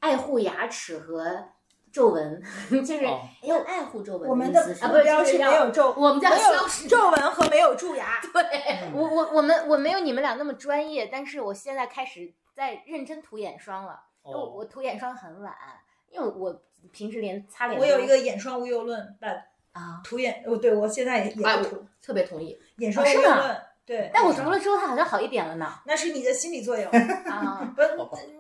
[0.01, 1.49] 爱护牙齿和
[1.93, 2.43] 皱纹，
[2.85, 3.21] 就是哦。
[3.43, 6.85] 哎呦，爱护皱纹我们的意思是啊目标是没有皱，我们叫没消失。
[6.85, 8.21] 有皱纹和没有蛀牙。
[8.33, 14.01] 对，我我我们我没有你们俩那么专业，但是我现在开始在认真涂眼霜了。
[14.23, 15.55] 我哦，我涂眼霜很晚，
[16.11, 19.29] 因为我平时连擦脸我有一个眼霜无忧论，把
[19.73, 22.59] 啊，涂眼，哦，对我现在也涂我特别同意。
[22.79, 23.57] 眼霜无忧论。
[23.87, 25.73] 对，但我涂了之后它好像好一点了呢。
[25.87, 26.91] 那是你的心理作用。
[27.31, 27.81] 啊，不，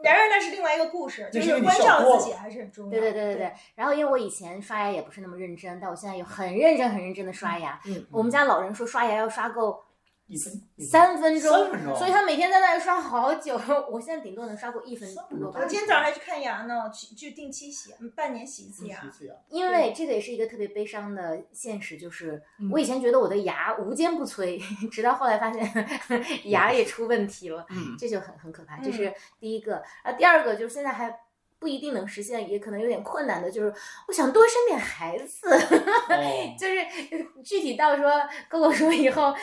[0.02, 2.90] 然而那是另外一个故事，就是关照自己还是很重要。
[2.90, 3.52] 对对对对对。
[3.77, 7.81] 然后因为我以前刷牙也不是那么认真，但我现在有很认真很认真的刷牙。
[7.86, 9.81] 嗯，我们家老人说刷牙要刷够
[10.27, 13.61] 一分三分钟，三分钟所以他每天在那儿刷好久。
[13.90, 15.66] 我现在顶多能刷过一分多吧我。
[15.66, 19.01] 今天早上还去看牙呢，去就定期洗，嗯半年洗一次牙
[19.48, 25.89] 因为这个也是一个特别悲伤的现实，就是嗯我以前觉得我的牙无坚不摧， 直到后来发现
[26.51, 28.77] 牙也出问题了，嗯这就很很可怕。
[28.77, 31.20] 嗯这是第一个，啊，第二个就是现在还
[31.66, 33.74] 不一定能实现，也可能有点困难的，就是
[34.06, 38.12] 我想多生点孩子， 哦，就是呃 具体到说
[38.48, 39.34] 跟我说以后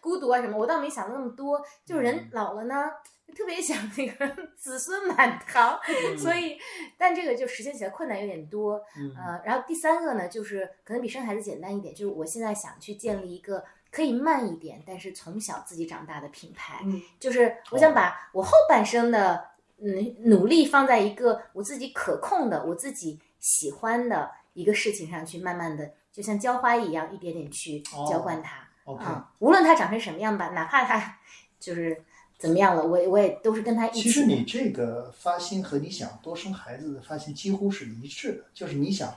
[0.00, 2.88] 孤独啊什么，我倒没想那么多，就是人嗯老了呢。
[3.34, 5.80] 特别想那个 子孙满堂，
[6.18, 6.56] 所以，
[6.98, 8.78] 但这个就实现起来困难有点多。
[8.96, 16.80] 嗯呃，然后第三个呢，就是可能比生孩子简单一点，就是我现在想去建立一个可以慢一点，但是从小自己长大的品牌。
[16.84, 19.42] 嗯，就是我想把我后半生的
[19.82, 28.66] 嗯努力放在一个我自己可控的、我自己喜欢的一个事情上去，慢慢的就像浇花一样，一点点去浇灌它。
[28.84, 31.18] OK，嗯，无论它长成什么样吧，哪怕它
[31.58, 32.02] 就是
[32.38, 34.02] 怎么样了，我也我也都是跟它一起。
[34.02, 39.12] 其实你这个发心和你想多生孩子的发心几乎是一致的，就是你想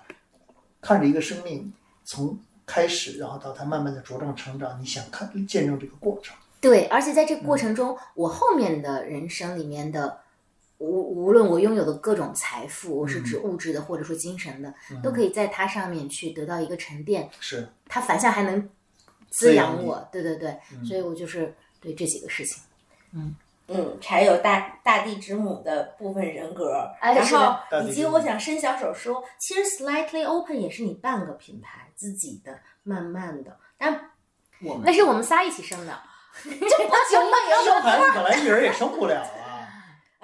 [0.82, 1.72] 看着一个生命
[2.04, 6.36] 从开始，然后到它慢慢的茁壮成长，你想看见证这个过程。
[6.62, 10.20] 对，而且在这个过程中，我后面的人生里面的
[10.78, 17.30] 无无论我拥有的各种财富，我是指物质的或者说精神的，都可以在它上面去得到一个沉淀。
[17.40, 18.62] 是它反向还能
[19.30, 22.62] 滋滋养我，对对对，所以我就是对这几个事情。
[23.14, 23.36] 嗯，
[23.68, 27.56] 嗯柴有大大地之母的部分人格，哎然后
[27.88, 34.12] 以及我想伸小手说，其实 slightly open 也是你半个品牌自己的，慢慢的，但
[34.62, 35.98] 我们那是我们仨一起生的，
[36.44, 37.38] 这不行吗？
[37.48, 39.45] 也要有本来本来一人也生不了啊。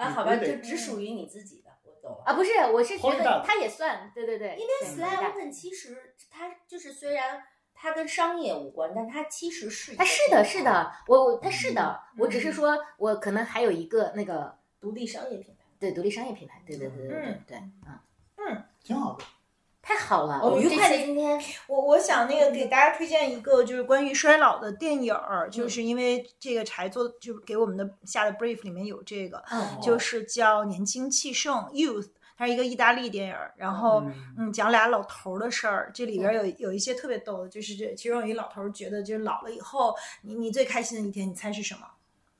[0.02, 2.24] 啊，好吧，就只属于你自己的，我懂了。
[2.26, 15.62] 啊，不是，我是觉得它也算，对对对，因为 sly open 其实它就是虽然它跟商业无关，但它其实是它是的，是的，我我它是的，嗯我只是说我可能还有一个那个独立商业品牌。
[15.80, 18.00] 对独立商业品牌，对对对对对嗯，
[18.38, 19.26] 嗯，挺好的。
[19.82, 34.14] 太好了，哦，愉快的今天，我我想那个给大家推荐一个就是关于衰老的电影儿，就是因为这个柴做就给我们的下的 brief 里面有这个，嗯就是叫《年轻气盛》（Youth），它是一个意大利电影儿，然后嗯。
[34.38, 41.82] 嗯讲俩老头儿的事儿，这里边儿有有一些特别逗的，就是这其中有一老头儿觉得就是老了以后，你你最开心的一天，你猜是什么？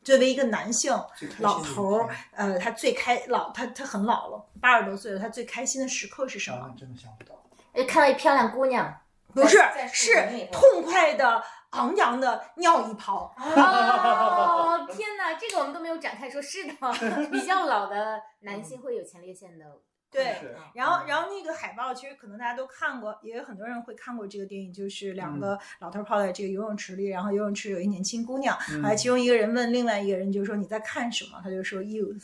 [0.04, 0.92] 作为一个男性
[1.40, 6.58] 老头儿，呃，他最开老他他很老了，八十多岁了，他最开心的时刻是什么？
[6.58, 7.36] 啊，真的想不到。
[7.74, 9.00] 哎看到一漂亮姑娘，
[9.34, 9.58] 不是
[9.94, 13.34] 是痛快的、昂扬的尿一泡。
[13.38, 16.74] 哦， 天哪，这个我们都没有展开说，是的，
[17.32, 19.66] 比较老的男性会有前列腺的，
[20.12, 20.36] 对
[20.74, 28.84] 然后，然后那个海报其实可能大家都看过，也有很多人会看过这个电影，就是两个老头泡在这个游泳池里，然后游泳池有一年轻姑娘，嗯。
[28.84, 31.40] 啊，其中一个人问另外一个人，就说你在看什么？
[31.44, 32.24] 他就说 youth。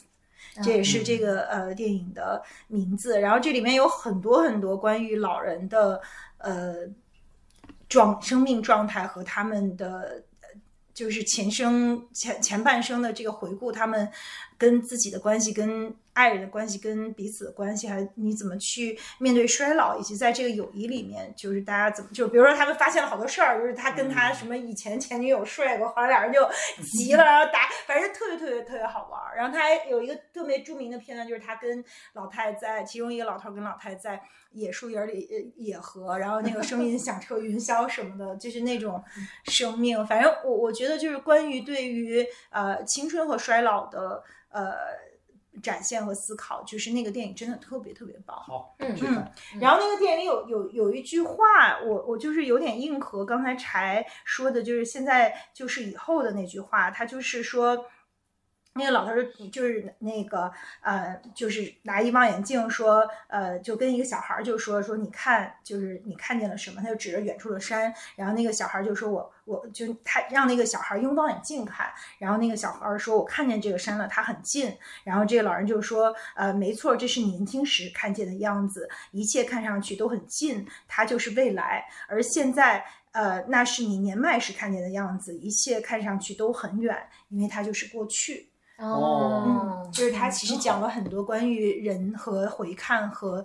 [0.64, 6.02] 这也是这个呃电影的名字，然后这里面有很多很多关于老人的
[6.40, 6.76] 呃
[7.88, 10.48] 状生命状态和他们的呃
[10.94, 14.10] 就是前生前前半生的这个回顾，他们
[14.58, 26.40] 跟自己的关系、跟爱人的关系、跟彼此的关系，还你怎么去面对衰老，以及在这个友谊里面，就是大家怎么就比如说他们发现了好多事儿，就是他跟他什么以前前女友睡过，后来俩人就
[26.82, 29.38] 急了，然后打，反正特别特别特别好玩儿。
[29.38, 31.84] 然后他还有一个特别著名的片段，就是他跟
[32.14, 34.20] 老太在其中一个老头儿跟老太在
[34.54, 39.04] 野树林里呃野合，然后那个声音 响彻云霄什么的，就是那种
[39.44, 40.04] 生命。
[40.08, 44.74] 反正我我觉得就是关于对于呃青春和衰老的呃
[45.62, 48.36] 展现和思考，就是那个电影真的特别特别棒。
[48.36, 49.32] 好，嗯嗯。
[49.60, 57.86] 然后那个电影里有有有一句话，我我就是有点硬核刚才柴说的，就是现在就是以后的那句话，他就是说。
[58.78, 60.52] 那个老头儿就是那个
[60.82, 66.82] 呃，就是拿一望远镜说，呃，就跟一个小孩儿就说说你看，就是你看见了什么？
[66.82, 71.88] 他就指着远处的山，然后那个小孩儿就说我我就他让那个小孩儿用望远镜看，
[72.20, 82.86] 然后那个小孩儿说我看见这个山了，它很近，然后这个老人就说，呃，没错，这是年轻时看见的样子，一切看上去都很近，它就是未来，而现在。
[83.14, 86.96] 呃，那是你年迈时看见的样子，一切看上去都很远，
[87.30, 88.52] 因为它就是过去。
[88.78, 93.44] 哦嗯，就是他其实讲了很多关于人和回看和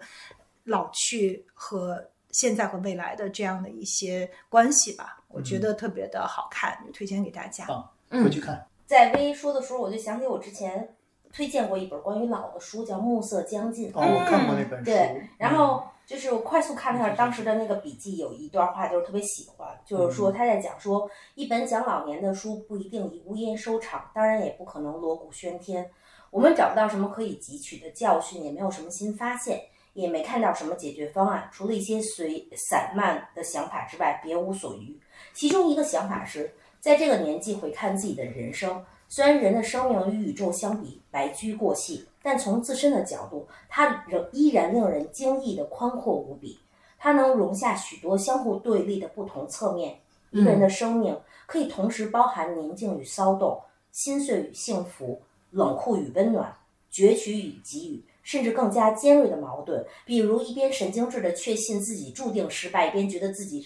[0.64, 7.64] 老去和现在和未来的这样的一些关系吧，我觉得特别的好看，推荐给大家。
[7.66, 8.66] 棒嗯回去看。
[8.86, 10.94] 在微说的时候，我就想起我之前
[11.32, 13.90] 推荐过一本关于老的书，叫《暮色将近》。
[13.98, 14.84] 哦，我看过那本书。
[14.84, 25.90] 对，然嗯后就是我快速看了一下当时的那个笔记，有一段话就是特别喜欢，就是说他在讲说，一本讲老年的书不一定以无烟收场，当然也不可能锣鼓喧天。
[26.30, 29.60] 我们找不到什么可以汲取的教训，也没有什么新发现，
[29.92, 34.98] 也没看到什么解决方案，除了一些随散漫的想法之外，别无所余。
[35.34, 46.58] 其中一个想法是，在这个年纪回看自己的人生，虽然人的生命与宇宙相比白驹过隙，但从自身的角度，它仍依然令人惊异的宽阔无比。
[46.98, 49.98] 它能容下许多相互对立的不同侧面。
[50.30, 55.20] 一个人的生命可以同时包含宁静与骚动、心碎与幸福、
[55.50, 56.54] 冷酷与温暖、
[56.92, 59.84] 攫取与给予，甚至更加尖锐的矛盾。
[60.06, 63.62] 比如，一边神经质的确信自己注定失败，一边觉得自己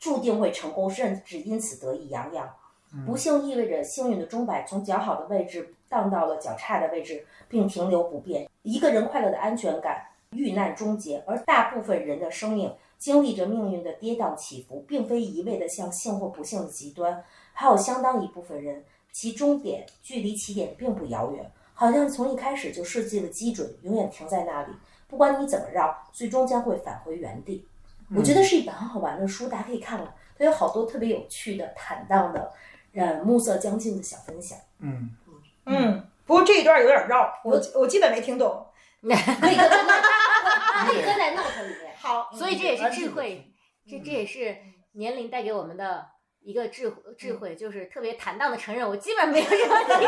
[0.00, 2.46] 注定会成功，甚至因此得意洋洋。
[3.06, 8.48] 不幸意味着幸运的钟摆从较好的位置荡到了较差的位置，并停留不变。
[8.62, 17.22] 一个人快乐的安全感遇难终结，而大部分人的生命经历着命运的跌宕起伏，并非一味的向幸或不幸的极端。
[17.52, 18.82] 还有相当一部分人，
[19.12, 24.72] 其终点距离起点并不遥远，好像从一开始就设计了基准，永远停在那里。
[25.06, 27.68] 不管你怎么绕，最终将会返回原地。
[28.16, 30.14] 我觉得是一本很好玩的书，大家可以看看。
[30.38, 32.50] 它有好多特别有趣的、坦荡的
[32.94, 34.58] 呃暮色将近的小分享。
[34.78, 35.10] 嗯，
[35.66, 38.66] 嗯，不过这一段有点绕，我我基本没听懂。
[39.02, 41.94] 可以搁在那，可以搁在 note 里面。
[41.96, 43.52] 好，所以这也是智嗯慧，
[43.88, 44.56] 这这也是
[44.92, 46.06] 年龄带给我们的
[46.40, 49.98] 一个智智慧，就是特别坦荡的承认，我基本没有什么 听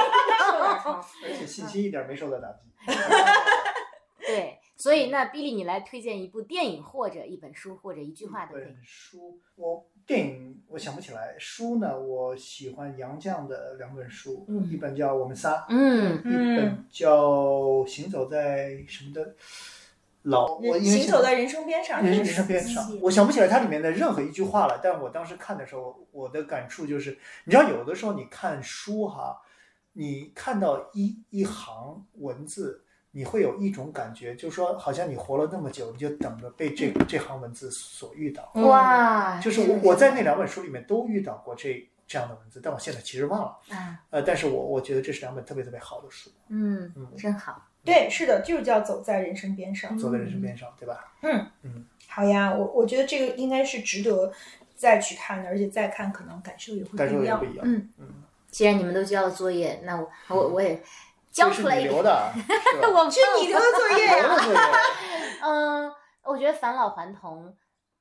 [0.82, 0.94] 懂。
[1.24, 2.58] 而且信心一点没受到打击。
[4.26, 8.76] 对，所以那 Billy，你来推荐一部电影或者一本书或者一句话都可以本。
[8.82, 17.26] 书，我电影我想不起来，书呢，我喜欢杨绛的两本书，嗯一本叫《我们仨》，嗯一本叫
[17.86, 19.34] 《行走在什么的
[20.22, 24.80] 老》，我因为行走在人生边上，人人生边上，我想不起来它里面的任何一句话了。
[24.82, 29.40] 但我当时看的时候，我的感触就是，你知道，有的时候你看书哈，
[29.92, 32.83] 你看到一一行文字，
[33.16, 38.50] 你会有一种感觉，就是说，好像你活了那么久，你就等着被这这行文字所遇到。
[38.54, 43.56] 嗯哇，就是我我在那两本书里面都遇到过这这样的文字，但我现在其实忘了。
[43.70, 47.64] 啊，呃，但是我我觉得这是两本特别特别好的书，嗯嗯，真好。
[47.84, 49.96] 对，是的，就是叫走在人生边上。
[49.96, 51.14] 走在人生边上，对吧？
[51.22, 54.32] 嗯嗯好呀，我我觉得这个应该是值得
[54.74, 57.44] 再去看的，而且再看可能感受也会不一样感受也不。
[57.44, 57.64] 一样。
[57.64, 58.06] 嗯嗯，
[58.50, 60.82] 既然你们都交了作业，那我我我也
[61.34, 61.94] 交出来一个。
[61.98, 64.36] 我是你留的作业呀。
[65.42, 65.92] 嗯，
[66.22, 67.54] 我觉得返老还童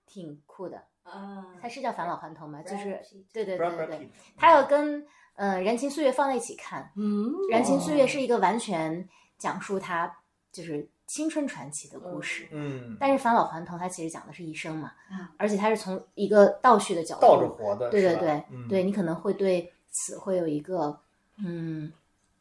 [0.05, 0.77] 挺酷的。
[1.03, 2.61] 啊它是叫返老还童吗？
[2.61, 3.01] 就是
[3.33, 5.05] 对对对对对它要跟
[5.35, 10.19] 呃《燃情岁月》放在一起看，嗯，《燃情岁月》是一个完全讲述他
[10.51, 12.47] 就是青春传奇的故事。
[12.51, 20.97] 嗯，但是返老还童，它其实讲的是一生嘛，啊而且它是从一个倒叙的角度，倒着活的，对对对、嗯对，你可能会对此会有一个
[21.37, 21.91] 嗯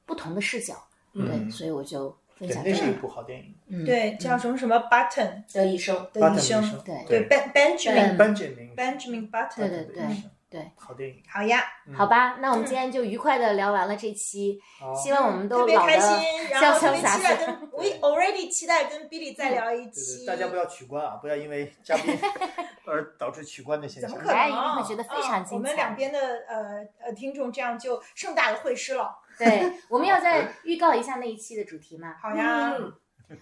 [0.05, 0.75] 不同的视角，
[1.15, 3.55] 对，嗯所以我就分对，享这个，那是一部好电影。
[3.69, 5.95] 嗯，对，叫什么什么 Button 的一生。
[6.13, 6.63] 的 Button 一生。
[6.63, 7.05] 医生，对。
[7.07, 9.97] 对 Ben Benjamin 班杰明 Benjamin Button，对对对。
[9.97, 11.23] 的医生对，好电影。
[11.27, 17.37] 好呀，嗯好吧，那我们今天就愉快的聊完了这期，好希望我们特别都老的开心，然潇后特别潇洒洒期待。
[17.47, 20.27] 跟，we already 期待跟 Billy 再聊一期。
[20.27, 22.15] 对，大家不要取关啊，不要因为嘉宾
[22.85, 24.11] 而导致取关的现象。
[24.11, 24.37] 怎么可能？
[24.37, 29.19] 大家一定会觉得非常嗯精彩我们两边的呃呃听众这样就盛大的会师了。
[29.39, 32.15] 对，我们要再预告一下那一期的主题吗？
[32.21, 32.93] 好呀，嗯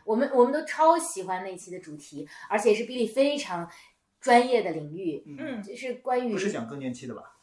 [0.04, 3.68] 我们我们都超喜欢那一期的主题，而且是比利非常
[4.20, 5.62] 专业的领域，嗯。
[5.62, 7.22] 就是关于不是讲更年期的吧？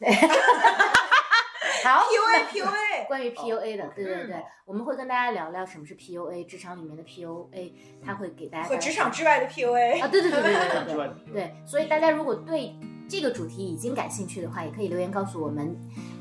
[1.84, 7.72] 好，PUA PUA， 关于 PUA 的，哦对对对嗯，我们会跟大家聊聊什么是 PUA，职场里面的 PUA，
[8.04, 11.32] 他会给大家和职场之外的 PUA 啊，对对对对对对 之外的对。
[11.34, 12.74] 对，所以大家如果对
[13.08, 15.74] 这个主题已经感兴趣的话，也可以留言告诉我们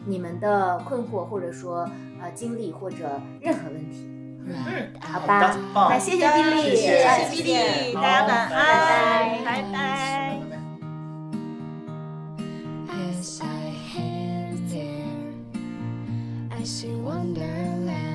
[0.06, 1.90] 你们的困惑，或者说
[2.22, 4.06] 呃经历或者任何问题。
[4.50, 5.58] 嗯，好吧，
[5.90, 7.04] 那谢谢 Billy，谢谢。
[7.04, 10.27] 啊谢谢 Billy，大家晚安，拜拜
[16.68, 18.07] See in Wonderland.